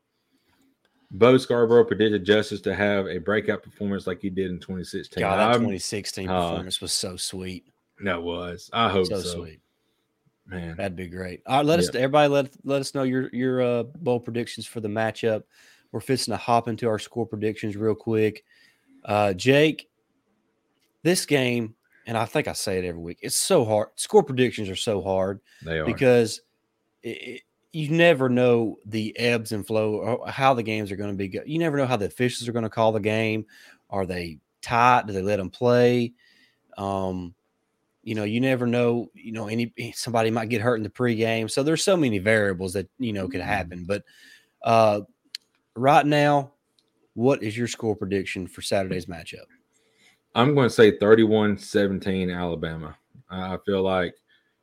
Bo 1.09 1.37
Scarborough 1.37 1.85
predicted 1.85 2.25
Justice 2.25 2.61
to 2.61 2.75
have 2.75 3.07
a 3.07 3.17
breakout 3.17 3.63
performance 3.63 4.07
like 4.07 4.21
he 4.21 4.29
did 4.29 4.51
in 4.51 4.59
2016. 4.59 5.21
God, 5.21 5.37
that 5.37 5.53
2016 5.53 6.29
uh, 6.29 6.49
performance 6.49 6.81
was 6.81 6.91
so 6.91 7.15
sweet. 7.15 7.65
That 8.03 8.21
was. 8.21 8.69
I 8.73 8.89
hope 8.89 9.07
so. 9.07 9.21
so. 9.21 9.39
Sweet. 9.39 9.61
Man, 10.47 10.77
that'd 10.77 10.95
be 10.95 11.07
great. 11.07 11.41
All 11.45 11.57
right, 11.57 11.65
let 11.65 11.79
us 11.79 11.89
everybody 11.93 12.29
let 12.29 12.55
let 12.63 12.79
us 12.79 12.95
know 12.95 13.03
your 13.03 13.29
your 13.33 13.61
uh, 13.61 13.83
bowl 13.83 14.19
predictions 14.19 14.65
for 14.65 14.79
the 14.79 14.87
matchup. 14.87 15.43
We're 15.91 15.99
fixing 15.99 16.31
to 16.31 16.37
hop 16.37 16.67
into 16.67 16.87
our 16.87 16.99
score 16.99 17.25
predictions 17.25 17.75
real 17.75 17.95
quick. 17.95 18.43
Uh, 19.03 19.33
Jake, 19.33 19.89
this 21.03 21.25
game, 21.25 21.75
and 22.05 22.17
I 22.17 22.25
think 22.25 22.47
I 22.47 22.53
say 22.53 22.77
it 22.77 22.85
every 22.85 23.01
week. 23.01 23.19
It's 23.21 23.35
so 23.35 23.65
hard. 23.65 23.89
Score 23.95 24.23
predictions 24.23 24.69
are 24.69 24.75
so 24.75 25.01
hard. 25.01 25.41
They 25.63 25.79
are 25.79 25.85
because 25.85 26.41
it, 27.03 27.41
you 27.73 27.89
never 27.89 28.29
know 28.29 28.79
the 28.85 29.17
ebbs 29.19 29.51
and 29.51 29.67
flow 29.67 29.95
or 29.95 30.29
how 30.29 30.53
the 30.53 30.63
games 30.63 30.91
are 30.91 30.95
going 30.95 31.15
to 31.15 31.17
be. 31.17 31.39
You 31.45 31.59
never 31.59 31.77
know 31.77 31.85
how 31.85 31.97
the 31.97 32.05
officials 32.05 32.47
are 32.47 32.53
going 32.53 32.63
to 32.63 32.69
call 32.69 32.91
the 32.91 32.99
game. 32.99 33.45
Are 33.89 34.05
they 34.05 34.39
tight? 34.61 35.07
Do 35.07 35.13
they 35.13 35.21
let 35.21 35.37
them 35.37 35.49
play? 35.49 36.13
Um, 36.77 37.33
You 38.07 38.15
know, 38.15 38.23
you 38.23 38.39
never 38.39 38.65
know. 38.65 39.11
You 39.13 39.33
know, 39.33 39.49
any 39.49 39.73
somebody 39.93 40.31
might 40.31 40.47
get 40.47 40.61
hurt 40.61 40.77
in 40.77 40.83
the 40.83 40.89
pregame, 40.89 41.51
so 41.51 41.61
there's 41.61 41.83
so 41.83 41.97
many 41.97 42.19
variables 42.19 42.71
that 42.71 42.87
you 42.99 43.11
know 43.11 43.27
could 43.27 43.41
happen. 43.41 43.83
But 43.83 44.03
uh, 44.63 45.01
right 45.75 46.05
now, 46.05 46.53
what 47.15 47.43
is 47.43 47.57
your 47.57 47.67
score 47.67 47.97
prediction 47.97 48.47
for 48.47 48.61
Saturday's 48.61 49.07
matchup? 49.07 49.43
I'm 50.35 50.55
going 50.55 50.69
to 50.69 50.73
say 50.73 50.97
31 50.97 51.57
17 51.57 52.29
Alabama. 52.29 52.95
I 53.29 53.57
feel 53.65 53.81
like, 53.81 54.15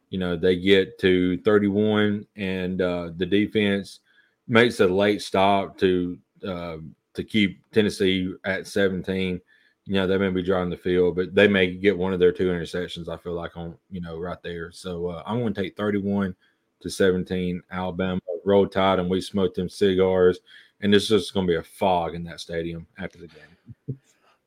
you 0.09 0.19
know, 0.19 0.37
they 0.37 0.57
get 0.57 0.99
to 1.01 1.37
31 1.43 2.27
and 2.37 2.81
uh, 2.81 3.11
the 3.15 3.27
defense 3.27 4.01
makes 4.49 4.81
a 4.81 4.87
late 4.87 5.21
stop 5.21 5.77
to 5.81 6.17
uh, 6.49 6.79
to 7.13 7.23
keep 7.23 7.61
Tennessee 7.73 8.33
at 8.47 8.67
17. 8.67 9.39
You 9.87 9.95
know, 9.95 10.07
they 10.07 10.17
may 10.17 10.31
be 10.31 10.43
drawing 10.43 10.71
the 10.71 10.77
field, 10.77 11.17
but 11.17 11.35
they 11.35 11.47
may 11.47 11.75
get 11.75 11.97
one 11.97 12.13
of 12.13 12.21
their 12.21 12.33
two 12.33 12.49
interceptions. 12.49 13.09
I 13.09 13.19
feel 13.19 13.35
like 13.35 13.57
on, 13.57 13.77
you 13.91 14.01
know, 14.01 14.19
right 14.19 14.43
there. 14.43 14.73
So 14.73 15.09
uh, 15.09 15.23
I'm 15.27 15.41
going 15.41 15.53
to 15.53 15.63
take 15.63 15.77
31 15.77 16.35
to 16.81 16.91
17 16.91 17.63
Alabama. 17.71 18.21
Roll 18.45 18.67
tide 18.67 18.99
and 18.99 19.11
we 19.11 19.21
smoke 19.21 19.55
them 19.55 19.69
cigars. 19.69 20.41
And 20.81 20.93
there's 20.93 21.09
just 21.09 21.35
going 21.35 21.47
to 21.47 21.53
be 21.53 21.57
a 21.57 21.63
fog 21.63 22.15
in 22.15 22.25
that 22.25 22.41
stadium 22.41 22.87
after 22.99 23.19
the 23.19 23.29
game. 23.29 23.99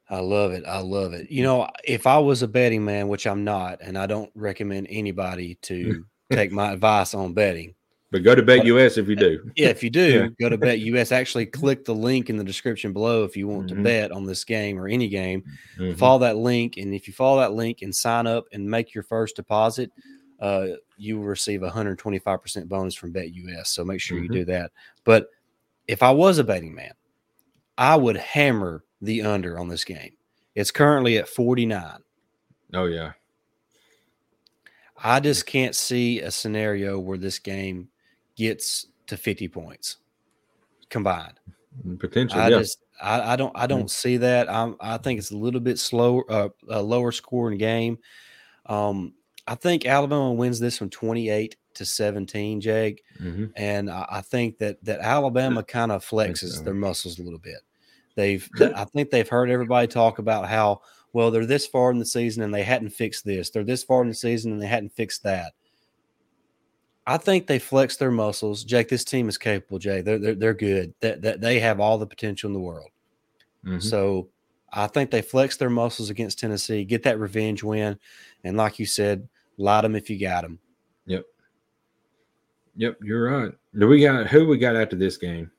I 0.10 0.20
love 0.20 0.52
it. 0.52 0.64
I 0.66 0.80
love 0.80 1.14
it. 1.14 1.30
You 1.30 1.44
know, 1.44 1.68
if 1.84 2.08
I 2.08 2.18
was 2.18 2.42
a 2.42 2.48
betting 2.48 2.86
man, 2.86 3.08
which 3.08 3.28
I'm 3.28 3.44
not, 3.44 3.80
and 3.82 3.98
I 3.98 4.06
don't 4.06 4.32
recommend 4.36 4.88
anybody 4.90 5.56
to 5.64 6.06
take 6.32 6.52
my 6.52 6.72
advice 6.72 7.14
on 7.14 7.34
betting. 7.34 7.76
But 8.12 8.24
go 8.24 8.36
to 8.36 8.42
BetUS 8.42 8.98
if 8.98 9.08
you 9.08 9.16
do. 9.16 9.52
Yeah, 9.56 9.68
if 9.68 9.84
you 9.84 9.90
do, 9.90 10.30
go 10.40 10.48
to 10.50 10.58
Bet 10.58 10.80
US. 10.80 11.12
Actually, 11.12 11.46
click 11.46 11.84
the 11.84 11.96
link 11.96 12.30
in 12.30 12.38
the 12.38 12.44
description 12.44 12.94
below 12.94 13.24
if 13.24 13.36
you 13.36 13.48
want 13.48 13.68
mm-hmm. 13.68 13.78
to 13.78 13.84
bet 13.84 14.12
on 14.12 14.26
this 14.26 14.44
game 14.44 14.80
or 14.80 14.88
any 14.88 15.10
game. 15.10 15.44
Mm-hmm. 15.78 15.98
Follow 15.98 16.20
that 16.20 16.38
link, 16.38 16.78
and 16.78 16.94
if 16.94 17.08
you 17.08 17.14
follow 17.14 17.42
that 17.42 17.54
link 17.54 17.82
and 17.82 17.94
sign 17.94 18.26
up 18.26 18.46
and 18.54 18.70
make 18.70 18.94
your 18.94 19.04
first 19.04 19.36
deposit, 19.36 19.92
uh, 20.40 20.68
you 20.98 21.18
will 21.18 21.26
receive 21.26 21.64
a 21.64 21.70
125% 21.70 22.68
bonus 22.68 22.96
from 22.96 23.14
BetUS. 23.14 23.68
So 23.68 23.84
make 23.84 24.00
sure 24.00 24.18
mm-hmm. 24.18 24.34
you 24.34 24.40
do 24.40 24.46
that. 24.46 24.72
But 25.04 25.28
if 25.88 26.02
I 26.04 26.12
was 26.12 26.38
a 26.38 26.44
betting 26.44 26.76
man, 26.76 26.94
I 27.78 27.96
would 27.96 28.18
hammer 28.18 28.84
the 29.02 29.22
under 29.24 29.60
on 29.60 29.68
this 29.68 29.84
game. 29.84 30.14
It's 30.56 30.72
currently 30.72 31.18
at 31.18 31.28
49. 31.28 32.00
Oh, 32.74 32.86
yeah. 32.86 33.14
I 35.04 35.20
just 35.20 35.46
can't 35.46 35.76
see 35.76 36.22
a 36.22 36.32
scenario 36.32 36.98
where 36.98 37.18
this 37.18 37.38
game 37.38 37.90
gets 38.38 38.88
to 39.08 39.18
50 39.18 39.48
points 39.50 39.98
combined. 40.90 41.40
Mm, 41.86 42.00
potentially, 42.00 42.42
I 42.42 42.50
yeah. 42.50 42.60
just 42.60 42.80
I, 43.02 43.34
I 43.34 43.36
don't 43.36 43.52
I 43.56 43.68
don't 43.68 43.82
mm-hmm. 43.82 43.88
see 43.88 44.18
that. 44.18 44.50
I'm, 44.50 44.76
I 44.80 44.98
think 44.98 45.20
it's 45.20 45.32
a 45.32 45.38
little 45.38 45.60
bit 45.60 45.78
slower, 45.80 46.24
uh, 46.32 46.50
a 46.70 46.82
lower 46.82 47.12
scoring 47.12 47.58
game. 47.58 48.00
Um, 48.66 49.14
I 49.48 49.56
think 49.56 49.86
Alabama 49.86 50.34
wins 50.34 50.60
this 50.60 50.78
from 50.78 50.90
28 50.90 51.56
to 51.76 51.86
17, 51.86 52.60
Jake, 52.60 53.04
mm-hmm. 53.22 53.46
and 53.56 53.90
I, 53.90 54.06
I, 54.10 54.22
think 54.22 54.58
that 54.58 54.84
that 54.84 55.00
Alabama 55.00 55.64
kind 55.64 55.92
of 55.92 56.04
flexes 56.04 56.64
their 56.64 56.74
muscles 56.74 57.20
a 57.20 57.24
little 57.24 57.40
bit. 57.40 57.60
They've, 58.16 58.50
I 58.76 58.84
think 58.86 59.12
they've 59.12 59.30
heard 59.30 59.52
everybody 59.52 59.88
talk 59.88 60.18
about 60.18 60.50
how 60.50 60.82
well 61.14 61.30
they're 61.30 61.46
this 61.46 61.68
far 61.68 61.92
in 61.92 62.00
the 62.00 62.06
season 62.06 62.42
and 62.44 62.54
they 62.54 62.64
hadn't 62.64 62.90
fixed 62.90 63.24
this. 63.24 63.52
They're 63.52 63.64
this 63.64 63.84
far 63.84 64.02
in 64.02 64.08
the 64.08 64.16
season 64.16 64.52
and 64.52 64.62
they 64.62 64.68
hadn't 64.68 64.94
fixed 64.94 65.24
that. 65.24 65.54
I 67.08 67.16
think 67.16 67.48
they 67.48 67.58
flex 67.58 67.96
their 67.96 68.12
muscles. 68.12 68.66
Jake, 68.66 68.90
this 68.90 69.06
team 69.06 69.30
is 69.30 69.38
capable. 69.38 69.80
Jay, 69.80 70.02
they're 70.02 70.20
they're, 70.20 70.36
they're 70.36 70.54
good. 70.54 70.94
That 71.00 71.22
that 71.22 71.42
they 71.42 71.60
have 71.62 71.80
all 71.80 71.98
the 71.98 72.06
potential 72.06 72.50
in 72.50 72.54
the 72.54 72.60
world. 72.60 72.90
Mm-hmm. 73.66 73.80
So 73.80 74.28
I 74.74 74.88
think 74.88 75.10
they 75.10 75.22
flex 75.22 75.56
their 75.56 75.70
muscles 75.70 76.10
against 76.10 76.38
Tennessee, 76.38 76.84
get 76.84 77.04
that 77.04 77.18
revenge 77.18 77.64
win, 77.64 77.98
and 78.44 78.58
like 78.58 78.78
you 78.78 78.86
said, 78.86 79.28
light 79.58 79.82
them 79.82 79.96
if 79.96 80.10
you 80.10 80.20
got 80.20 80.42
them. 80.42 80.60
Yep. 81.06 81.26
Yep, 82.76 82.98
you're 83.02 83.32
right. 83.32 83.54
Do 83.80 83.88
we 83.88 84.02
got 84.02 84.28
who 84.28 84.46
we 84.46 84.58
got 84.58 84.76
after 84.76 84.98
this 84.98 85.18
game? 85.18 85.50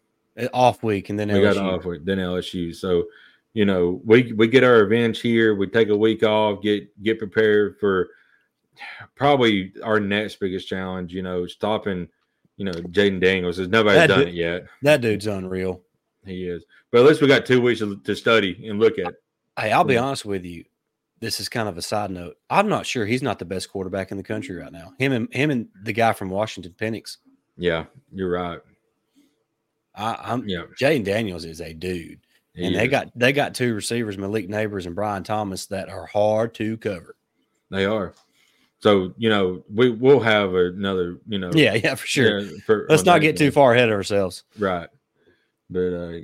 off 0.53 0.83
week, 0.83 1.11
and 1.11 1.19
then 1.19 1.29
we 1.29 1.35
LSU. 1.35 1.55
got 1.55 1.57
off 1.57 1.85
week, 1.85 2.05
then 2.05 2.19
LSU. 2.19 2.75
So 2.75 3.07
you 3.55 3.65
know, 3.65 4.01
we 4.05 4.33
we 4.35 4.47
get 4.47 4.65
our 4.65 4.85
revenge 4.85 5.21
here. 5.21 5.55
We 5.55 5.67
take 5.67 5.89
a 5.89 5.97
week 5.97 6.23
off, 6.23 6.63
get 6.63 7.03
get 7.03 7.19
prepared 7.19 7.79
for 7.81 8.11
probably 9.15 9.73
our 9.83 10.01
next 10.01 10.41
biggest 10.41 10.69
challenge. 10.69 11.13
You 11.13 11.23
know, 11.23 11.47
stopping 11.47 12.09
you 12.57 12.65
know 12.65 12.73
Jayden 12.73 13.21
Daniels. 13.21 13.57
There's 13.57 13.69
nobody's 13.69 14.01
that 14.01 14.07
done 14.09 14.19
dude, 14.21 14.29
it 14.29 14.35
yet. 14.35 14.67
That 14.83 15.01
dude's 15.01 15.27
unreal. 15.27 15.83
He 16.25 16.45
is. 16.45 16.65
But 16.91 17.01
at 17.01 17.07
least 17.07 17.21
we 17.21 17.29
got 17.29 17.47
two 17.47 17.61
weeks 17.61 17.81
to, 17.81 18.17
study 18.17 18.69
and 18.69 18.79
look 18.79 18.99
at. 18.99 19.15
Hey, 19.59 19.73
I'll 19.73 19.85
be 19.85 19.97
honest 19.97 20.25
with 20.25 20.45
you. 20.45 20.65
This 21.21 21.41
is 21.41 21.49
kind 21.49 21.69
of 21.69 21.77
a 21.77 21.83
side 21.83 22.11
note. 22.11 22.37
I'm 22.49 22.69
not 22.69 22.87
sure 22.87 23.05
he's 23.05 23.23
not 23.23 23.39
the 23.39 23.45
best 23.45 23.71
quarterback 23.71 24.13
in 24.13 24.17
the 24.17 24.23
country 24.23 24.57
right 24.57 24.71
now. 24.71 24.93
Him 24.99 25.13
and 25.13 25.33
him 25.35 25.51
and 25.51 25.69
the 25.83 25.93
guy 25.93 26.13
from 26.13 26.31
Washington, 26.31 26.75
Penix. 26.79 27.17
Yeah, 27.57 27.87
you're 28.13 28.31
right. 28.31 28.61
I, 29.95 30.33
am 30.33 30.49
yeah. 30.49 30.63
Jayden 30.81 31.05
Daniels 31.05 31.45
is 31.45 31.61
a 31.61 31.75
dude, 31.75 32.21
he 32.55 32.65
and 32.65 32.75
is. 32.75 32.81
they 32.81 32.87
got 32.87 33.11
they 33.17 33.33
got 33.33 33.55
two 33.55 33.75
receivers, 33.75 34.17
Malik 34.17 34.49
Nabers 34.49 34.87
and 34.87 34.95
Brian 34.95 35.25
Thomas, 35.25 35.67
that 35.67 35.89
are 35.89 36.07
hard 36.07 36.55
to 36.55 36.77
cover. 36.77 37.17
They 37.71 37.85
are. 37.85 38.15
So 38.81 39.13
you 39.17 39.29
know 39.29 39.65
we 39.73 39.91
will 39.91 40.21
have 40.21 40.55
another 40.55 41.19
you 41.27 41.39
know 41.39 41.51
yeah 41.53 41.75
yeah 41.75 41.95
for 41.95 42.07
sure. 42.07 42.41
Yeah, 42.41 42.51
for, 42.65 42.87
Let's 42.89 43.05
not 43.05 43.21
get 43.21 43.37
too 43.37 43.51
far 43.51 43.75
ahead 43.75 43.89
of 43.89 43.95
ourselves. 43.95 44.45
Right, 44.59 44.89
but 45.69 45.95
uh, 45.95 46.19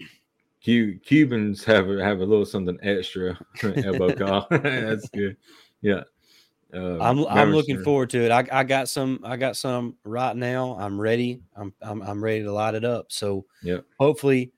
Cubans 0.60 1.64
have 1.64 1.88
have 1.88 2.20
a 2.20 2.24
little 2.24 2.46
something 2.46 2.78
extra 2.82 3.38
elbow 3.84 4.14
call. 4.14 4.46
That's 4.50 5.08
good. 5.10 5.36
Yeah. 5.80 6.04
Uh, 6.72 6.98
I'm 7.00 7.24
I'm 7.26 7.52
looking 7.52 7.76
sure. 7.76 7.84
forward 7.84 8.10
to 8.10 8.24
it. 8.24 8.30
I, 8.32 8.46
I 8.50 8.64
got 8.64 8.88
some 8.88 9.20
I 9.22 9.36
got 9.36 9.56
some 9.56 9.96
right 10.04 10.34
now. 10.34 10.76
I'm 10.78 11.00
ready. 11.00 11.40
I'm 11.54 11.72
I'm 11.82 12.02
I'm 12.02 12.22
ready 12.22 12.42
to 12.42 12.52
light 12.52 12.74
it 12.74 12.84
up. 12.84 13.12
So 13.12 13.46
yeah, 13.62 13.78
hopefully 14.00 14.52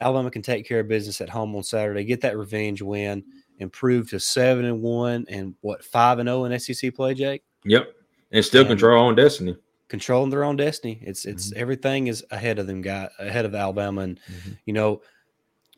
Alabama 0.00 0.30
can 0.30 0.42
take 0.42 0.66
care 0.66 0.80
of 0.80 0.88
business 0.88 1.20
at 1.20 1.28
home 1.28 1.54
on 1.54 1.62
Saturday, 1.62 2.04
get 2.04 2.22
that 2.22 2.36
revenge 2.36 2.82
win, 2.82 3.24
improve 3.62 4.10
to 4.10 4.20
seven 4.20 4.64
and 4.64 4.82
one 4.82 5.24
and 5.28 5.54
what 5.60 5.84
five 5.84 6.18
and 6.18 6.28
zero 6.28 6.42
oh 6.42 6.44
in 6.44 6.58
SEC 6.58 6.94
play, 6.94 7.14
Jake. 7.14 7.42
Yep, 7.64 7.94
and 8.32 8.44
still 8.44 8.62
and 8.62 8.68
control 8.68 8.98
our 8.98 9.04
own 9.06 9.14
destiny. 9.14 9.56
Controlling 9.88 10.30
their 10.30 10.44
own 10.44 10.56
destiny. 10.56 10.98
It's 11.02 11.24
it's 11.24 11.50
mm-hmm. 11.50 11.60
everything 11.60 12.06
is 12.08 12.24
ahead 12.30 12.58
of 12.58 12.66
them, 12.66 12.82
guy 12.82 13.08
ahead 13.18 13.44
of 13.44 13.54
Alabama, 13.54 14.02
and 14.02 14.20
mm-hmm. 14.30 14.52
you 14.66 14.72
know 14.72 15.02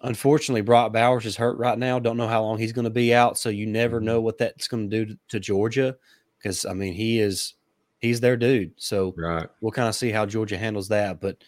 Unfortunately, 0.05 0.61
Brock 0.61 0.93
Bowers 0.93 1.25
is 1.25 1.35
hurt 1.35 1.57
right 1.57 1.79
now. 1.79 1.99
Don't 1.99 2.19
know 2.19 2.29
how 2.29 2.43
long 2.43 2.59
he's 2.59 2.75
going 2.75 2.85
to 2.85 2.91
be 2.91 3.15
out. 3.15 3.39
So 3.39 3.49
you 3.49 3.67
never 3.67 4.01
know 4.01 4.21
what 4.21 4.37
that's 4.37 4.69
going 4.69 4.91
to 4.91 5.05
do 5.05 5.07
to, 5.07 5.19
to 5.31 5.41
Georgia 5.41 5.97
because, 6.39 6.67
I 6.67 6.75
mean, 6.75 6.93
he 6.93 7.21
is 7.21 7.55
he's 8.01 8.21
their 8.21 8.37
dude. 8.37 8.73
So 8.77 9.15
right. 9.17 9.49
we'll 9.63 9.73
kind 9.73 9.89
of 9.89 9.95
see 9.95 10.11
how 10.11 10.27
Georgia 10.27 10.59
handles 10.59 10.89
that. 10.89 11.23
But 11.23 11.39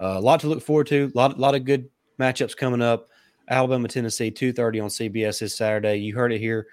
uh, 0.00 0.14
a 0.16 0.20
lot 0.20 0.38
to 0.40 0.46
look 0.46 0.62
forward 0.62 0.86
to. 0.88 1.10
A 1.12 1.18
lot, 1.18 1.40
lot 1.40 1.56
of 1.56 1.64
good 1.64 1.88
matchups 2.20 2.56
coming 2.56 2.82
up. 2.82 3.08
Alabama, 3.48 3.88
Tennessee, 3.88 4.30
2.30 4.30 4.82
on 4.82 4.88
CBS 4.88 5.40
this 5.40 5.56
Saturday. 5.56 5.96
You 5.96 6.14
heard 6.14 6.32
it 6.32 6.38
here. 6.38 6.66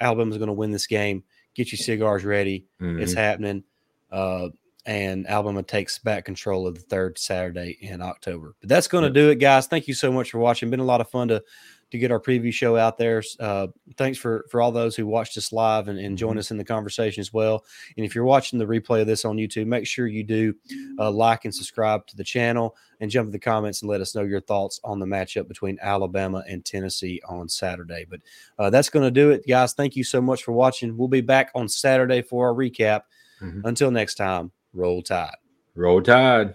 Alabama's 0.00 0.38
going 0.38 0.48
to 0.48 0.52
win 0.52 0.70
this 0.70 0.86
game. 0.86 1.22
Get 1.54 1.72
your 1.72 1.78
cigars 1.78 2.24
ready. 2.24 2.66
Mm-hmm. 2.80 3.00
It's 3.00 3.14
happening. 3.14 3.64
Uh, 4.10 4.48
and 4.84 5.26
Alabama 5.26 5.62
takes 5.62 5.98
back 5.98 6.24
control 6.24 6.66
of 6.66 6.76
the 6.76 6.80
third 6.82 7.18
Saturday 7.18 7.76
in 7.80 8.00
October. 8.00 8.54
But 8.60 8.68
that's 8.68 8.88
going 8.88 9.04
to 9.04 9.10
do 9.10 9.30
it, 9.30 9.36
guys. 9.36 9.66
Thank 9.66 9.88
you 9.88 9.94
so 9.94 10.12
much 10.12 10.30
for 10.30 10.38
watching. 10.38 10.70
Been 10.70 10.80
a 10.80 10.84
lot 10.84 11.00
of 11.00 11.10
fun 11.10 11.28
to 11.28 11.42
to 11.96 12.00
get 12.00 12.12
our 12.12 12.20
preview 12.20 12.52
show 12.52 12.76
out 12.76 12.98
there. 12.98 13.22
Uh, 13.40 13.68
thanks 13.96 14.18
for 14.18 14.46
for 14.50 14.60
all 14.60 14.72
those 14.72 14.94
who 14.94 15.06
watched 15.06 15.36
us 15.36 15.52
live 15.52 15.88
and, 15.88 15.98
and 15.98 16.16
join 16.16 16.32
mm-hmm. 16.32 16.38
us 16.38 16.50
in 16.50 16.56
the 16.56 16.64
conversation 16.64 17.20
as 17.20 17.32
well. 17.32 17.64
And 17.96 18.04
if 18.04 18.14
you're 18.14 18.24
watching 18.24 18.58
the 18.58 18.66
replay 18.66 19.00
of 19.00 19.06
this 19.06 19.24
on 19.24 19.36
YouTube, 19.36 19.66
make 19.66 19.86
sure 19.86 20.06
you 20.06 20.24
do 20.24 20.54
uh, 20.98 21.10
like 21.10 21.44
and 21.44 21.54
subscribe 21.54 22.06
to 22.08 22.16
the 22.16 22.24
channel 22.24 22.76
and 23.00 23.10
jump 23.10 23.26
in 23.26 23.32
the 23.32 23.38
comments 23.38 23.82
and 23.82 23.90
let 23.90 24.00
us 24.00 24.14
know 24.14 24.22
your 24.22 24.40
thoughts 24.40 24.80
on 24.84 24.98
the 24.98 25.06
matchup 25.06 25.48
between 25.48 25.78
Alabama 25.82 26.42
and 26.48 26.64
Tennessee 26.64 27.20
on 27.28 27.48
Saturday. 27.48 28.06
But 28.08 28.20
uh, 28.58 28.70
that's 28.70 28.88
going 28.88 29.04
to 29.04 29.10
do 29.10 29.30
it, 29.30 29.46
guys. 29.46 29.74
Thank 29.74 29.96
you 29.96 30.04
so 30.04 30.20
much 30.20 30.44
for 30.44 30.52
watching. 30.52 30.96
We'll 30.96 31.08
be 31.08 31.20
back 31.20 31.50
on 31.54 31.68
Saturday 31.68 32.22
for 32.22 32.48
our 32.48 32.54
recap. 32.54 33.02
Mm-hmm. 33.42 33.66
Until 33.66 33.90
next 33.90 34.14
time, 34.14 34.50
Roll 34.72 35.02
Tide. 35.02 35.36
Roll 35.74 36.00
Tide. 36.00 36.54